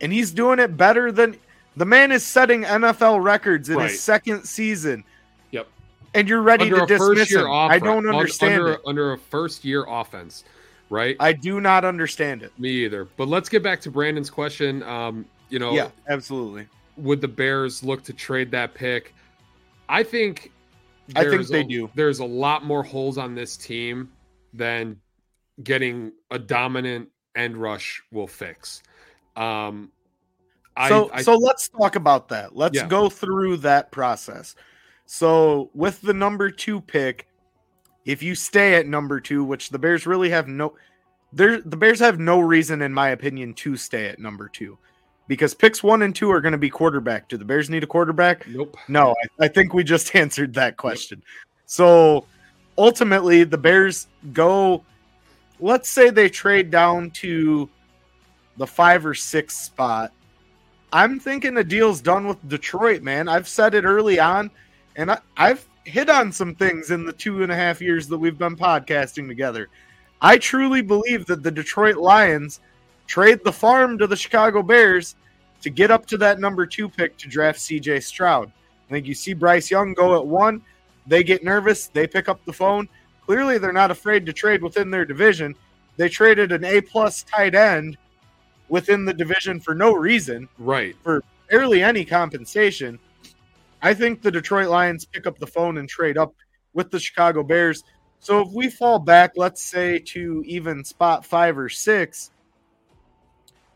And 0.00 0.12
he's 0.12 0.30
doing 0.32 0.58
it 0.58 0.76
better 0.76 1.12
than 1.12 1.36
the 1.76 1.84
man 1.86 2.12
is 2.12 2.24
setting 2.24 2.64
NFL 2.64 3.22
records 3.22 3.68
in 3.70 3.76
Right. 3.76 3.90
his 3.90 4.00
second 4.00 4.44
season. 4.44 5.04
Yep. 5.52 5.68
And 6.14 6.28
you're 6.28 6.42
ready 6.42 6.64
under 6.64 6.80
to 6.80 6.86
dismiss 6.86 7.18
first 7.20 7.30
year 7.30 7.40
him. 7.46 7.50
offense. 7.50 7.72
I 7.72 7.78
don't 7.86 8.06
understand 8.08 8.54
under, 8.54 8.72
it. 8.72 8.80
under 8.86 9.12
a 9.12 9.18
first 9.18 9.64
year 9.64 9.86
offense, 9.88 10.44
right? 10.90 11.16
I 11.20 11.32
do 11.32 11.60
not 11.60 11.84
understand 11.84 12.42
it. 12.42 12.52
Me 12.58 12.70
either. 12.84 13.06
But 13.16 13.28
let's 13.28 13.48
get 13.48 13.62
back 13.62 13.80
to 13.82 13.90
Brandon's 13.90 14.28
question. 14.30 14.82
Um, 14.82 15.24
you 15.48 15.58
know, 15.58 15.72
Yeah, 15.72 15.88
absolutely. 16.08 16.66
would 16.96 17.20
the 17.22 17.28
Bears 17.28 17.82
look 17.82 18.02
to 18.04 18.12
trade 18.12 18.50
that 18.50 18.74
pick? 18.74 19.14
I 19.88 20.02
think 20.02 20.52
I 21.16 21.24
think 21.24 21.48
they 21.48 21.60
a- 21.60 21.64
do. 21.64 21.90
There's 21.94 22.20
a 22.20 22.24
lot 22.24 22.64
more 22.64 22.82
holes 22.82 23.18
on 23.18 23.34
this 23.34 23.56
team 23.56 24.10
than 24.54 25.00
getting 25.62 26.12
a 26.30 26.38
dominant 26.38 27.08
end 27.36 27.56
rush 27.56 28.02
will 28.10 28.26
fix. 28.26 28.82
Um, 29.36 29.90
I, 30.76 30.88
so 30.88 31.10
I 31.12 31.22
so 31.22 31.36
let's 31.36 31.68
talk 31.68 31.96
about 31.96 32.28
that. 32.28 32.56
Let's 32.56 32.76
Yeah. 32.76 32.86
go 32.86 33.10
through 33.10 33.58
that 33.58 33.90
process. 33.90 34.54
So 35.06 35.70
with 35.74 36.00
the 36.00 36.14
number 36.14 36.50
two 36.50 36.80
pick, 36.80 37.28
if 38.04 38.22
you 38.22 38.34
stay 38.34 38.74
at 38.74 38.86
number 38.86 39.20
two, 39.20 39.44
which 39.44 39.70
the 39.70 39.78
Bears 39.78 40.06
really 40.06 40.30
have 40.30 40.48
no, 40.48 40.74
there 41.32 41.60
the 41.60 41.76
Bears 41.76 42.00
have 42.00 42.18
no 42.18 42.40
reason, 42.40 42.82
in 42.82 42.92
my 42.92 43.10
opinion, 43.10 43.54
to 43.54 43.76
stay 43.76 44.06
at 44.06 44.18
number 44.18 44.48
two, 44.48 44.78
because 45.32 45.54
picks 45.54 45.82
one 45.82 46.02
and 46.02 46.14
two 46.14 46.30
are 46.30 46.42
going 46.42 46.52
to 46.52 46.58
be 46.58 46.68
quarterback. 46.68 47.26
Do 47.26 47.38
the 47.38 47.44
Bears 47.46 47.70
need 47.70 47.82
a 47.82 47.86
quarterback? 47.86 48.46
nope. 48.48 48.76
No, 48.86 49.14
I, 49.40 49.46
I 49.46 49.48
think 49.48 49.72
we 49.72 49.82
just 49.82 50.14
answered 50.14 50.52
that 50.52 50.76
question. 50.76 51.22
So 51.64 52.26
ultimately, 52.76 53.42
the 53.44 53.56
Bears 53.56 54.08
go. 54.34 54.84
Let's 55.58 55.88
say 55.88 56.10
they 56.10 56.28
trade 56.28 56.70
down 56.70 57.12
to 57.12 57.66
the 58.58 58.66
five 58.66 59.06
or 59.06 59.14
six 59.14 59.56
spot. 59.56 60.12
I'm 60.92 61.18
thinking 61.18 61.54
the 61.54 61.64
deal's 61.64 62.02
done 62.02 62.26
with 62.26 62.46
Detroit, 62.46 63.00
man. 63.00 63.26
I've 63.26 63.48
said 63.48 63.72
it 63.72 63.84
early 63.84 64.20
on, 64.20 64.50
and 64.96 65.12
I, 65.12 65.18
I've 65.38 65.66
hit 65.84 66.10
on 66.10 66.30
some 66.30 66.54
things 66.54 66.90
in 66.90 67.06
the 67.06 67.12
two 67.14 67.42
and 67.42 67.50
a 67.50 67.56
half 67.56 67.80
years 67.80 68.06
that 68.08 68.18
we've 68.18 68.36
been 68.36 68.54
podcasting 68.54 69.28
together. 69.28 69.70
I 70.20 70.36
truly 70.36 70.82
believe 70.82 71.24
that 71.24 71.42
the 71.42 71.50
Detroit 71.50 71.96
Lions 71.96 72.60
trade 73.06 73.42
the 73.44 73.52
farm 73.52 73.96
to 73.96 74.06
the 74.06 74.14
Chicago 74.14 74.62
Bears 74.62 75.14
to 75.62 75.70
get 75.70 75.90
up 75.90 76.06
to 76.06 76.18
that 76.18 76.40
number 76.40 76.66
two 76.66 76.88
pick 76.88 77.16
to 77.18 77.28
draft 77.28 77.58
CJ 77.58 78.02
Stroud. 78.02 78.52
I 78.88 78.92
think 78.92 79.06
you 79.06 79.14
see 79.14 79.32
Bryce 79.32 79.70
Young 79.70 79.94
go 79.94 80.16
at 80.18 80.26
one. 80.26 80.62
They 81.06 81.22
get 81.22 81.42
nervous. 81.42 81.86
They 81.88 82.06
pick 82.06 82.28
up 82.28 82.44
the 82.44 82.52
phone. 82.52 82.88
Clearly, 83.24 83.58
they're 83.58 83.72
not 83.72 83.90
afraid 83.90 84.26
to 84.26 84.32
trade 84.32 84.62
within 84.62 84.90
their 84.90 85.04
division. 85.04 85.54
They 85.96 86.08
traded 86.08 86.52
an 86.52 86.64
A 86.64 86.80
plus 86.80 87.22
tight 87.22 87.54
end 87.54 87.96
within 88.68 89.04
the 89.04 89.14
division 89.14 89.60
for 89.60 89.74
no 89.74 89.92
reason, 89.92 90.48
Right. 90.58 90.96
For 91.02 91.22
barely 91.50 91.82
any 91.82 92.04
compensation. 92.04 92.98
I 93.82 93.94
think 93.94 94.22
the 94.22 94.30
Detroit 94.30 94.68
Lions 94.68 95.04
pick 95.04 95.26
up 95.26 95.38
the 95.38 95.46
phone 95.46 95.78
and 95.78 95.88
trade 95.88 96.16
up 96.16 96.34
with 96.72 96.90
the 96.90 96.98
Chicago 96.98 97.42
Bears. 97.42 97.84
So 98.20 98.40
if 98.40 98.48
we 98.52 98.70
fall 98.70 98.98
back, 98.98 99.32
let's 99.36 99.62
say 99.62 99.98
to 99.98 100.42
even 100.46 100.84
spot 100.84 101.26
five 101.26 101.58
or 101.58 101.68
six, 101.68 102.30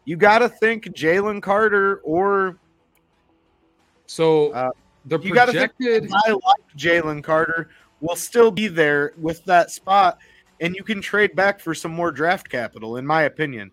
you 0.06 0.16
got 0.16 0.38
to 0.38 0.48
think 0.48 0.84
Jalen 0.86 1.42
Carter 1.42 2.00
or 2.04 2.56
So 4.06 4.52
Uh, 4.52 4.70
the 5.04 5.20
you 5.20 5.34
got 5.34 5.46
to 5.46 5.52
think 5.52 5.76
projected. 5.76 6.10
I 6.12 6.30
like 6.30 6.76
Jalen 6.76 7.22
Carter 7.22 7.68
will 8.00 8.16
still 8.16 8.50
be 8.50 8.68
there 8.68 9.12
with 9.18 9.44
that 9.44 9.70
spot, 9.70 10.18
and 10.60 10.74
you 10.74 10.82
can 10.82 11.00
trade 11.00 11.36
back 11.36 11.60
for 11.60 11.74
some 11.74 11.92
more 11.92 12.10
draft 12.10 12.48
capital, 12.48 12.96
in 12.96 13.06
my 13.06 13.22
opinion. 13.22 13.70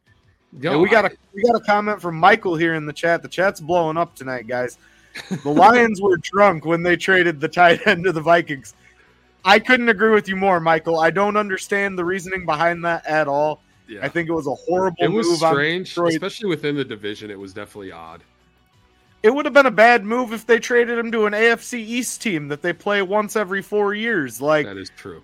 Yo, 0.60 0.80
we 0.80 0.90
got 0.90 1.06
a 1.06 1.12
we 1.34 1.42
got 1.44 1.56
a 1.56 1.64
comment 1.64 2.02
from 2.02 2.16
Michael 2.16 2.56
here 2.56 2.76
in 2.76 2.86
the 2.86 2.94
chat. 2.94 3.22
The 3.22 3.28
chat's 3.28 3.60
blowing 3.60 3.98
up 3.98 4.16
tonight, 4.16 4.48
guys. 4.48 4.78
The 5.44 5.50
Lions 5.52 6.02
were 6.02 6.18
drunk 6.18 6.66
when 6.66 6.84
they 6.84 6.96
traded 6.96 7.40
the 7.40 7.48
tight 7.48 7.86
end 7.88 8.04
to 8.04 8.12
the 8.12 8.22
Vikings. 8.22 8.76
I 9.46 9.60
couldn't 9.60 9.90
agree 9.90 10.12
with 10.12 10.28
you 10.28 10.36
more, 10.36 10.60
Michael. 10.60 11.00
I 11.00 11.10
don't 11.10 11.36
understand 11.36 11.98
the 11.98 12.06
reasoning 12.06 12.46
behind 12.46 12.86
that 12.86 13.06
at 13.06 13.28
all. 13.28 13.62
Yeah. 13.88 14.00
I 14.04 14.10
think 14.10 14.30
it 14.30 14.34
was 14.34 14.48
a 14.48 14.54
horrible 14.56 14.98
it 15.00 15.08
was 15.10 15.28
move. 15.28 15.38
strange, 15.38 15.98
especially 15.98 16.50
within 16.50 16.76
the 16.76 16.86
division. 16.86 17.30
It 17.32 17.40
was 17.40 17.54
definitely 17.54 17.92
odd. 17.92 18.22
It 19.22 19.34
would 19.34 19.46
have 19.46 19.54
been 19.54 19.66
a 19.66 19.72
bad 19.72 20.04
move 20.04 20.34
if 20.34 20.46
they 20.46 20.60
traded 20.60 20.98
him 21.00 21.12
to 21.14 21.26
an 21.26 21.34
AFC 21.34 21.80
East 21.80 22.22
team 22.22 22.50
that 22.50 22.62
they 22.62 22.74
play 22.74 23.02
once 23.02 23.36
every 23.38 23.62
four 23.62 23.94
years. 23.94 24.42
Like 24.42 24.66
That 24.66 24.78
is 24.78 24.92
true. 24.98 25.24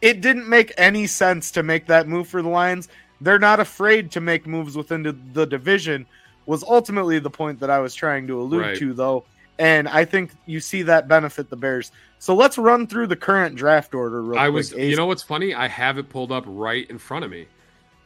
it 0.00 0.20
didn't 0.20 0.48
make 0.48 0.72
any 0.78 1.06
sense 1.08 1.50
to 1.52 1.62
make 1.64 1.86
that 1.86 2.06
move 2.06 2.28
for 2.28 2.40
the 2.40 2.48
Lions. 2.48 2.88
They're 3.20 3.40
not 3.40 3.58
afraid 3.60 4.10
to 4.12 4.20
make 4.20 4.46
moves 4.46 4.76
within 4.76 5.02
the, 5.02 5.16
the 5.32 5.44
division. 5.46 6.06
Was 6.46 6.62
ultimately 6.64 7.18
the 7.20 7.30
point 7.30 7.60
that 7.60 7.70
I 7.70 7.78
was 7.80 7.94
trying 7.94 8.26
to 8.28 8.40
allude 8.40 8.60
Right. 8.62 8.76
to, 8.78 8.92
though, 8.94 9.24
and 9.60 9.88
I 9.88 10.04
think 10.04 10.32
you 10.46 10.58
see 10.60 10.82
that 10.82 11.06
benefit 11.06 11.50
the 11.50 11.56
Bears. 11.56 11.92
So 12.18 12.34
let's 12.34 12.58
run 12.58 12.86
through 12.88 13.08
the 13.08 13.16
current 13.16 13.54
draft 13.56 13.94
order. 13.94 14.22
Real 14.22 14.38
I 14.38 14.46
quick. 14.46 14.54
was, 14.54 14.72
you 14.72 14.96
know, 14.96 15.06
what's 15.06 15.22
funny? 15.22 15.54
I 15.54 15.66
have 15.68 15.98
it 15.98 16.08
pulled 16.08 16.30
up 16.32 16.42
right 16.46 16.88
in 16.90 16.98
front 16.98 17.24
of 17.24 17.30
me, 17.30 17.46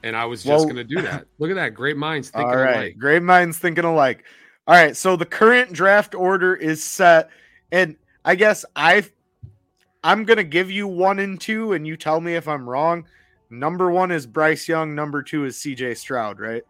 and 0.06 0.16
I 0.16 0.24
was 0.24 0.42
just 0.42 0.48
Well- 0.50 0.64
going 0.64 0.76
to 0.76 0.84
do 0.84 1.02
that. 1.02 1.26
Look 1.38 1.50
at 1.50 1.56
that, 1.56 1.74
great 1.74 1.96
minds 1.96 2.30
thinking 2.30 2.48
All 2.50 2.56
right, 2.56 2.76
alike. 2.76 2.98
great 2.98 3.22
minds 3.22 3.58
thinking 3.58 3.84
alike. 3.84 4.24
All 4.68 4.74
right, 4.74 4.96
so 4.96 5.16
the 5.16 5.26
current 5.26 5.72
draft 5.72 6.14
order 6.14 6.54
is 6.54 6.82
set, 6.82 7.30
and 7.72 7.96
I 8.24 8.34
guess 8.34 8.64
I, 8.74 9.04
I'm 10.02 10.24
gonna 10.24 10.42
give 10.44 10.70
you 10.70 10.88
one 10.88 11.18
and 11.20 11.40
two, 11.40 11.72
and 11.72 11.86
you 11.86 11.96
tell 11.96 12.20
me 12.20 12.34
if 12.34 12.48
I'm 12.48 12.68
wrong. 12.68 13.06
Number 13.48 13.90
one 13.92 14.10
is 14.10 14.26
Bryce 14.26 14.66
Young. 14.68 14.94
Number 14.94 15.22
two 15.22 15.44
is 15.44 15.56
C.J. 15.56 15.94
Stroud. 15.94 16.40
Right? 16.40 16.62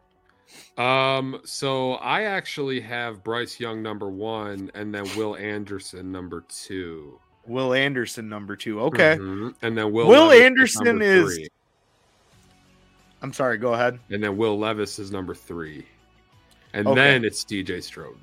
Um, 0.76 1.40
so 1.44 1.94
I 1.94 2.22
actually 2.24 2.80
have 2.80 3.24
Bryce 3.24 3.58
Young 3.58 3.82
number 3.82 4.08
one, 4.10 4.70
and 4.74 4.94
then 4.94 5.04
Will 5.16 5.36
Anderson 5.36 6.12
number 6.12 6.44
two. 6.48 7.18
Will 7.46 7.72
Anderson. 7.72 8.28
Number 8.28 8.56
two. 8.56 8.80
Okay. 8.82 9.16
Mhm. 9.18 9.54
and 9.62 9.78
then 9.78 9.90
Will 9.92 10.06
Will 10.08 10.26
Levis 10.26 10.44
Anderson 10.44 11.00
is-. 11.00 11.48
I'm 13.22 13.32
sorry. 13.32 13.58
Go 13.58 13.74
ahead. 13.74 13.98
and 14.10 14.22
then 14.22 14.36
Will 14.36 14.58
Levis 14.58 14.98
is 14.98 15.10
number 15.10 15.34
three, 15.34 15.86
and 16.72 16.86
Okay. 16.86 16.94
then 16.94 17.24
it's 17.24 17.44
DJ 17.44 17.80
Stroud. 17.82 18.16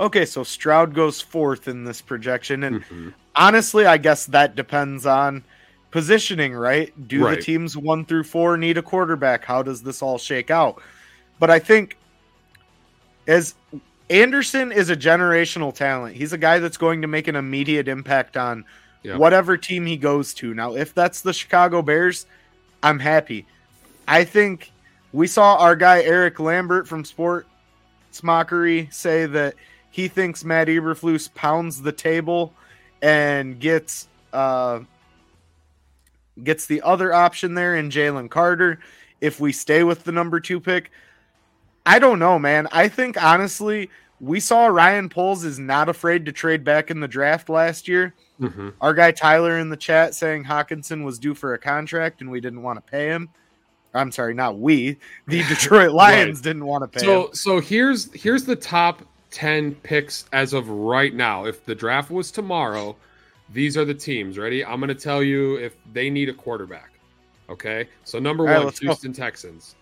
Okay, 0.00 0.24
so 0.24 0.42
Stroud 0.42 0.94
goes 0.94 1.20
fourth 1.20 1.68
in 1.68 1.84
this 1.84 2.00
projection, 2.00 2.64
and 2.64 2.82
Mhm. 2.84 3.14
honestly, 3.36 3.86
I 3.86 3.98
guess 3.98 4.26
that 4.26 4.56
depends 4.56 5.06
on 5.06 5.44
positioning, 5.90 6.54
right? 6.54 6.92
Do 7.08 7.24
Right. 7.24 7.36
the 7.36 7.42
teams 7.42 7.76
one 7.76 8.04
through 8.04 8.24
four 8.24 8.56
need 8.56 8.78
a 8.78 8.82
quarterback? 8.82 9.44
How 9.44 9.62
does 9.62 9.82
this 9.82 10.02
all 10.02 10.18
shake 10.18 10.50
out? 10.50 10.82
But 11.38 11.50
I 11.50 11.58
think 11.58 11.98
as 13.28 13.54
Anderson 14.10 14.72
is 14.72 14.90
a 14.90 14.96
generational 14.96 15.72
talent, 15.74 16.16
he's 16.16 16.32
a 16.32 16.38
guy 16.38 16.58
that's 16.58 16.76
going 16.78 17.02
to 17.02 17.08
make 17.08 17.28
an 17.28 17.36
immediate 17.36 17.86
impact 17.88 18.36
on 18.36 18.64
Yeah. 19.02 19.16
whatever 19.16 19.56
team 19.56 19.86
he 19.86 19.96
goes 19.96 20.32
to. 20.34 20.54
Now, 20.54 20.74
if 20.74 20.94
that's 20.94 21.20
the 21.20 21.32
Chicago 21.32 21.82
Bears, 21.82 22.26
I'm 22.82 22.98
happy. 22.98 23.46
I 24.08 24.24
think 24.24 24.72
we 25.12 25.26
saw 25.26 25.56
our 25.56 25.76
guy 25.76 26.02
Eric 26.02 26.40
Lambert 26.40 26.88
from 26.88 27.04
Sports 27.04 27.46
Mockery 28.22 28.88
say 28.90 29.26
that 29.26 29.54
he 29.90 30.08
thinks 30.08 30.44
Matt 30.44 30.68
Eberflus 30.68 31.32
pounds 31.34 31.82
the 31.82 31.92
table 31.92 32.54
and 33.00 33.60
gets 33.60 34.08
uh, 34.32 34.80
gets 36.42 36.66
the 36.66 36.82
other 36.82 37.12
option 37.12 37.54
there 37.54 37.76
in 37.76 37.90
Jalen 37.90 38.30
Carter 38.30 38.80
if 39.20 39.38
we 39.38 39.52
stay 39.52 39.84
with 39.84 40.04
the 40.04 40.12
number 40.12 40.40
two 40.40 40.60
pick. 40.60 40.90
I 41.84 41.98
don't 41.98 42.18
know, 42.18 42.38
man. 42.38 42.68
I 42.72 42.88
think 42.88 43.22
honestly, 43.22 43.90
we 44.20 44.40
saw 44.40 44.66
Ryan 44.66 45.08
Poles 45.08 45.44
is 45.44 45.58
not 45.58 45.88
afraid 45.88 46.26
to 46.26 46.32
trade 46.32 46.64
back 46.64 46.90
in 46.90 47.00
the 47.00 47.08
draft 47.08 47.48
last 47.48 47.88
year. 47.88 48.14
Hmm 48.48 48.68
Our 48.80 48.94
guy 48.94 49.12
Tyler 49.12 49.58
in 49.58 49.68
the 49.68 49.76
chat 49.76 50.14
saying 50.14 50.44
Hockenson 50.44 51.04
was 51.04 51.18
due 51.18 51.34
for 51.34 51.54
a 51.54 51.58
contract 51.58 52.20
and 52.20 52.30
we 52.30 52.40
didn't 52.40 52.62
want 52.62 52.84
to 52.84 52.90
pay 52.90 53.06
him. 53.08 53.28
I'm 53.94 54.10
sorry, 54.10 54.34
not 54.34 54.58
we. 54.58 54.98
The 55.26 55.42
Detroit 55.48 55.92
Lions 55.92 56.40
didn't 56.40 56.64
want 56.64 56.82
to 56.82 56.98
pay 56.98 57.04
So 57.04 57.26
him. 57.28 57.34
so 57.34 57.60
here's 57.60 58.12
here's 58.14 58.44
the 58.44 58.56
top 58.56 59.02
ten 59.30 59.74
picks 59.76 60.24
as 60.32 60.52
of 60.52 60.68
right 60.68 61.14
now. 61.14 61.44
If 61.44 61.64
the 61.64 61.74
draft 61.74 62.10
was 62.10 62.30
tomorrow, 62.30 62.96
these 63.50 63.76
are 63.76 63.84
the 63.84 63.94
teams. 63.94 64.38
Ready? 64.38 64.64
I'm 64.64 64.80
gonna 64.80 64.94
tell 64.94 65.22
you 65.22 65.56
if 65.56 65.76
they 65.92 66.08
need 66.10 66.28
a 66.28 66.34
quarterback. 66.34 66.90
Okay. 67.50 67.88
So 68.04 68.18
number 68.18 68.44
All 68.44 68.48
right, 68.50 68.56
one, 68.58 68.66
let's 68.66 68.80
go. 68.80 68.86
Houston 68.86 69.12
Texans. 69.12 69.74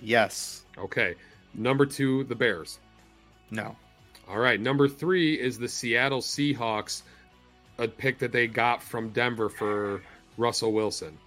Yes. 0.00 0.64
Okay. 0.76 1.14
Number 1.54 1.86
two, 1.86 2.24
the 2.24 2.34
Bears. 2.34 2.78
No. 3.50 3.74
All 4.28 4.38
right. 4.38 4.60
Number 4.60 4.88
three 4.88 5.40
is 5.40 5.58
the 5.58 5.68
Seattle 5.68 6.20
Seahawks, 6.20 7.02
a 7.78 7.86
pick 7.88 8.18
that 8.18 8.32
they 8.32 8.46
got 8.46 8.82
from 8.82 9.10
Denver 9.10 9.48
for 9.48 10.02
Russell 10.36 10.72
Wilson. 10.72 11.18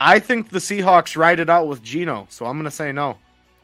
I 0.00 0.18
think 0.18 0.48
the 0.48 0.58
Seahawks 0.58 1.16
ride 1.16 1.38
it 1.38 1.48
out 1.48 1.68
with 1.68 1.82
Geno, 1.82 2.26
so 2.28 2.46
I'm 2.46 2.54
going 2.56 2.64
to 2.64 2.70
say 2.70 2.90
no. 2.92 3.18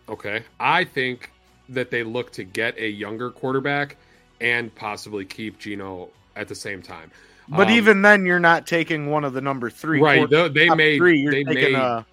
Okay. 0.09 0.43
I 0.61 0.85
think 0.85 1.33
that 1.69 1.91
they 1.91 2.03
look 2.03 2.31
to 2.33 2.45
get 2.45 2.79
a 2.79 2.89
younger 2.89 3.31
quarterback 3.31 3.97
and 4.41 4.73
possibly 4.75 5.25
keep 5.25 5.59
Geno 5.59 6.11
at 6.37 6.47
the 6.49 6.55
same 6.55 6.81
time. 6.81 7.11
But 7.49 7.67
Um, 7.69 7.73
even 7.75 8.03
then, 8.03 8.25
you're 8.25 8.39
not 8.39 8.67
taking 8.67 9.11
one 9.11 9.25
of 9.25 9.33
the 9.33 9.41
number 9.41 9.69
three. 9.71 10.01
right, 10.01 10.29
they, 10.31 10.49
they 10.49 10.69
may 10.71 10.97
three. 10.99 11.19
You're 11.19 11.33
they 11.33 11.45
taking 11.45 11.73
may 11.73 11.79
a, 11.79 12.07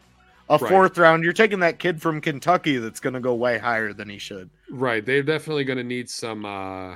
a 0.50 0.58
Right. 0.58 0.70
fourth 0.70 0.98
round. 0.98 1.24
You're 1.24 1.34
taking 1.34 1.60
that 1.60 1.78
kid 1.78 2.02
from 2.02 2.20
Kentucky 2.20 2.78
that's 2.78 3.00
going 3.00 3.14
to 3.14 3.20
go 3.20 3.36
way 3.36 3.58
higher 3.60 3.94
than 3.94 4.10
he 4.10 4.18
should. 4.18 4.50
right. 4.72 5.06
They're 5.06 5.24
definitely 5.24 5.66
going 5.66 5.78
to 5.78 5.84
need 5.84 6.10
some 6.10 6.46
uh, 6.46 6.96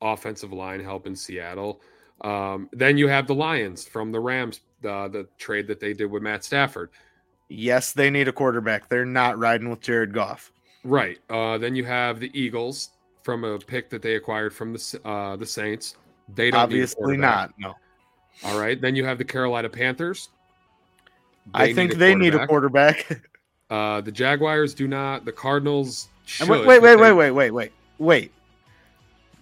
offensive 0.00 0.52
line 0.52 0.82
help 0.82 1.06
in 1.06 1.16
Seattle. 1.16 1.80
Um, 2.20 2.68
then 2.72 2.96
you 2.96 3.08
have 3.08 3.26
the 3.26 3.34
Lions 3.34 3.86
from 3.86 4.12
the 4.12 4.20
Rams, 4.20 4.60
the 4.82 5.08
the 5.08 5.28
trade 5.38 5.66
that 5.68 5.80
they 5.80 5.92
did 5.92 6.06
with 6.10 6.22
Matt 6.22 6.44
Stafford. 6.44 6.90
Yes, 7.48 7.92
they 7.92 8.10
need 8.10 8.28
a 8.28 8.32
quarterback. 8.32 8.88
They're 8.88 9.04
not 9.04 9.38
riding 9.38 9.68
with 9.68 9.80
Jared 9.80 10.12
Goff. 10.12 10.52
Right. 10.84 11.18
Uh, 11.28 11.58
then 11.58 11.74
you 11.74 11.84
have 11.84 12.20
the 12.20 12.30
Eagles 12.38 12.90
from 13.22 13.44
a 13.44 13.58
pick 13.58 13.90
that 13.90 14.02
they 14.02 14.14
acquired 14.16 14.54
from 14.54 14.72
the 14.72 15.00
uh, 15.04 15.36
the 15.36 15.46
Saints. 15.46 15.96
They 16.34 16.50
don't 16.50 16.60
Obviously 16.60 17.16
not. 17.16 17.52
No. 17.58 17.74
All 18.44 18.58
right. 18.58 18.80
Then 18.80 18.96
you 18.96 19.04
have 19.04 19.18
the 19.18 19.24
Carolina 19.24 19.68
Panthers. 19.68 20.30
I 21.52 21.72
think 21.74 21.94
they 21.94 22.14
need 22.14 22.34
a 22.34 22.46
quarterback. 22.46 23.20
Uh, 23.70 24.00
the 24.02 24.12
Jaguars 24.12 24.74
do 24.74 24.86
not. 24.86 25.24
The 25.24 25.32
Cardinals 25.32 26.08
should. 26.26 26.48
Wait, 26.48 26.66
wait, 26.66 26.82
wait, 26.82 26.96
they- 26.96 26.96
wait, 26.96 27.12
wait, 27.12 27.30
wait, 27.30 27.50
wait, 27.50 27.72
wait. 27.98 28.32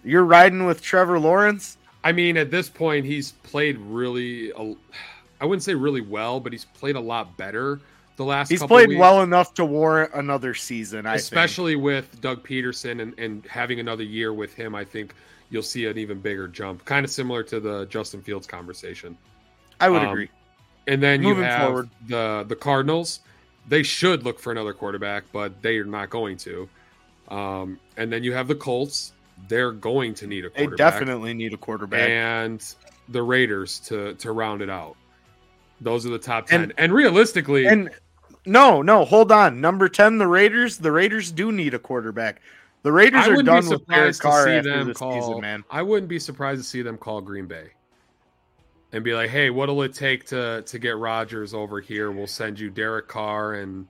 You're 0.03 0.25
riding 0.25 0.65
with 0.65 0.81
Trevor 0.81 1.19
Lawrence? 1.19 1.77
I 2.03 2.11
mean, 2.11 2.37
at 2.37 2.51
this 2.51 2.69
point, 2.69 3.05
he's 3.05 3.31
played 3.31 3.77
really. 3.77 4.51
I 4.53 5.45
wouldn't 5.45 5.63
say 5.63 5.73
really 5.73 6.01
well, 6.01 6.39
but 6.39 6.51
he's 6.51 6.65
played 6.65 6.95
a 6.95 7.01
lot 7.01 7.37
better 7.37 7.79
the 8.15 8.25
last. 8.25 8.49
He's 8.49 8.59
couple 8.59 8.77
played 8.77 8.89
weeks, 8.89 8.99
well 8.99 9.21
enough 9.21 9.53
to 9.55 9.65
warrant 9.65 10.11
another 10.13 10.53
season. 10.53 11.05
I 11.05 11.11
think. 11.11 11.21
especially 11.21 11.75
with 11.75 12.21
Doug 12.21 12.45
Pederson 12.45 13.01
and, 13.01 13.17
and 13.17 13.45
having 13.45 13.79
another 13.79 14.03
year 14.03 14.33
with 14.33 14.53
him. 14.53 14.75
I 14.75 14.83
think 14.83 15.13
you'll 15.49 15.63
see 15.63 15.85
an 15.85 15.97
even 15.97 16.19
bigger 16.19 16.47
jump, 16.47 16.83
kind 16.85 17.05
of 17.05 17.11
similar 17.11 17.43
to 17.43 17.59
the 17.59 17.85
Justin 17.85 18.21
Fields 18.21 18.47
conversation. 18.47 19.17
I 19.79 19.89
would 19.89 20.01
um, 20.01 20.09
agree. 20.09 20.29
And 20.87 21.01
then 21.01 21.21
Moving 21.21 21.43
you 21.43 21.49
have 21.49 21.67
forward. 21.67 21.89
the 22.07 22.45
the 22.47 22.55
Cardinals. 22.55 23.21
They 23.67 23.83
should 23.83 24.23
look 24.23 24.39
for 24.39 24.51
another 24.51 24.73
quarterback, 24.73 25.23
but 25.31 25.61
they 25.61 25.77
are 25.77 25.85
not 25.85 26.09
going 26.09 26.35
to. 26.37 26.67
Um, 27.29 27.79
and 27.95 28.11
then 28.11 28.21
you 28.23 28.33
have 28.33 28.49
the 28.49 28.55
Colts. 28.55 29.13
They're 29.47 29.71
going 29.71 30.13
to 30.15 30.27
need 30.27 30.45
a 30.45 30.49
quarterback. 30.49 30.69
They 30.69 30.75
definitely 30.99 31.33
need 31.33 31.53
a 31.53 31.57
quarterback. 31.57 32.09
and 32.09 32.75
the 33.09 33.21
Raiders 33.23 33.79
to 33.81 34.13
to 34.15 34.31
round 34.31 34.61
it 34.61 34.69
out. 34.69 34.95
Those 35.81 36.05
are 36.05 36.09
the 36.09 36.19
top 36.19 36.47
ten. 36.47 36.61
And, 36.63 36.73
And- 36.77 36.93
realistically, 36.93 37.65
And 37.67 37.89
no, 38.45 38.81
no, 38.81 39.03
hold 39.05 39.31
on. 39.31 39.59
Number 39.61 39.89
ten, 39.89 40.17
the 40.17 40.27
Raiders. 40.27 40.77
The 40.77 40.91
Raiders 40.91 41.31
do 41.31 41.51
need 41.51 41.73
a 41.73 41.79
quarterback. 41.79 42.41
The 42.83 42.91
Raiders 42.91 43.27
are 43.27 43.41
done 43.41 43.67
with 43.69 43.85
Derek 43.87 44.17
Carr 44.19 44.47
after 44.49 44.69
them 44.69 44.87
this 44.87 44.97
call. 44.97 45.13
season, 45.21 45.41
man. 45.41 45.63
I 45.71 45.81
wouldn't 45.81 46.09
be 46.09 46.19
surprised 46.19 46.61
to 46.61 46.67
see 46.67 46.81
them 46.81 46.97
call 46.97 47.21
Green 47.21 47.45
Bay 47.45 47.69
and 48.91 49.03
be 49.03 49.13
like, 49.13 49.29
"Hey, 49.29 49.49
what'll 49.49 49.81
it 49.83 49.93
take 49.93 50.25
to 50.27 50.61
to 50.65 50.79
get 50.79 50.97
Rodgers 50.97 51.53
over 51.53 51.79
here? 51.81 52.11
We'll 52.11 52.27
send 52.27 52.59
you 52.59 52.69
Derek 52.69 53.07
Carr 53.07 53.53
and 53.55 53.87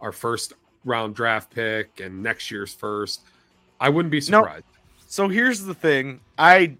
our 0.00 0.10
first 0.12 0.52
round 0.84 1.14
draft 1.14 1.50
pick 1.54 2.00
and 2.00 2.22
next 2.22 2.50
year's 2.50 2.74
first. 2.74 3.22
I 3.80 3.88
wouldn't 3.88 4.10
be 4.10 4.20
surprised. 4.20 4.64
So 5.12 5.28
here's 5.28 5.60
the 5.60 5.74
thing. 5.74 6.20
I 6.38 6.78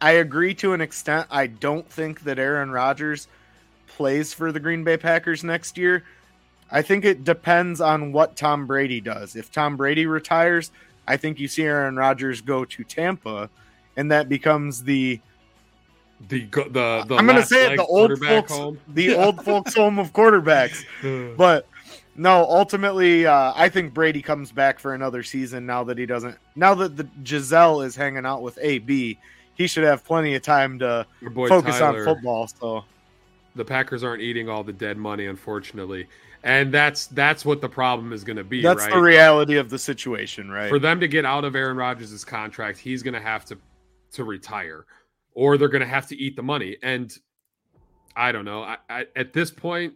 I 0.00 0.12
agree 0.12 0.54
to 0.54 0.72
an 0.72 0.80
extent. 0.80 1.26
I 1.30 1.46
don't 1.46 1.86
think 1.86 2.20
that 2.20 2.38
Aaron 2.38 2.70
Rodgers 2.70 3.28
plays 3.88 4.32
for 4.32 4.52
the 4.52 4.58
Green 4.58 4.84
Bay 4.84 4.96
Packers 4.96 5.44
next 5.44 5.76
year. 5.76 6.02
I 6.70 6.80
think 6.80 7.04
it 7.04 7.24
depends 7.24 7.82
on 7.82 8.10
what 8.10 8.36
Tom 8.36 8.66
Brady 8.66 9.02
does. 9.02 9.36
If 9.36 9.52
Tom 9.52 9.76
Brady 9.76 10.06
retires, 10.06 10.70
I 11.06 11.18
think 11.18 11.38
you 11.38 11.46
see 11.46 11.64
Aaron 11.64 11.96
Rodgers 11.96 12.40
go 12.40 12.64
to 12.64 12.84
Tampa, 12.84 13.50
and 13.98 14.10
that 14.10 14.30
becomes 14.30 14.84
the 14.84 15.20
The 16.28 16.46
the, 16.46 17.04
the 17.06 17.16
I'm 17.18 17.26
going 17.26 17.38
to 17.38 17.44
say 17.44 17.74
it 17.74 17.76
the 17.76 17.84
old 17.84 18.18
folks 18.18 18.50
home. 18.50 18.80
the 18.88 19.14
old 19.22 19.44
folks 19.44 19.74
home 19.74 19.98
of 19.98 20.14
quarterbacks. 20.14 20.86
But 21.36 21.66
no, 22.16 22.44
ultimately, 22.44 23.26
uh, 23.26 23.52
I 23.56 23.68
think 23.68 23.92
Brady 23.92 24.22
comes 24.22 24.52
back 24.52 24.78
for 24.78 24.94
another 24.94 25.22
season 25.22 25.66
now 25.66 25.84
that 25.84 25.98
he 25.98 26.06
doesn't. 26.06 26.36
Now 26.54 26.74
that 26.74 26.96
the 26.96 27.04
Gisele 27.22 27.82
is 27.82 27.96
hanging 27.96 28.24
out 28.24 28.42
with 28.42 28.58
AB, 28.60 29.18
he 29.54 29.66
should 29.66 29.84
have 29.84 30.04
plenty 30.04 30.34
of 30.34 30.42
time 30.42 30.78
to 30.78 31.06
focus 31.22 31.78
Tyler. 31.78 32.00
on 32.00 32.04
football. 32.04 32.46
So 32.46 32.84
the 33.56 33.64
Packers 33.64 34.04
aren't 34.04 34.22
eating 34.22 34.48
all 34.48 34.62
the 34.62 34.72
dead 34.72 34.96
money, 34.96 35.26
unfortunately, 35.26 36.06
and 36.42 36.72
that's 36.72 37.06
that's 37.08 37.44
what 37.44 37.60
the 37.60 37.68
problem 37.68 38.12
is 38.12 38.22
going 38.22 38.36
to 38.36 38.44
be. 38.44 38.62
that's 38.62 38.82
right? 38.82 38.92
the 38.92 39.00
reality 39.00 39.56
of 39.56 39.70
the 39.70 39.78
situation, 39.78 40.50
right? 40.50 40.68
For 40.68 40.78
them 40.78 41.00
to 41.00 41.08
get 41.08 41.24
out 41.24 41.44
of 41.44 41.56
Aaron 41.56 41.76
Rodgers' 41.76 42.24
contract, 42.24 42.78
he's 42.78 43.02
going 43.02 43.14
to 43.14 43.20
have 43.20 43.44
to 43.46 43.58
to 44.12 44.24
retire, 44.24 44.86
or 45.32 45.58
they're 45.58 45.68
going 45.68 45.80
to 45.80 45.86
have 45.86 46.06
to 46.08 46.16
eat 46.16 46.36
the 46.36 46.42
money. 46.42 46.76
And 46.82 47.16
I 48.16 48.30
don't 48.30 48.44
know. 48.44 48.62
I, 48.62 48.76
I, 48.88 49.06
at 49.16 49.32
this 49.32 49.50
point, 49.50 49.94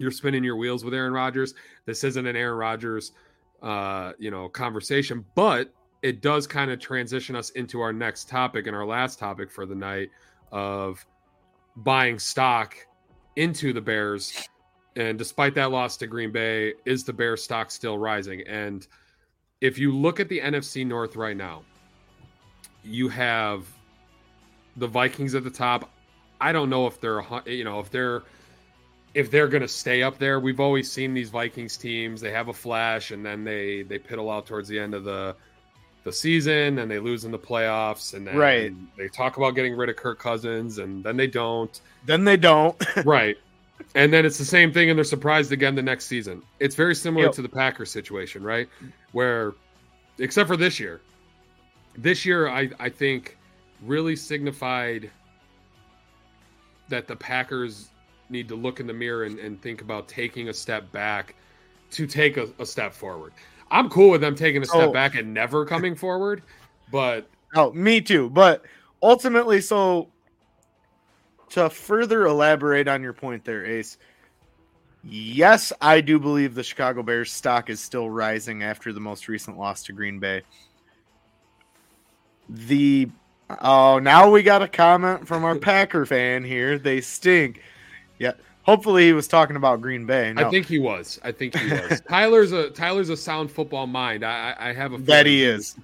you're 0.00 0.10
spinning 0.10 0.42
your 0.42 0.56
wheels 0.56 0.82
with 0.82 0.94
Aaron 0.94 1.12
Rodgers. 1.12 1.54
This 1.84 2.02
isn't 2.04 2.26
an 2.26 2.34
Aaron 2.34 2.56
Rodgers, 2.56 3.12
uh, 3.62 4.12
you 4.18 4.30
know, 4.30 4.48
conversation, 4.48 5.24
but 5.34 5.72
it 6.02 6.22
does 6.22 6.46
kind 6.46 6.70
of 6.70 6.80
transition 6.80 7.36
us 7.36 7.50
into 7.50 7.82
our 7.82 7.92
next 7.92 8.26
topic 8.26 8.66
and 8.66 8.74
our 8.74 8.86
last 8.86 9.18
topic 9.18 9.50
for 9.50 9.66
the 9.66 9.74
night 9.74 10.08
of 10.50 11.04
buying 11.76 12.18
stock 12.18 12.74
into 13.36 13.74
the 13.74 13.80
Bears. 13.80 14.48
And 14.96 15.18
despite 15.18 15.54
that 15.56 15.70
loss 15.70 15.98
to 15.98 16.06
Green 16.06 16.32
Bay, 16.32 16.72
is 16.86 17.04
the 17.04 17.12
Bears 17.12 17.44
stock 17.44 17.70
still 17.70 17.98
rising? 17.98 18.42
And 18.48 18.86
if 19.60 19.78
you 19.78 19.94
look 19.94 20.18
at 20.18 20.30
the 20.30 20.40
NFC 20.40 20.86
North 20.86 21.14
right 21.14 21.36
now, 21.36 21.62
you 22.82 23.10
have 23.10 23.66
the 24.76 24.86
Vikings 24.86 25.34
at 25.34 25.44
the 25.44 25.50
top. 25.50 25.90
I 26.40 26.52
don't 26.52 26.70
know 26.70 26.86
if 26.86 26.98
they're, 27.02 27.22
you 27.44 27.64
know, 27.64 27.80
if 27.80 27.90
they're 27.90 28.22
if 29.14 29.30
they're 29.30 29.48
going 29.48 29.62
to 29.62 29.68
stay 29.68 30.02
up 30.02 30.18
there. 30.18 30.38
We've 30.40 30.60
always 30.60 30.90
seen 30.90 31.14
these 31.14 31.30
Vikings 31.30 31.76
teams; 31.76 32.20
they 32.20 32.30
have 32.30 32.48
a 32.48 32.52
flash, 32.52 33.10
and 33.10 33.24
then 33.24 33.44
they 33.44 33.82
they 33.82 33.98
piddle 33.98 34.32
out 34.32 34.46
towards 34.46 34.68
the 34.68 34.78
end 34.78 34.94
of 34.94 35.04
the 35.04 35.34
the 36.04 36.12
season, 36.12 36.78
and 36.78 36.90
they 36.90 36.98
lose 36.98 37.24
in 37.26 37.30
the 37.30 37.38
playoffs, 37.38 38.14
and 38.14 38.26
then 38.26 38.34
Right. 38.36 38.72
they 38.96 39.08
talk 39.08 39.36
about 39.36 39.50
getting 39.54 39.76
rid 39.76 39.90
of 39.90 39.96
Kirk 39.96 40.18
Cousins, 40.18 40.78
and 40.78 41.04
then 41.04 41.16
they 41.16 41.26
don't. 41.26 41.78
then 42.06 42.24
they 42.24 42.36
don't. 42.38 42.82
right. 43.04 43.36
And 43.94 44.12
then 44.12 44.24
it's 44.24 44.38
the 44.38 44.44
same 44.44 44.72
thing, 44.72 44.88
and 44.90 44.96
they're 44.98 45.04
surprised 45.04 45.52
again 45.52 45.74
the 45.74 45.82
next 45.82 46.06
season. 46.06 46.42
It's 46.58 46.74
very 46.74 46.94
similar 46.94 47.26
Yep. 47.26 47.34
to 47.34 47.42
the 47.42 47.48
Packers 47.50 47.90
situation, 47.90 48.42
right? 48.42 48.68
Where, 49.12 49.54
except 50.18 50.48
for 50.48 50.56
this 50.56 50.78
year, 50.80 51.00
this 51.96 52.24
year 52.24 52.48
I, 52.48 52.70
I 52.78 52.88
think 52.88 53.36
really 53.82 54.16
signified 54.16 55.10
that 56.88 57.06
the 57.08 57.16
Packers 57.16 57.88
need 58.30 58.48
to 58.48 58.54
look 58.54 58.80
in 58.80 58.86
the 58.86 58.92
mirror 58.92 59.24
and, 59.24 59.38
and 59.38 59.60
think 59.60 59.80
about 59.82 60.08
taking 60.08 60.48
a 60.48 60.54
step 60.54 60.90
back 60.92 61.34
to 61.92 62.06
take 62.06 62.36
a, 62.36 62.48
a 62.58 62.66
step 62.66 62.92
forward. 62.92 63.32
I'm 63.70 63.88
cool 63.90 64.10
with 64.10 64.20
them 64.20 64.34
taking 64.34 64.62
a 64.62 64.66
step 64.66 64.88
Oh. 64.88 64.92
back 64.92 65.14
and 65.14 65.32
never 65.34 65.64
coming 65.64 65.94
forward, 65.94 66.42
but 66.90 67.28
Oh, 67.54 67.72
me 67.72 68.00
too. 68.00 68.30
But 68.30 68.64
ultimately, 69.02 69.60
so 69.60 70.08
to 71.50 71.68
further 71.68 72.26
elaborate 72.26 72.86
on 72.86 73.02
your 73.02 73.12
point 73.12 73.44
there, 73.44 73.64
Ace. 73.66 73.98
Yes, 75.02 75.72
I 75.80 76.00
do 76.00 76.20
believe 76.20 76.54
the 76.54 76.62
Chicago 76.62 77.02
Bears 77.02 77.32
stock 77.32 77.70
is 77.70 77.80
still 77.80 78.08
rising 78.10 78.62
after 78.62 78.92
the 78.92 79.00
most 79.00 79.28
recent 79.28 79.58
loss 79.58 79.82
to 79.84 79.92
Green 79.92 80.18
Bay. 80.20 80.42
The 82.48 83.08
oh, 83.62 83.98
now 83.98 84.30
we 84.30 84.42
got 84.42 84.62
a 84.62 84.68
comment 84.68 85.26
from 85.26 85.44
our 85.44 85.56
Packer 85.58 86.04
fan 86.06 86.44
here. 86.44 86.78
They 86.78 87.00
stink. 87.00 87.62
Yeah, 88.20 88.32
hopefully 88.62 89.06
he 89.06 89.12
was 89.12 89.26
talking 89.26 89.56
about 89.56 89.80
Green 89.80 90.06
Bay. 90.06 90.32
No, 90.32 90.46
I 90.46 90.50
think 90.50 90.66
he 90.66 90.78
was. 90.78 91.18
I 91.24 91.32
think 91.32 91.56
he 91.56 91.72
was. 91.72 92.00
Tyler's 92.08 92.52
a 92.52 92.70
Tyler's 92.70 93.08
a 93.08 93.16
sound 93.16 93.50
football 93.50 93.88
mind. 93.88 94.24
I 94.24 94.54
I 94.58 94.72
have 94.72 94.92
a 94.92 94.98
that 94.98 95.26
he 95.26 95.42
is. 95.42 95.74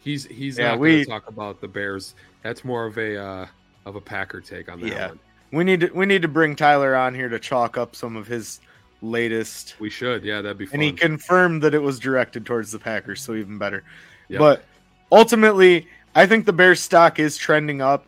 He's 0.00 0.26
he's 0.26 0.58
Yeah, 0.58 0.72
not 0.72 0.80
we- 0.80 1.04
to 1.04 1.10
talk 1.10 1.28
about 1.28 1.60
the 1.62 1.68
Bears. 1.68 2.14
That's 2.42 2.64
more 2.64 2.84
of 2.84 2.98
a 2.98 3.16
uh, 3.16 3.46
of 3.86 3.96
a 3.96 4.00
Packer 4.00 4.40
take 4.42 4.70
on 4.70 4.80
that 4.82 4.88
Yeah. 4.88 5.08
one. 5.08 5.18
We 5.52 5.64
need 5.64 5.80
to 5.80 5.88
we 5.94 6.04
need 6.06 6.22
to 6.22 6.28
bring 6.28 6.54
Tyler 6.56 6.94
on 6.94 7.14
here 7.14 7.28
to 7.28 7.38
chalk 7.38 7.78
up 7.78 7.94
some 7.96 8.16
of 8.16 8.26
his 8.26 8.60
latest 9.02 9.76
We 9.78 9.90
should. 9.90 10.24
Yeah, 10.24 10.40
that'd 10.42 10.58
be 10.58 10.66
fun. 10.66 10.74
and 10.74 10.82
he 10.82 10.92
confirmed 10.92 11.62
that 11.62 11.72
it 11.74 11.78
was 11.82 11.98
directed 12.00 12.44
towards 12.44 12.72
the 12.72 12.78
Packers, 12.78 13.20
so 13.22 13.34
even 13.34 13.56
better. 13.58 13.84
Yeah. 14.28 14.38
But 14.38 14.64
ultimately, 15.12 15.86
I 16.14 16.26
think 16.26 16.46
the 16.46 16.52
Bears 16.52 16.80
stock 16.80 17.18
is 17.18 17.36
trending 17.36 17.80
up. 17.80 18.06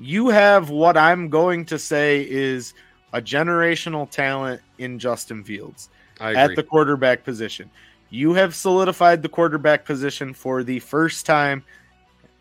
You 0.00 0.28
have 0.28 0.70
what 0.70 0.96
I'm 0.96 1.28
going 1.28 1.64
to 1.66 1.78
say 1.78 2.28
is 2.28 2.74
a 3.12 3.20
generational 3.22 4.10
talent 4.10 4.60
in 4.78 4.98
Justin 4.98 5.44
Fields 5.44 5.88
at 6.20 6.54
the 6.56 6.62
quarterback 6.62 7.24
position. 7.24 7.70
You 8.10 8.34
have 8.34 8.54
solidified 8.54 9.22
the 9.22 9.28
quarterback 9.28 9.84
position 9.84 10.32
for 10.34 10.62
the 10.62 10.78
first 10.80 11.26
time. 11.26 11.64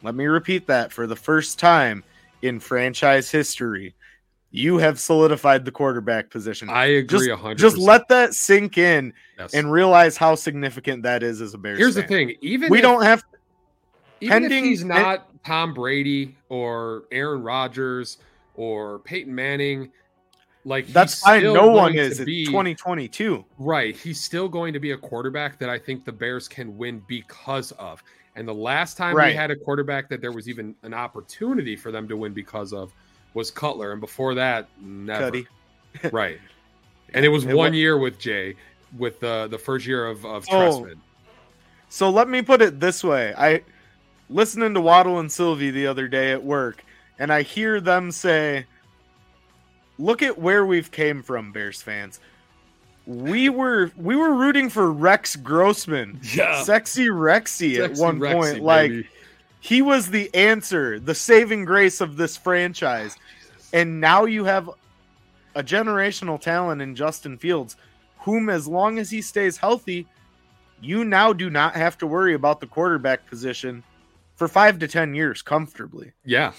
Let 0.04 0.16
me 0.16 0.26
repeat 0.26 0.68
that 0.68 0.92
for 0.92 1.08
the 1.08 1.16
first 1.16 1.58
time 1.60 2.04
in 2.42 2.60
franchise 2.60 3.32
history. 3.32 3.96
You 4.52 4.78
have 4.78 5.00
solidified 5.00 5.66
the 5.66 5.72
quarterback 5.72 6.30
position. 6.30 6.70
I 6.70 6.86
agree 6.86 7.20
just, 7.20 7.30
a 7.30 7.36
hundred. 7.36 7.58
just 7.58 7.78
let 7.78 8.08
that 8.10 8.34
sink 8.34 8.78
in 8.78 9.14
Yes. 9.38 9.54
and 9.54 9.70
realize 9.70 10.16
how 10.16 10.36
significant 10.36 11.04
that 11.04 11.24
is 11.24 11.42
as 11.42 11.54
a 11.54 11.58
Bears. 11.58 11.78
Here's 11.78 11.96
the 11.96 12.04
thing. 12.04 12.36
Even 12.40 12.70
We 12.70 12.78
if, 12.78 12.84
don't 12.84 13.04
have 13.04 13.22
even 14.22 14.44
pending- 14.44 14.64
if 14.64 14.70
he's 14.70 14.86
not 14.86 15.28
Tom 15.46 15.74
Brady 15.74 16.36
or 16.50 17.04
Aaron 17.12 17.44
Rodgers 17.44 18.18
or 18.56 19.00
Peyton 19.00 19.34
Manning, 19.34 19.92
like 20.64 20.88
that's 20.88 21.22
fine. 21.22 21.44
No 21.44 21.68
one 21.72 21.96
is. 21.96 22.20
be- 22.22 22.46
2022. 22.46 23.46
Right. 23.60 23.96
He's 23.96 24.20
still 24.20 24.50
going 24.50 24.74
to 24.74 24.80
be 24.80 24.92
a 24.92 24.98
quarterback 24.98 25.60
that 25.60 25.70
I 25.70 25.78
think 25.78 26.06
the 26.06 26.12
Bears 26.12 26.48
can 26.48 26.78
win 26.78 27.04
because 27.08 27.72
of. 27.74 28.02
And 28.36 28.48
the 28.48 28.54
last 28.54 28.98
time 28.98 29.16
Right. 29.16 29.30
we 29.30 29.34
had 29.36 29.52
a 29.52 29.56
quarterback 29.56 30.10
that 30.10 30.20
there 30.22 30.32
was 30.32 30.50
even 30.50 30.76
an 30.84 30.94
opportunity 30.94 31.76
for 31.76 31.92
them 31.92 32.08
to 32.10 32.18
win 32.18 32.34
because 32.34 32.74
of 32.74 32.92
was 33.34 33.52
Cutler. 33.52 33.92
And 33.92 34.02
before 34.02 34.34
that, 34.36 34.68
never. 34.82 35.26
Cuddy. 35.26 35.48
Right. 36.12 36.40
And 37.14 37.24
it 37.24 37.30
was 37.30 37.46
It 37.46 37.56
one 37.56 37.72
wa- 37.72 37.78
year 37.78 37.98
with 37.98 38.18
Jay, 38.20 38.56
with 38.98 39.20
the 39.22 39.48
the 39.50 39.58
first 39.58 39.86
year 39.86 40.06
of, 40.08 40.26
of 40.26 40.46
Oh. 40.52 40.82
Trestman. 40.84 40.96
So 41.88 42.10
let 42.10 42.28
me 42.28 42.42
put 42.42 42.62
it 42.62 42.80
this 42.82 43.02
way: 43.04 43.34
I 43.38 43.62
listening 44.30 44.74
to 44.74 44.82
Waddle 44.82 45.20
and 45.20 45.32
Silvy 45.32 45.72
the 45.72 45.88
other 45.88 46.08
day 46.08 46.32
at 46.32 46.44
work, 46.44 46.84
and 47.20 47.32
I 47.32 47.42
hear 47.44 47.80
them 47.80 48.12
say, 48.12 48.66
"Look 49.98 50.22
at 50.22 50.38
where 50.38 50.66
we've 50.66 50.92
came 50.92 51.24
from, 51.24 51.52
Bears 51.52 51.82
fans. 51.82 52.20
We 53.06 53.50
were 53.50 53.92
we 53.96 54.16
were 54.16 54.34
rooting 54.34 54.70
for 54.70 54.92
Rex 54.92 55.36
Grossman, 55.36 56.20
Yeah. 56.24 56.64
sexy 56.64 57.08
Rexy 57.08 57.80
at 57.80 57.94
one 57.98 58.20
Rexy, 58.20 58.34
point. 58.34 58.64
Like 58.64 58.92
he 59.60 59.82
was 59.82 60.10
the 60.10 60.34
answer, 60.34 61.00
the 61.00 61.16
saving 61.16 61.66
grace 61.66 62.02
of 62.02 62.18
this 62.18 62.36
franchise." 62.36 63.16
And 63.74 64.00
now 64.00 64.26
you 64.26 64.46
have 64.46 64.70
a 65.56 65.64
generational 65.64 66.40
talent 66.40 66.82
in 66.82 66.96
Justin 66.96 67.38
Fields, 67.38 67.76
whom, 68.20 68.50
as 68.50 68.68
long 68.68 69.00
as 69.00 69.10
he 69.10 69.22
stays 69.22 69.58
healthy, 69.58 70.08
you 70.82 71.04
now 71.04 71.32
do 71.34 71.50
not 71.50 71.76
have 71.76 71.98
to 72.00 72.08
worry 72.08 72.34
about 72.34 72.60
the 72.60 72.68
quarterback 72.68 73.26
position 73.28 73.84
for 74.36 74.48
five 74.48 74.80
to 74.80 74.88
10 74.88 75.16
years 75.16 75.42
comfortably. 75.42 76.12
Yeah. 76.24 76.54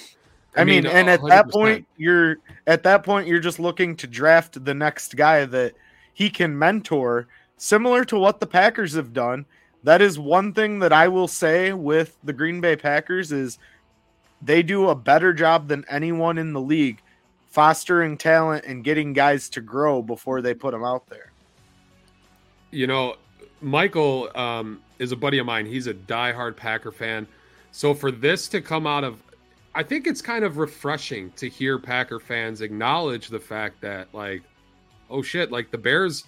I, 0.57 0.65
mean, 0.65 0.87
and 0.87 1.11
at 1.11 1.21
that 1.29 1.51
point, 1.51 1.87
you're 1.99 2.39
at 2.67 2.83
that 2.85 3.03
point, 3.03 3.29
you're 3.29 3.41
just 3.41 3.59
looking 3.59 3.95
to 3.97 4.07
draft 4.07 4.65
the 4.65 4.73
next 4.73 5.15
guy 5.15 5.45
that 5.45 5.75
he 6.15 6.31
can 6.31 6.59
mentor, 6.59 7.29
similar 7.59 8.07
to 8.07 8.19
what 8.19 8.41
the 8.41 8.47
Packers 8.47 8.95
have 8.95 9.13
done. 9.13 9.45
That 9.83 10.01
is 10.01 10.19
one 10.19 10.55
thing 10.55 10.79
that 10.79 10.95
I 10.95 11.09
will 11.09 11.29
say 11.29 11.75
with 11.75 12.17
the 12.25 12.33
Green 12.33 12.63
Bay 12.63 12.75
Packers 12.75 13.33
is 13.33 13.59
they 14.41 14.63
do 14.63 14.89
a 14.89 14.95
better 14.95 15.35
job 15.35 15.69
than 15.69 15.85
anyone 15.91 16.39
in 16.39 16.55
the 16.55 16.61
league 16.61 17.03
fostering 17.47 18.17
talent 18.17 18.65
and 18.65 18.83
getting 18.83 19.13
guys 19.13 19.49
to 19.51 19.61
grow 19.61 20.03
before 20.03 20.41
they 20.41 20.55
put 20.55 20.73
them 20.73 20.85
out 20.85 21.07
there. 21.09 21.33
you 22.71 22.87
know, 22.87 23.17
Michael 23.61 24.31
um, 24.35 24.81
is 24.99 25.13
a 25.13 25.17
buddy 25.17 25.39
of 25.39 25.47
mine. 25.47 25.67
He's 25.67 25.87
a 25.87 25.95
diehard 25.95 26.57
Packer 26.57 26.93
fan. 26.93 27.27
So 27.77 27.93
for 27.93 28.11
this 28.11 28.49
to 28.49 28.63
come 28.63 28.87
out 28.87 29.05
of, 29.05 29.23
I 29.75 29.83
think 29.83 30.07
it's 30.07 30.23
kind 30.23 30.45
of 30.45 30.57
refreshing 30.57 31.31
to 31.33 31.47
hear 31.47 31.79
Packer 31.79 32.19
fans 32.19 32.63
acknowledge 32.63 33.29
the 33.29 33.39
fact 33.39 33.83
that, 33.83 34.09
like, 34.15 34.43
oh 35.11 35.21
shit, 35.21 35.53
like 35.53 35.71
the 35.71 35.77
Bears 35.77 36.25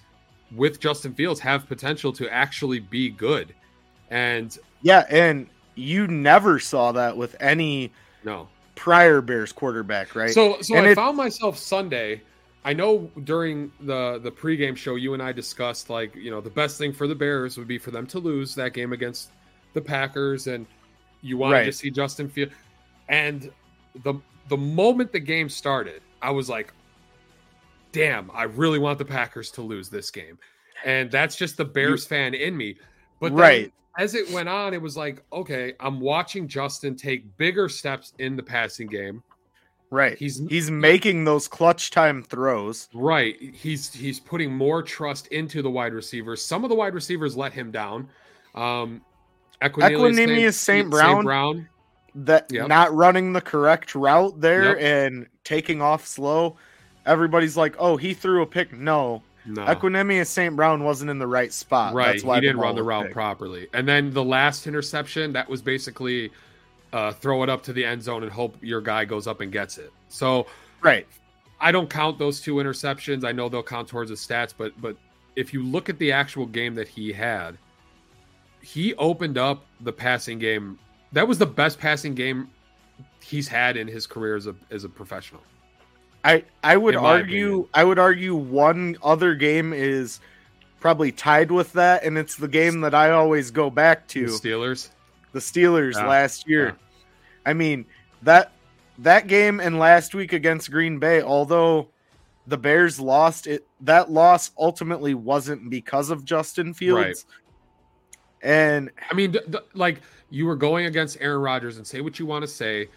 with 0.54 0.78
Justin 0.78 1.14
Fields 1.14 1.40
have 1.40 1.66
potential 1.66 2.12
to 2.12 2.30
actually 2.30 2.80
be 2.80 3.08
good. 3.08 3.54
And 4.10 4.56
Yeah, 4.82 5.06
and 5.08 5.46
you 5.74 6.06
never 6.06 6.58
saw 6.58 6.92
that 6.92 7.16
with 7.16 7.34
any 7.40 7.92
no, 8.24 8.46
prior 8.74 9.22
Bears 9.22 9.50
quarterback, 9.50 10.14
right? 10.14 10.30
So 10.34 10.60
so 10.60 10.76
And 10.76 10.86
I 10.86 10.90
it- 10.90 10.96
found 10.96 11.16
myself 11.16 11.56
Sunday. 11.56 12.20
I 12.62 12.74
know 12.74 13.10
during 13.24 13.72
the 13.80 14.18
the 14.22 14.30
pregame 14.30 14.76
show, 14.76 14.96
you 14.96 15.14
and 15.14 15.22
I 15.22 15.32
discussed 15.32 15.88
like 15.88 16.14
you 16.14 16.30
know 16.30 16.42
the 16.42 16.50
best 16.50 16.76
thing 16.76 16.92
for 16.92 17.06
the 17.08 17.14
Bears 17.14 17.56
would 17.56 17.68
be 17.68 17.78
for 17.78 17.90
them 17.90 18.06
to 18.08 18.18
lose 18.18 18.54
that 18.56 18.74
game 18.74 18.92
against 18.92 19.30
the 19.72 19.80
Packers, 19.80 20.46
and 20.46 20.66
you 21.22 21.36
wanted 21.36 21.64
to 21.66 21.72
see 21.72 21.90
Justin 21.90 22.28
Field. 22.28 22.50
And 23.08 23.50
the 24.04 24.14
the 24.48 24.56
moment 24.56 25.12
the 25.12 25.20
game 25.20 25.48
started, 25.48 26.00
I 26.22 26.30
was 26.30 26.48
like, 26.48 26.72
"Damn, 27.92 28.30
I 28.32 28.44
really 28.44 28.78
want 28.78 28.98
the 28.98 29.04
Packers 29.04 29.50
to 29.52 29.62
lose 29.62 29.88
this 29.88 30.10
game," 30.10 30.38
and 30.84 31.10
that's 31.10 31.36
just 31.36 31.56
the 31.56 31.64
Bears 31.64 32.06
fan 32.06 32.34
in 32.34 32.56
me. 32.56 32.76
But 33.20 33.30
then 33.30 33.38
Right. 33.38 33.72
as 33.98 34.14
it 34.14 34.30
went 34.30 34.48
on, 34.48 34.74
it 34.74 34.80
was 34.80 34.96
like, 34.96 35.24
okay, 35.32 35.74
I'm 35.80 35.98
watching 36.00 36.46
Justin 36.46 36.94
take 36.96 37.36
bigger 37.36 37.68
steps 37.68 38.12
in 38.18 38.36
the 38.36 38.42
passing 38.42 38.86
game. 38.86 39.22
right. 39.90 40.18
He's 40.18 40.46
He's 40.48 40.70
making 40.70 41.24
those 41.24 41.48
clutch 41.48 41.90
time 41.90 42.22
throws. 42.22 42.88
Right. 42.92 43.36
He's 43.54 43.92
he's 43.92 44.20
putting 44.20 44.52
more 44.54 44.82
trust 44.82 45.28
into 45.28 45.62
the 45.62 45.70
wide 45.70 45.94
receivers. 45.94 46.42
Some 46.44 46.62
of 46.62 46.68
the 46.68 46.76
wide 46.76 46.92
receivers 46.94 47.36
let 47.36 47.52
him 47.54 47.70
down. 47.70 48.08
Um 48.54 49.00
Equanimeous 49.62 50.54
St. 50.54 50.88
Brown. 50.90 51.24
Brown. 51.24 51.68
that 52.14 52.46
Yep. 52.50 52.68
not 52.68 52.92
running 52.94 53.32
the 53.32 53.40
correct 53.40 53.94
route 53.94 54.40
there 54.40 54.76
Yep. 54.76 54.78
and 54.80 55.26
taking 55.44 55.80
off 55.80 56.04
slow. 56.06 56.56
Everybody's 57.06 57.56
like, 57.56 57.74
"Oh, 57.78 57.96
he 57.96 58.12
threw 58.12 58.42
a 58.42 58.46
pick." 58.46 58.72
No, 58.72 59.22
No. 59.46 59.64
Equanimeous 59.66 60.26
St. 60.26 60.54
Brown 60.56 60.82
wasn't 60.84 61.10
in 61.10 61.18
the 61.18 61.26
right 61.26 61.52
spot. 61.52 61.94
right. 61.94 62.12
That's 62.12 62.24
why 62.24 62.36
he 62.36 62.40
didn't 62.42 62.58
run 62.58 62.74
the 62.74 62.82
route 62.82 63.04
picked. 63.04 63.14
properly. 63.14 63.68
And 63.72 63.86
then 63.88 64.10
the 64.12 64.24
last 64.24 64.66
interception, 64.66 65.32
that 65.34 65.48
was 65.48 65.62
basically 65.62 66.30
uh, 66.92 67.12
throw 67.12 67.42
it 67.42 67.48
up 67.50 67.62
to 67.64 67.72
the 67.72 67.84
end 67.84 68.02
zone 68.02 68.22
and 68.22 68.32
hope 68.32 68.56
your 68.62 68.80
guy 68.80 69.04
goes 69.04 69.26
up 69.26 69.40
and 69.42 69.52
gets 69.52 69.76
it. 69.78 69.92
So 70.08 70.46
Right. 70.80 71.06
I 71.60 71.70
don't 71.72 71.88
count 71.90 72.18
those 72.18 72.40
two 72.40 72.54
interceptions. 72.54 73.24
I 73.24 73.32
know 73.32 73.48
they'll 73.50 73.62
count 73.62 73.88
towards 73.88 74.10
the 74.10 74.16
stats, 74.16 74.54
but 74.56 74.72
but 74.80 74.96
if 75.36 75.52
you 75.54 75.62
look 75.62 75.88
at 75.88 75.98
the 75.98 76.10
actual 76.12 76.46
game 76.46 76.74
that 76.76 76.88
he 76.88 77.12
had, 77.12 77.58
he 78.62 78.94
opened 78.94 79.38
up 79.38 79.64
the 79.80 79.92
passing 79.92 80.38
game. 80.38 80.78
That 81.12 81.26
was 81.26 81.38
the 81.38 81.46
best 81.46 81.78
passing 81.78 82.14
game 82.14 82.48
he's 83.22 83.48
had 83.48 83.76
in 83.76 83.86
his 83.88 84.06
career 84.06 84.36
as 84.36 84.46
a 84.46 84.54
as 84.70 84.84
a 84.84 84.88
professional. 84.88 85.42
I 86.24 86.44
I 86.62 86.76
would 86.76 86.96
argue 86.96 87.46
opinion. 87.46 87.68
I 87.74 87.84
would 87.84 87.98
argue 87.98 88.34
one 88.34 88.96
other 89.02 89.34
game 89.34 89.72
is 89.72 90.20
probably 90.80 91.10
tied 91.12 91.50
with 91.50 91.72
that, 91.74 92.04
and 92.04 92.18
it's 92.18 92.36
the 92.36 92.48
game 92.48 92.80
that 92.82 92.94
I 92.94 93.10
always 93.10 93.50
go 93.50 93.70
back 93.70 94.06
The 94.08 94.14
to. 94.14 94.24
Steelers. 94.26 94.90
the 95.32 95.38
Steelers 95.40 95.94
Yeah, 95.94 96.06
last 96.06 96.48
year. 96.48 96.66
yeah. 96.66 96.72
I 97.46 97.52
mean 97.54 97.86
that 98.22 98.52
that 98.98 99.28
game 99.28 99.60
and 99.60 99.78
last 99.78 100.14
week 100.14 100.32
against 100.32 100.70
Green 100.70 100.98
Bay, 100.98 101.22
although 101.22 101.88
the 102.48 102.58
Bears 102.58 102.98
lost 102.98 103.46
it, 103.46 103.66
that 103.82 104.10
loss 104.10 104.50
ultimately 104.58 105.14
wasn't 105.14 105.70
because 105.70 106.10
of 106.10 106.24
Justin 106.24 106.74
Fields. 106.74 107.26
And 108.42 108.90
I 109.10 109.14
mean, 109.14 109.32
th- 109.32 109.44
th- 109.46 109.64
like 109.74 110.00
you 110.30 110.46
were 110.46 110.56
going 110.56 110.86
against 110.86 111.18
Aaron 111.20 111.40
Rodgers 111.40 111.76
and 111.76 111.86
say 111.86 112.00
what 112.00 112.18
you 112.18 112.26
want 112.26 112.42
to 112.42 112.48
say. 112.48 112.88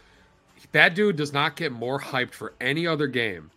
That 0.73 0.93
dude 0.93 1.15
does 1.15 1.33
not 1.33 1.55
get 1.55 1.71
more 1.71 1.99
hyped 1.99 2.33
for 2.33 2.53
any 2.61 2.85
other 2.85 3.07
game 3.07 3.49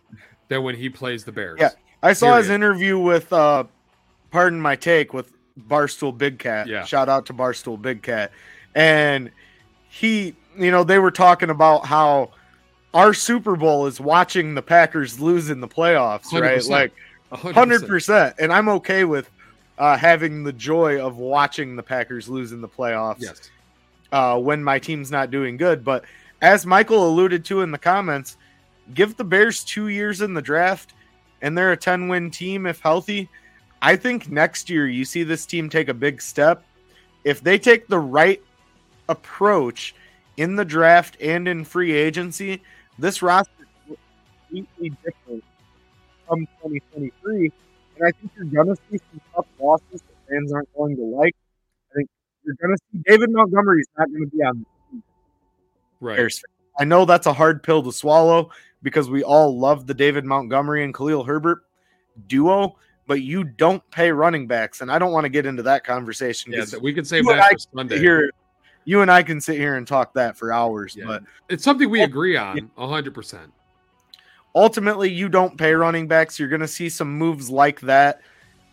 than 0.47 0.63
when 0.63 0.75
he 0.75 0.89
plays 0.89 1.23
the 1.23 1.31
Bears. 1.31 1.59
Yeah. 1.59 1.69
I 2.01 2.13
saw 2.13 2.37
his 2.37 2.49
interview 2.49 2.99
with 2.99 3.31
uh 3.31 3.65
pardon 4.31 4.59
my 4.59 4.75
take 4.75 5.13
with 5.13 5.31
Barstool 5.69 6.17
Big 6.17 6.39
Cat. 6.39 6.67
Yeah. 6.67 6.83
Shout 6.83 7.07
out 7.09 7.25
to 7.27 7.33
Barstool 7.33 7.81
Big 7.81 8.01
Cat. 8.01 8.31
And 8.73 9.31
he, 9.87 10.35
you 10.57 10.71
know, 10.71 10.83
they 10.83 10.99
were 10.99 11.11
talking 11.11 11.49
about 11.49 11.85
how 11.85 12.31
our 12.93 13.13
Super 13.13 13.55
Bowl 13.55 13.85
is 13.85 13.99
watching 13.99 14.55
the 14.55 14.61
Packers 14.61 15.19
lose 15.19 15.49
in 15.49 15.61
the 15.61 15.67
playoffs, 15.67 16.31
right? 16.33 16.59
100%. 16.59 16.69
Like 16.69 16.93
hundred 17.31 17.85
percent, 17.85 18.35
and 18.39 18.53
I'm 18.53 18.69
okay 18.69 19.03
with 19.03 19.29
uh, 19.77 19.97
having 19.97 20.43
the 20.43 20.53
joy 20.53 20.99
of 21.05 21.17
watching 21.17 21.75
the 21.75 21.83
Packers 21.83 22.29
lose 22.29 22.51
in 22.51 22.61
the 22.61 22.67
playoffs 22.67 23.17
Yes. 23.19 23.49
uh, 24.11 24.39
when 24.39 24.63
my 24.63 24.79
team's 24.79 25.11
not 25.11 25.31
doing 25.31 25.57
good. 25.57 25.83
But 25.83 26.05
as 26.41 26.65
Michael 26.65 27.07
alluded 27.09 27.43
to 27.45 27.61
in 27.61 27.71
the 27.71 27.77
comments, 27.77 28.37
give 28.93 29.17
the 29.17 29.23
Bears 29.23 29.63
two 29.63 29.87
years 29.89 30.21
in 30.21 30.33
the 30.33 30.41
draft, 30.41 30.93
and 31.41 31.57
they're 31.57 31.71
a 31.73 31.77
10 31.77 32.07
win 32.07 32.31
team 32.31 32.65
if 32.65 32.79
healthy. 32.79 33.29
I 33.81 33.95
think 33.95 34.31
next 34.31 34.69
year 34.69 34.87
you 34.87 35.05
see 35.05 35.23
this 35.23 35.45
team 35.45 35.69
take 35.69 35.89
a 35.89 35.93
big 35.93 36.21
step. 36.21 36.63
If 37.23 37.41
they 37.41 37.57
take 37.59 37.87
the 37.87 37.99
right 37.99 38.41
approach 39.09 39.93
in 40.37 40.55
the 40.55 40.65
draft 40.65 41.17
and 41.21 41.47
in 41.47 41.63
free 41.65 41.93
agency, 41.93 42.61
this 42.97 43.21
roster 43.21 43.51
is 43.89 43.97
completely 44.49 44.89
different 45.03 45.43
from 46.27 46.39
2023. 46.63 47.51
And 47.97 48.07
I 48.07 48.11
think 48.11 48.31
you're 48.35 48.45
going 48.63 48.75
to 48.75 48.81
see 48.91 48.97
some 49.11 49.21
tough 49.35 49.45
losses 49.59 50.01
that 50.01 50.15
fans 50.29 50.51
aren't 50.53 50.73
going 50.75 50.95
to 50.97 51.03
like. 51.03 51.35
I 51.91 51.95
think 51.95 52.09
you're 52.43 52.55
going 52.61 52.75
to 52.75 52.83
see 52.91 53.01
David 53.05 53.31
Montgomery's 53.31 53.87
not 53.97 54.07
going 54.09 54.29
to 54.29 54.35
be 54.35 54.43
on 54.43 54.59
the 54.91 55.01
Right. 56.01 56.17
Bears. 56.17 56.43
I 56.77 56.83
know 56.83 57.05
that's 57.05 57.25
a 57.25 57.33
hard 57.33 57.63
pill 57.63 57.81
to 57.83 57.91
swallow 57.91 58.51
because 58.83 59.09
we 59.09 59.23
all 59.23 59.57
love 59.57 59.87
the 59.87 59.93
David 59.93 60.25
Montgomery 60.25 60.83
and 60.83 60.93
Khalil 60.93 61.23
Herbert 61.23 61.59
duo, 62.27 62.75
but 63.07 63.21
you 63.21 63.43
don't 63.45 63.81
pay 63.91 64.11
running 64.11 64.45
backs, 64.45 64.81
and 64.81 64.91
I 64.91 64.99
don't 64.99 65.11
want 65.13 65.23
to 65.23 65.29
get 65.29 65.45
into 65.45 65.63
that 65.63 65.83
conversation 65.85 66.51
Yeah, 66.51 66.65
we 66.81 66.93
can 66.93 67.05
save 67.05 67.23
You 67.23 67.31
and 67.31 67.39
that 67.39 67.51
for 67.51 67.77
Sunday. 67.77 67.97
here, 67.97 68.29
you 68.83 69.01
and 69.01 69.09
I 69.09 69.23
can 69.23 69.39
sit 69.39 69.57
here 69.57 69.75
and 69.75 69.87
talk 69.87 70.13
that 70.15 70.37
for 70.37 70.51
hours, 70.51 70.95
Yeah. 70.97 71.05
but 71.05 71.23
It's 71.49 71.63
something 71.63 71.89
we 71.89 72.01
oh, 72.01 72.05
agree 72.05 72.35
on 72.35 72.69
hundred 72.77 73.13
percent. 73.13 73.51
Ultimately 74.55 75.09
you 75.11 75.29
don't 75.29 75.57
pay 75.57 75.73
running 75.73 76.07
backs. 76.07 76.39
You're 76.39 76.49
going 76.49 76.61
to 76.61 76.67
see 76.67 76.89
some 76.89 77.15
moves 77.17 77.49
like 77.49 77.79
that, 77.81 78.21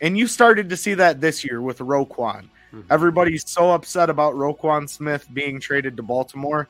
and 0.01 0.17
you 0.17 0.27
started 0.27 0.69
to 0.71 0.77
see 0.77 0.95
that 0.95 1.21
this 1.21 1.45
year 1.45 1.61
with 1.61 1.79
Roquan. 1.79 2.45
Mhm. 2.73 2.85
Everybody's 2.91 3.49
so 3.49 3.73
upset 3.73 4.09
about 4.09 4.35
Roquan 4.35 4.89
Smith 4.89 5.27
being 5.35 5.61
traded 5.61 5.97
to 5.97 6.03
Baltimore, 6.03 6.69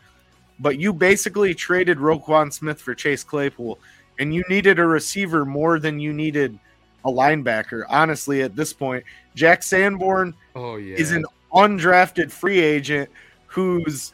but 0.59 0.79
you 0.79 0.93
basically 0.93 1.55
traded 1.55 1.99
Roquan 1.99 2.53
Smith 2.53 2.81
for 2.81 2.95
Chase 2.95 3.23
Claypool, 3.23 3.79
and 4.19 4.35
you 4.35 4.43
needed 4.49 4.79
a 4.79 4.87
receiver 4.87 5.45
more 5.45 5.79
than 5.79 6.01
you 6.01 6.13
needed 6.13 6.59
a 7.05 7.11
linebacker. 7.11 7.85
Honestly, 7.89 8.43
at 8.43 8.57
this 8.57 8.73
point, 8.73 9.05
Jack 9.35 9.63
Sanborn 9.63 10.35
Oh 10.55 10.77
yeah. 10.77 10.97
is 10.97 11.13
an 11.13 11.25
undrafted 11.53 12.31
free 12.31 12.61
agent 12.61 13.11
who's 13.47 14.13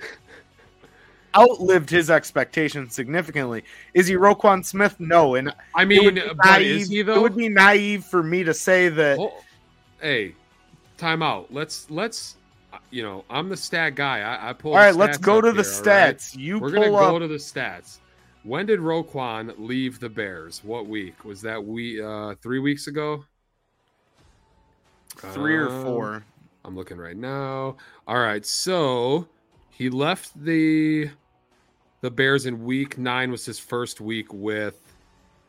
outlived 1.38 1.88
his 1.90 2.10
expectations 2.10 2.94
significantly. 2.94 3.64
Is 3.94 4.06
he 4.06 4.14
Roquan 4.14 4.64
Smith? 4.64 4.96
No, 4.98 5.34
and 5.36 5.52
I 5.74 5.84
mean, 5.84 6.20
naive- 6.44 6.88
he 6.88 7.00
It 7.00 7.06
would 7.06 7.36
be 7.36 7.48
naive 7.48 8.04
for 8.04 8.22
me 8.22 8.44
to 8.44 8.52
say 8.54 8.88
that. 8.88 9.18
Oh, 9.18 9.32
hey, 10.00 10.34
time 10.96 11.22
out. 11.22 11.52
Let's 11.52 11.90
let's. 11.90 12.34
You 12.90 13.02
know, 13.02 13.24
I'm 13.30 13.48
the 13.48 13.56
stat 13.56 13.94
guy. 13.94 14.20
I, 14.20 14.50
I 14.50 14.52
pull. 14.52 14.72
all 14.72 14.78
right, 14.78 14.94
let's 14.94 15.16
go 15.18 15.40
to 15.40 15.52
the 15.52 15.62
stats. 15.62 16.32
stats. 16.32 16.36
You 16.36 16.58
We're 16.58 16.70
gonna 16.70 16.92
up. 16.92 17.10
go 17.12 17.18
to 17.18 17.28
the 17.28 17.36
stats. 17.36 17.98
When 18.44 18.66
did 18.66 18.80
Roquan 18.80 19.54
leave 19.58 20.00
the 20.00 20.08
Bears? 20.08 20.62
What 20.64 20.86
week 20.86 21.24
was 21.24 21.40
that? 21.42 21.62
We 21.62 22.02
uh 22.02 22.34
three 22.42 22.58
weeks 22.60 22.86
ago. 22.86 23.24
three 25.16 25.56
or 25.56 25.68
Um, 25.68 25.82
four. 25.84 26.24
I'm 26.64 26.76
looking 26.76 26.98
right 26.98 27.16
now. 27.16 27.76
All 28.06 28.18
right, 28.18 28.44
so 28.44 29.26
he 29.70 29.88
left 29.90 30.32
the 30.44 31.10
the 32.00 32.10
Bears 32.10 32.46
in 32.46 32.64
week 32.64 32.98
nine 32.98 33.30
was 33.30 33.44
his 33.44 33.58
first 33.58 34.00
week 34.00 34.32
with 34.32 34.78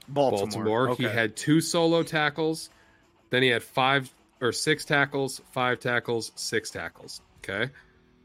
Baltimore. 0.07 0.87
Baltimore. 0.87 0.95
He 0.95 1.03
had 1.03 1.35
two 1.35 1.61
solo 1.61 2.03
tackles, 2.03 2.69
then 3.29 3.43
he 3.43 3.49
had 3.49 3.63
five 3.63 4.11
or 4.41 4.51
six 4.51 4.85
tackles, 4.85 5.41
five 5.51 5.79
tackles, 5.79 6.31
six 6.35 6.71
tackles. 6.71 7.21
Okay, 7.43 7.71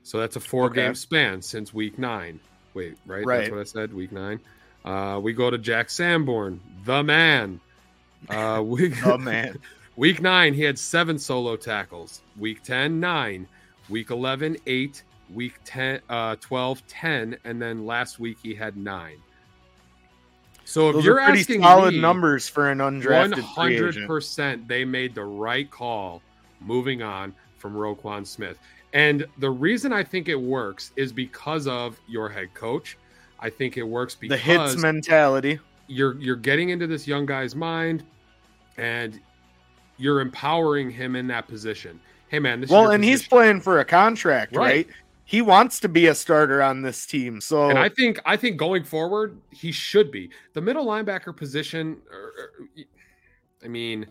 so 0.03 0.18
that's 0.18 0.37
a 0.37 0.41
four 0.41 0.66
Okay. 0.66 0.83
game 0.83 0.95
span 0.95 1.43
since 1.43 1.75
week 1.75 1.99
nine. 1.99 2.41
Wait, 2.75 2.97
right? 3.07 3.25
Right. 3.25 3.39
That's 3.39 3.51
what 3.51 3.61
I 3.61 3.64
said. 3.64 3.93
Week 3.95 4.12
nine. 4.12 4.41
Uh, 4.85 5.18
we 5.22 5.33
go 5.33 5.51
to 5.51 5.59
Jack 5.59 5.91
Sanborn, 5.91 6.61
the 6.85 7.03
man. 7.03 7.61
Uh, 8.29 8.62
week 8.64 9.07
oh 9.07 9.18
man, 9.18 9.59
week 9.97 10.20
nine, 10.22 10.55
he 10.55 10.62
had 10.62 10.79
seven 10.79 11.18
solo 11.18 11.57
tackles. 11.57 12.20
Week 12.39 12.62
10, 12.62 13.01
nine. 13.01 13.47
Week 13.89 14.11
11, 14.11 14.57
eight. 14.66 15.03
Week 15.35 15.55
10, 15.64 16.01
uh, 16.09 16.37
12, 16.41 16.87
10. 16.87 17.37
And 17.45 17.61
then 17.61 17.85
last 17.87 18.18
week 18.18 18.39
he 18.43 18.55
had 18.55 18.76
nine. 18.76 19.18
So 20.64 20.89
if 20.89 20.95
those 20.95 21.05
you're 21.05 21.22
pretty 21.22 21.41
asking 21.41 21.62
solid 21.62 21.95
me, 21.95 22.01
numbers 22.01 22.49
for 22.49 22.70
an 22.70 22.78
undrafted 22.78 23.35
free 23.35 23.43
hundred 23.43 23.89
agent. 23.91 24.07
percent, 24.07 24.66
they 24.68 24.85
made 24.85 25.14
the 25.14 25.24
right 25.24 25.70
call 25.70 26.22
moving 26.61 27.03
on 27.03 27.35
from 27.59 27.74
Roquan 27.74 28.26
Smith. 28.26 28.59
And 28.95 29.26
the 29.39 29.51
reason 29.51 29.93
I 29.93 30.03
think 30.05 30.28
it 30.28 30.41
works 30.41 30.93
is 30.97 31.12
because 31.12 31.66
of 31.66 31.99
your 32.09 32.28
head 32.28 32.55
coach. 32.55 32.97
I 33.41 33.51
think 33.51 33.76
it 33.76 33.82
works 33.82 34.14
because 34.14 34.39
The 34.39 34.43
hits 34.43 34.76
mentality. 34.76 35.59
you're 35.87 36.18
you're 36.18 36.37
getting 36.37 36.70
into 36.70 36.87
this 36.87 37.07
young 37.07 37.26
guy's 37.26 37.55
mind, 37.55 38.03
and 38.78 39.20
you're 39.99 40.20
empowering 40.20 40.91
him 40.91 41.14
in 41.14 41.26
that 41.26 41.47
position. 41.47 42.01
Hey 42.28 42.39
man, 42.39 42.62
this 42.62 42.70
Well, 42.70 42.91
and 42.91 43.05
he's 43.05 43.28
playing 43.28 43.61
for 43.61 43.80
a 43.80 43.85
contract, 43.85 44.57
Right. 44.57 44.87
right? 44.87 44.89
He 45.27 45.41
wants 45.41 45.81
to 45.81 45.89
be 45.89 46.07
a 46.07 46.14
starter 46.14 46.62
on 46.62 46.83
this 46.83 47.07
team. 47.07 47.41
So 47.41 47.70
And 47.70 47.79
I 47.79 47.89
think 47.89 48.20
I 48.27 48.37
think 48.37 48.57
going 48.57 48.85
forward, 48.85 49.39
he 49.51 49.72
should 49.72 50.11
be 50.11 50.31
the 50.53 50.61
middle 50.61 50.87
linebacker 50.87 51.35
position. 51.37 51.99
er, 52.12 52.33
er, 52.39 52.85
I 53.64 53.68
mean, 53.68 54.07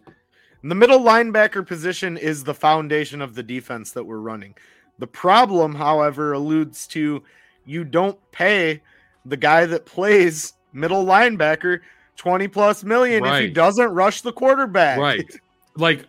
The 0.63 0.75
middle 0.75 0.99
linebacker 0.99 1.65
position 1.65 2.17
is 2.17 2.43
the 2.43 2.53
foundation 2.53 3.21
of 3.21 3.35
the 3.35 3.43
defense 3.43 3.91
that 3.91 4.03
we're 4.03 4.19
running. 4.19 4.55
The 4.97 5.07
problem, 5.07 5.75
however, 5.75 6.33
alludes 6.33 6.87
to 6.87 7.23
you 7.65 7.83
don't 7.83 8.19
pay 8.31 8.81
the 9.25 9.37
guy 9.37 9.65
that 9.65 9.85
plays 9.85 10.53
middle 10.73 11.05
linebacker 11.05 11.79
20 12.17 12.47
plus 12.47 12.83
million 12.83 13.25
if 13.25 13.39
he 13.39 13.49
doesn't 13.49 13.89
rush 13.89 14.21
the 14.21 14.33
quarterback. 14.33 14.99
right? 14.99 15.29
Like 15.75 16.05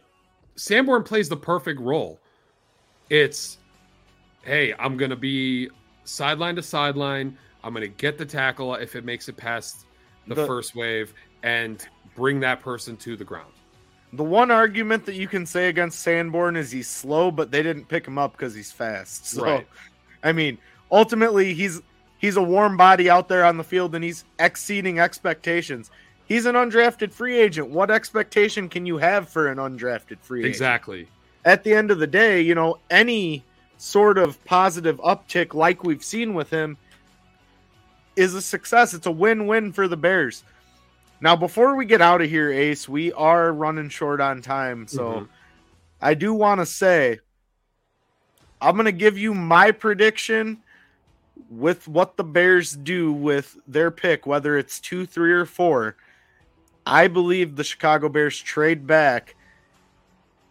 Sanborn 0.57 1.05
plays 1.05 1.31
the 1.31 1.39
perfect 1.39 1.81
role. 1.81 2.21
It's 3.09 3.57
hey, 4.45 4.75
I'm 4.79 4.97
gonna 4.97 5.17
be 5.17 5.71
sideline 6.05 6.57
to 6.57 6.63
sideline. 6.63 7.37
I'm 7.63 7.73
gonna 7.73 7.89
get 7.89 8.19
the 8.19 8.27
tackle 8.27 8.75
if 8.75 8.95
it 8.97 9.05
makes 9.05 9.29
it 9.29 9.37
past 9.37 9.87
the, 10.27 10.35
The- 10.35 10.47
first 10.47 10.75
wave 10.75 11.15
and 11.43 11.87
bring 12.15 12.41
that 12.41 12.61
person 12.61 12.97
to 12.99 13.17
the 13.17 13.25
ground. 13.25 13.53
The 14.13 14.23
one 14.25 14.51
argument 14.53 15.07
that 15.07 15.17
you 15.17 15.27
can 15.27 15.45
say 15.45 15.69
against 15.69 15.99
Sanborn 16.01 16.55
is 16.57 16.71
he's 16.71 16.89
slow, 16.89 17.33
but 17.33 17.51
they 17.51 17.63
didn't 17.65 17.89
pick 17.89 18.07
him 18.07 18.17
up 18.17 18.33
because 18.33 18.55
he's 18.55 18.71
fast. 18.71 19.27
So, 19.35 19.43
Right. 19.43 19.67
I 20.23 20.33
mean, 20.33 20.59
ultimately, 20.93 21.53
he's 21.53 21.83
he's 22.19 22.37
a 22.37 22.43
warm 22.43 22.77
body 22.77 23.11
out 23.11 23.29
there 23.29 23.45
on 23.45 23.57
the 23.57 23.65
field, 23.65 23.95
and 23.95 24.05
he's 24.05 24.25
exceeding 24.39 25.01
expectations. 25.01 25.91
He's 26.27 26.47
an 26.47 26.55
undrafted 26.55 27.13
free 27.13 27.37
agent. 27.39 27.69
What 27.69 27.91
expectation 27.91 28.69
can 28.69 28.87
you 28.87 28.97
have 28.99 29.29
for 29.29 29.49
an 29.49 29.59
undrafted 29.59 30.21
free 30.21 30.41
agent? 30.41 30.55
Exactly. 30.55 31.09
At 31.45 31.65
the 31.65 31.75
end 31.75 31.91
of 31.91 31.99
the 31.99 32.07
day, 32.07 32.41
you 32.41 32.55
know, 32.55 32.79
any 32.91 33.45
sort 33.85 34.17
of 34.17 34.43
positive 34.47 34.97
uptick 35.01 35.53
like 35.53 35.85
we've 35.85 36.03
seen 36.03 36.33
with 36.33 36.49
him 36.49 36.79
is 38.17 38.33
a 38.33 38.41
success. 38.41 38.95
It's 38.95 39.07
a 39.07 39.11
win-win 39.11 39.73
for 39.75 39.87
the 39.89 39.97
Bears. 39.97 40.43
Now, 41.21 41.37
before 41.37 41.77
we 41.77 41.85
get 41.85 42.01
out 42.01 42.23
of 42.23 42.31
here, 42.31 42.51
Ace, 42.51 42.89
we 42.89 43.13
are 43.13 43.53
running 43.53 43.91
short 43.91 44.23
on 44.23 44.41
time. 44.41 44.89
So 44.89 45.03
Mhm. 45.03 45.29
I 46.01 46.15
do 46.15 46.33
want 46.33 46.61
to 46.61 46.67
say 46.67 47.21
I'm 48.61 48.77
going 48.77 48.87
to 48.87 48.93
give 48.93 49.19
you 49.19 49.35
my 49.35 49.71
prediction 49.71 50.63
with 51.51 51.87
what 51.87 52.17
the 52.17 52.25
Bears 52.25 52.73
do 52.73 53.13
with 53.13 53.59
their 53.69 53.91
pick, 53.91 54.25
whether 54.27 54.57
it's 54.57 54.81
two, 54.81 55.05
three, 55.05 55.33
or 55.33 55.45
four. 55.45 55.97
I 56.87 57.09
believe 57.09 57.57
the 57.57 57.65
Chicago 57.65 58.09
Bears 58.09 58.41
trade 58.41 58.87
back 58.87 59.37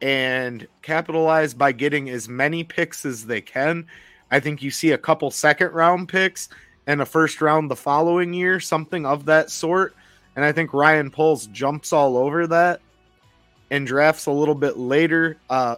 and 0.04 0.68
capitalize 0.82 1.54
by 1.54 1.72
getting 1.72 2.10
as 2.10 2.28
many 2.28 2.62
picks 2.62 3.06
as 3.06 3.26
they 3.26 3.40
can. 3.40 3.88
I 4.30 4.42
think 4.42 4.62
you 4.62 4.70
see 4.70 4.92
a 4.92 4.98
couple 4.98 5.32
second 5.32 5.72
round 5.72 6.10
picks 6.10 6.50
and 6.88 7.02
a 7.02 7.06
first 7.06 7.40
round 7.40 7.72
the 7.72 7.78
following 7.78 8.34
year, 8.34 8.60
something 8.60 9.06
of 9.06 9.24
that 9.26 9.50
sort. 9.50 9.96
And 10.36 10.44
I 10.44 10.52
think 10.52 10.74
Ryan 10.74 11.10
Poles 11.10 11.48
jumps 11.48 11.94
all 11.94 12.18
over 12.18 12.48
that 12.48 12.82
and 13.72 13.88
drafts 13.88 14.26
a 14.26 14.32
little 14.32 14.56
bit 14.56 14.78
later. 14.78 15.38
Uh, 15.50 15.78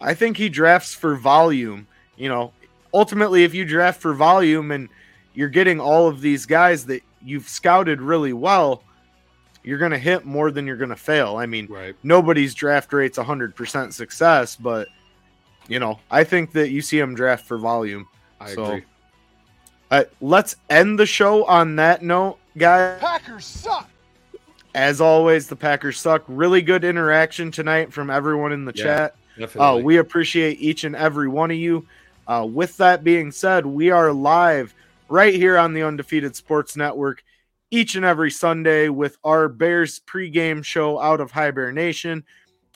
I 0.00 0.14
think 0.14 0.38
he 0.38 0.48
drafts 0.48 0.94
for 0.94 1.14
volume. 1.16 1.86
You 2.16 2.30
know, 2.30 2.52
ultimately, 2.94 3.44
if 3.44 3.52
you 3.52 3.66
draft 3.66 4.00
for 4.00 4.14
volume 4.14 4.70
and 4.70 4.88
you're 5.34 5.50
getting 5.50 5.80
all 5.80 6.08
of 6.08 6.22
these 6.22 6.46
guys 6.46 6.86
that 6.86 7.02
you've 7.22 7.48
scouted 7.48 8.00
really 8.00 8.32
well, 8.32 8.84
you're 9.62 9.78
going 9.78 9.92
to 9.92 9.98
hit 9.98 10.24
more 10.24 10.50
than 10.50 10.66
you're 10.66 10.76
going 10.76 10.90
to 10.90 10.96
fail. 10.96 11.36
I 11.36 11.46
mean, 11.46 11.66
Right. 11.68 11.94
nobody's 12.02 12.54
draft 12.54 12.92
rate's 12.92 13.18
100% 13.18 13.92
success, 13.92 14.56
but 14.56 14.88
you 15.68 15.78
know, 15.78 15.98
I 16.10 16.24
think 16.24 16.52
that 16.52 16.70
you 16.70 16.82
see 16.82 16.98
him 16.98 17.14
draft 17.14 17.46
for 17.46 17.58
volume. 17.58 18.08
I 18.40 18.54
So, 18.54 18.64
agree. 18.64 18.84
Uh, 19.90 20.04
let's 20.20 20.56
end 20.68 20.98
the 20.98 21.06
show 21.06 21.44
on 21.44 21.76
that 21.76 22.02
note, 22.02 22.38
guys. 22.56 23.00
Packers 23.00 23.44
suck. 23.44 23.88
As 24.74 25.00
always, 25.00 25.48
the 25.48 25.56
Packers 25.56 25.98
suck. 25.98 26.22
Really 26.28 26.62
good 26.62 26.84
interaction 26.84 27.50
tonight 27.50 27.92
from 27.92 28.08
everyone 28.08 28.52
in 28.52 28.64
the 28.64 28.72
Yeah, 28.74 28.84
chat. 28.84 29.14
Definitely. 29.38 29.80
Uh, 29.80 29.84
we 29.84 29.96
appreciate 29.98 30.60
each 30.60 30.84
and 30.84 30.94
every 30.94 31.28
one 31.28 31.50
of 31.50 31.56
you. 31.56 31.86
Uh, 32.26 32.46
with 32.48 32.76
that 32.76 33.02
being 33.02 33.32
said, 33.32 33.66
we 33.66 33.90
are 33.90 34.12
live 34.12 34.72
right 35.08 35.34
here 35.34 35.58
on 35.58 35.72
the 35.72 35.82
Undefeated 35.82 36.36
Sports 36.36 36.76
Network 36.76 37.24
each 37.70 37.94
and 37.94 38.04
every 38.04 38.30
Sunday 38.30 38.88
with 38.88 39.16
our 39.22 39.48
Bears 39.48 40.00
pregame 40.00 40.64
show 40.64 41.00
out 41.00 41.20
of 41.20 41.30
High 41.30 41.52
Bear 41.52 41.72
Nation. 41.72 42.24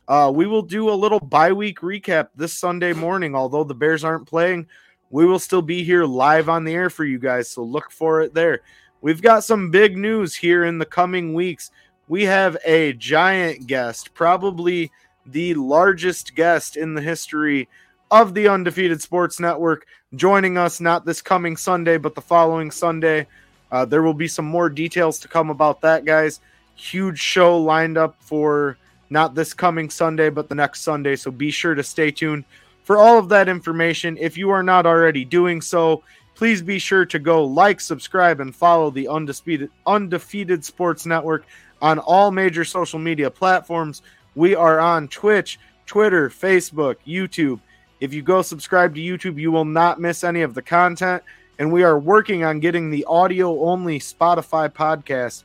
Uh, 0.06 0.30
we 0.34 0.46
will 0.46 0.62
do 0.62 0.90
a 0.90 0.92
little 0.94 1.20
bye 1.20 1.52
week 1.52 1.80
recap 1.80 2.28
this 2.36 2.52
Sunday 2.52 2.92
morning. 2.92 3.34
Although 3.34 3.64
the 3.64 3.74
Bears 3.74 4.04
aren't 4.04 4.28
playing, 4.28 4.66
we 5.10 5.26
will 5.26 5.38
still 5.38 5.62
be 5.62 5.82
here 5.82 6.04
live 6.04 6.48
on 6.48 6.64
the 6.64 6.74
air 6.74 6.90
for 6.90 7.04
you 7.04 7.18
guys. 7.18 7.50
So 7.50 7.62
look 7.62 7.90
for 7.90 8.20
it 8.20 8.34
there. 8.34 8.60
We've 9.00 9.22
got 9.22 9.44
some 9.44 9.70
big 9.70 9.96
news 9.96 10.34
here 10.34 10.64
in 10.64 10.78
the 10.78 10.86
coming 10.86 11.34
weeks. 11.34 11.70
We 12.06 12.24
have 12.24 12.56
a 12.64 12.92
giant 12.94 13.66
guest, 13.66 14.14
probably 14.14 14.92
the 15.26 15.54
largest 15.54 16.34
guest 16.34 16.76
in 16.76 16.94
the 16.94 17.02
history 17.02 17.68
of 18.10 18.34
the 18.34 18.48
Undefeated 18.48 19.02
Sports 19.02 19.40
Network, 19.40 19.86
joining 20.14 20.56
us 20.56 20.80
not 20.80 21.04
this 21.04 21.22
coming 21.22 21.56
Sunday, 21.56 21.96
but 21.96 22.14
the 22.14 22.20
following 22.20 22.70
Sunday. 22.70 23.26
Uh, 23.74 23.84
there 23.84 24.04
will 24.04 24.14
be 24.14 24.28
some 24.28 24.44
more 24.44 24.70
details 24.70 25.18
to 25.18 25.26
come 25.26 25.50
about 25.50 25.80
that, 25.80 26.04
guys. 26.04 26.38
Huge 26.76 27.18
show 27.18 27.58
lined 27.58 27.98
up 27.98 28.14
for 28.20 28.78
not 29.10 29.34
this 29.34 29.52
coming 29.52 29.90
Sunday, 29.90 30.30
but 30.30 30.48
the 30.48 30.54
next 30.54 30.82
Sunday. 30.82 31.16
So 31.16 31.32
be 31.32 31.50
sure 31.50 31.74
to 31.74 31.82
stay 31.82 32.12
tuned 32.12 32.44
for 32.84 32.96
all 32.96 33.18
of 33.18 33.28
that 33.30 33.48
information. 33.48 34.16
If 34.16 34.38
you 34.38 34.50
are 34.50 34.62
not 34.62 34.86
already 34.86 35.24
doing 35.24 35.60
so, 35.60 36.04
please 36.36 36.62
be 36.62 36.78
sure 36.78 37.04
to 37.06 37.18
go 37.18 37.42
like, 37.42 37.80
subscribe, 37.80 38.38
and 38.38 38.54
follow 38.54 38.92
the 38.92 39.08
Undisputed, 39.08 39.70
Undefeated 39.88 40.64
Sports 40.64 41.04
Network 41.04 41.44
on 41.82 41.98
all 41.98 42.30
major 42.30 42.64
social 42.64 43.00
media 43.00 43.28
platforms. 43.28 44.02
We 44.36 44.54
are 44.54 44.78
on 44.78 45.08
Twitch, 45.08 45.58
Twitter, 45.84 46.30
Facebook, 46.30 46.98
YouTube. 47.04 47.58
If 47.98 48.14
you 48.14 48.22
go 48.22 48.40
subscribe 48.40 48.94
to 48.94 49.00
YouTube, 49.00 49.36
you 49.36 49.50
will 49.50 49.64
not 49.64 50.00
miss 50.00 50.22
any 50.22 50.42
of 50.42 50.54
the 50.54 50.62
content. 50.62 51.24
And 51.58 51.72
we 51.72 51.82
are 51.84 51.98
working 51.98 52.44
on 52.44 52.60
getting 52.60 52.90
the 52.90 53.04
audio 53.04 53.60
only 53.60 54.00
Spotify 54.00 54.68
podcast 54.68 55.44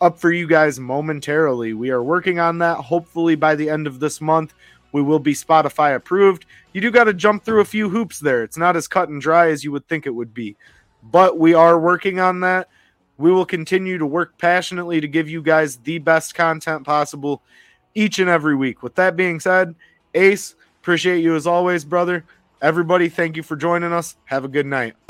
up 0.00 0.18
for 0.18 0.30
you 0.30 0.46
guys 0.46 0.78
momentarily. 0.78 1.72
We 1.72 1.90
are 1.90 2.02
working 2.02 2.38
on 2.38 2.58
that. 2.58 2.76
Hopefully, 2.76 3.34
by 3.34 3.54
the 3.54 3.68
end 3.70 3.86
of 3.86 4.00
this 4.00 4.20
month, 4.20 4.54
we 4.92 5.02
will 5.02 5.18
be 5.18 5.34
Spotify 5.34 5.96
approved. 5.96 6.46
You 6.72 6.80
do 6.80 6.90
got 6.90 7.04
to 7.04 7.14
jump 7.14 7.44
through 7.44 7.60
a 7.60 7.64
few 7.64 7.88
hoops 7.88 8.20
there. 8.20 8.42
It's 8.44 8.56
not 8.56 8.76
as 8.76 8.86
cut 8.86 9.08
and 9.08 9.20
dry 9.20 9.48
as 9.50 9.64
you 9.64 9.72
would 9.72 9.88
think 9.88 10.06
it 10.06 10.14
would 10.14 10.32
be, 10.32 10.56
but 11.02 11.38
we 11.38 11.52
are 11.54 11.78
working 11.78 12.20
on 12.20 12.40
that. 12.40 12.68
We 13.16 13.32
will 13.32 13.46
continue 13.46 13.98
to 13.98 14.06
work 14.06 14.38
passionately 14.38 15.00
to 15.00 15.08
give 15.08 15.28
you 15.28 15.42
guys 15.42 15.76
the 15.78 15.98
best 15.98 16.34
content 16.34 16.84
possible 16.84 17.42
each 17.94 18.18
and 18.18 18.28
every 18.28 18.56
week. 18.56 18.82
With 18.82 18.96
that 18.96 19.16
being 19.16 19.40
said, 19.40 19.74
Ace, 20.14 20.54
appreciate 20.80 21.22
you 21.22 21.34
as 21.34 21.46
always, 21.46 21.84
brother. 21.84 22.24
Everybody, 22.60 23.08
thank 23.08 23.36
you 23.36 23.42
for 23.42 23.56
joining 23.56 23.92
us. 23.92 24.16
Have 24.26 24.44
a 24.44 24.48
good 24.48 24.66
night. 24.66 25.03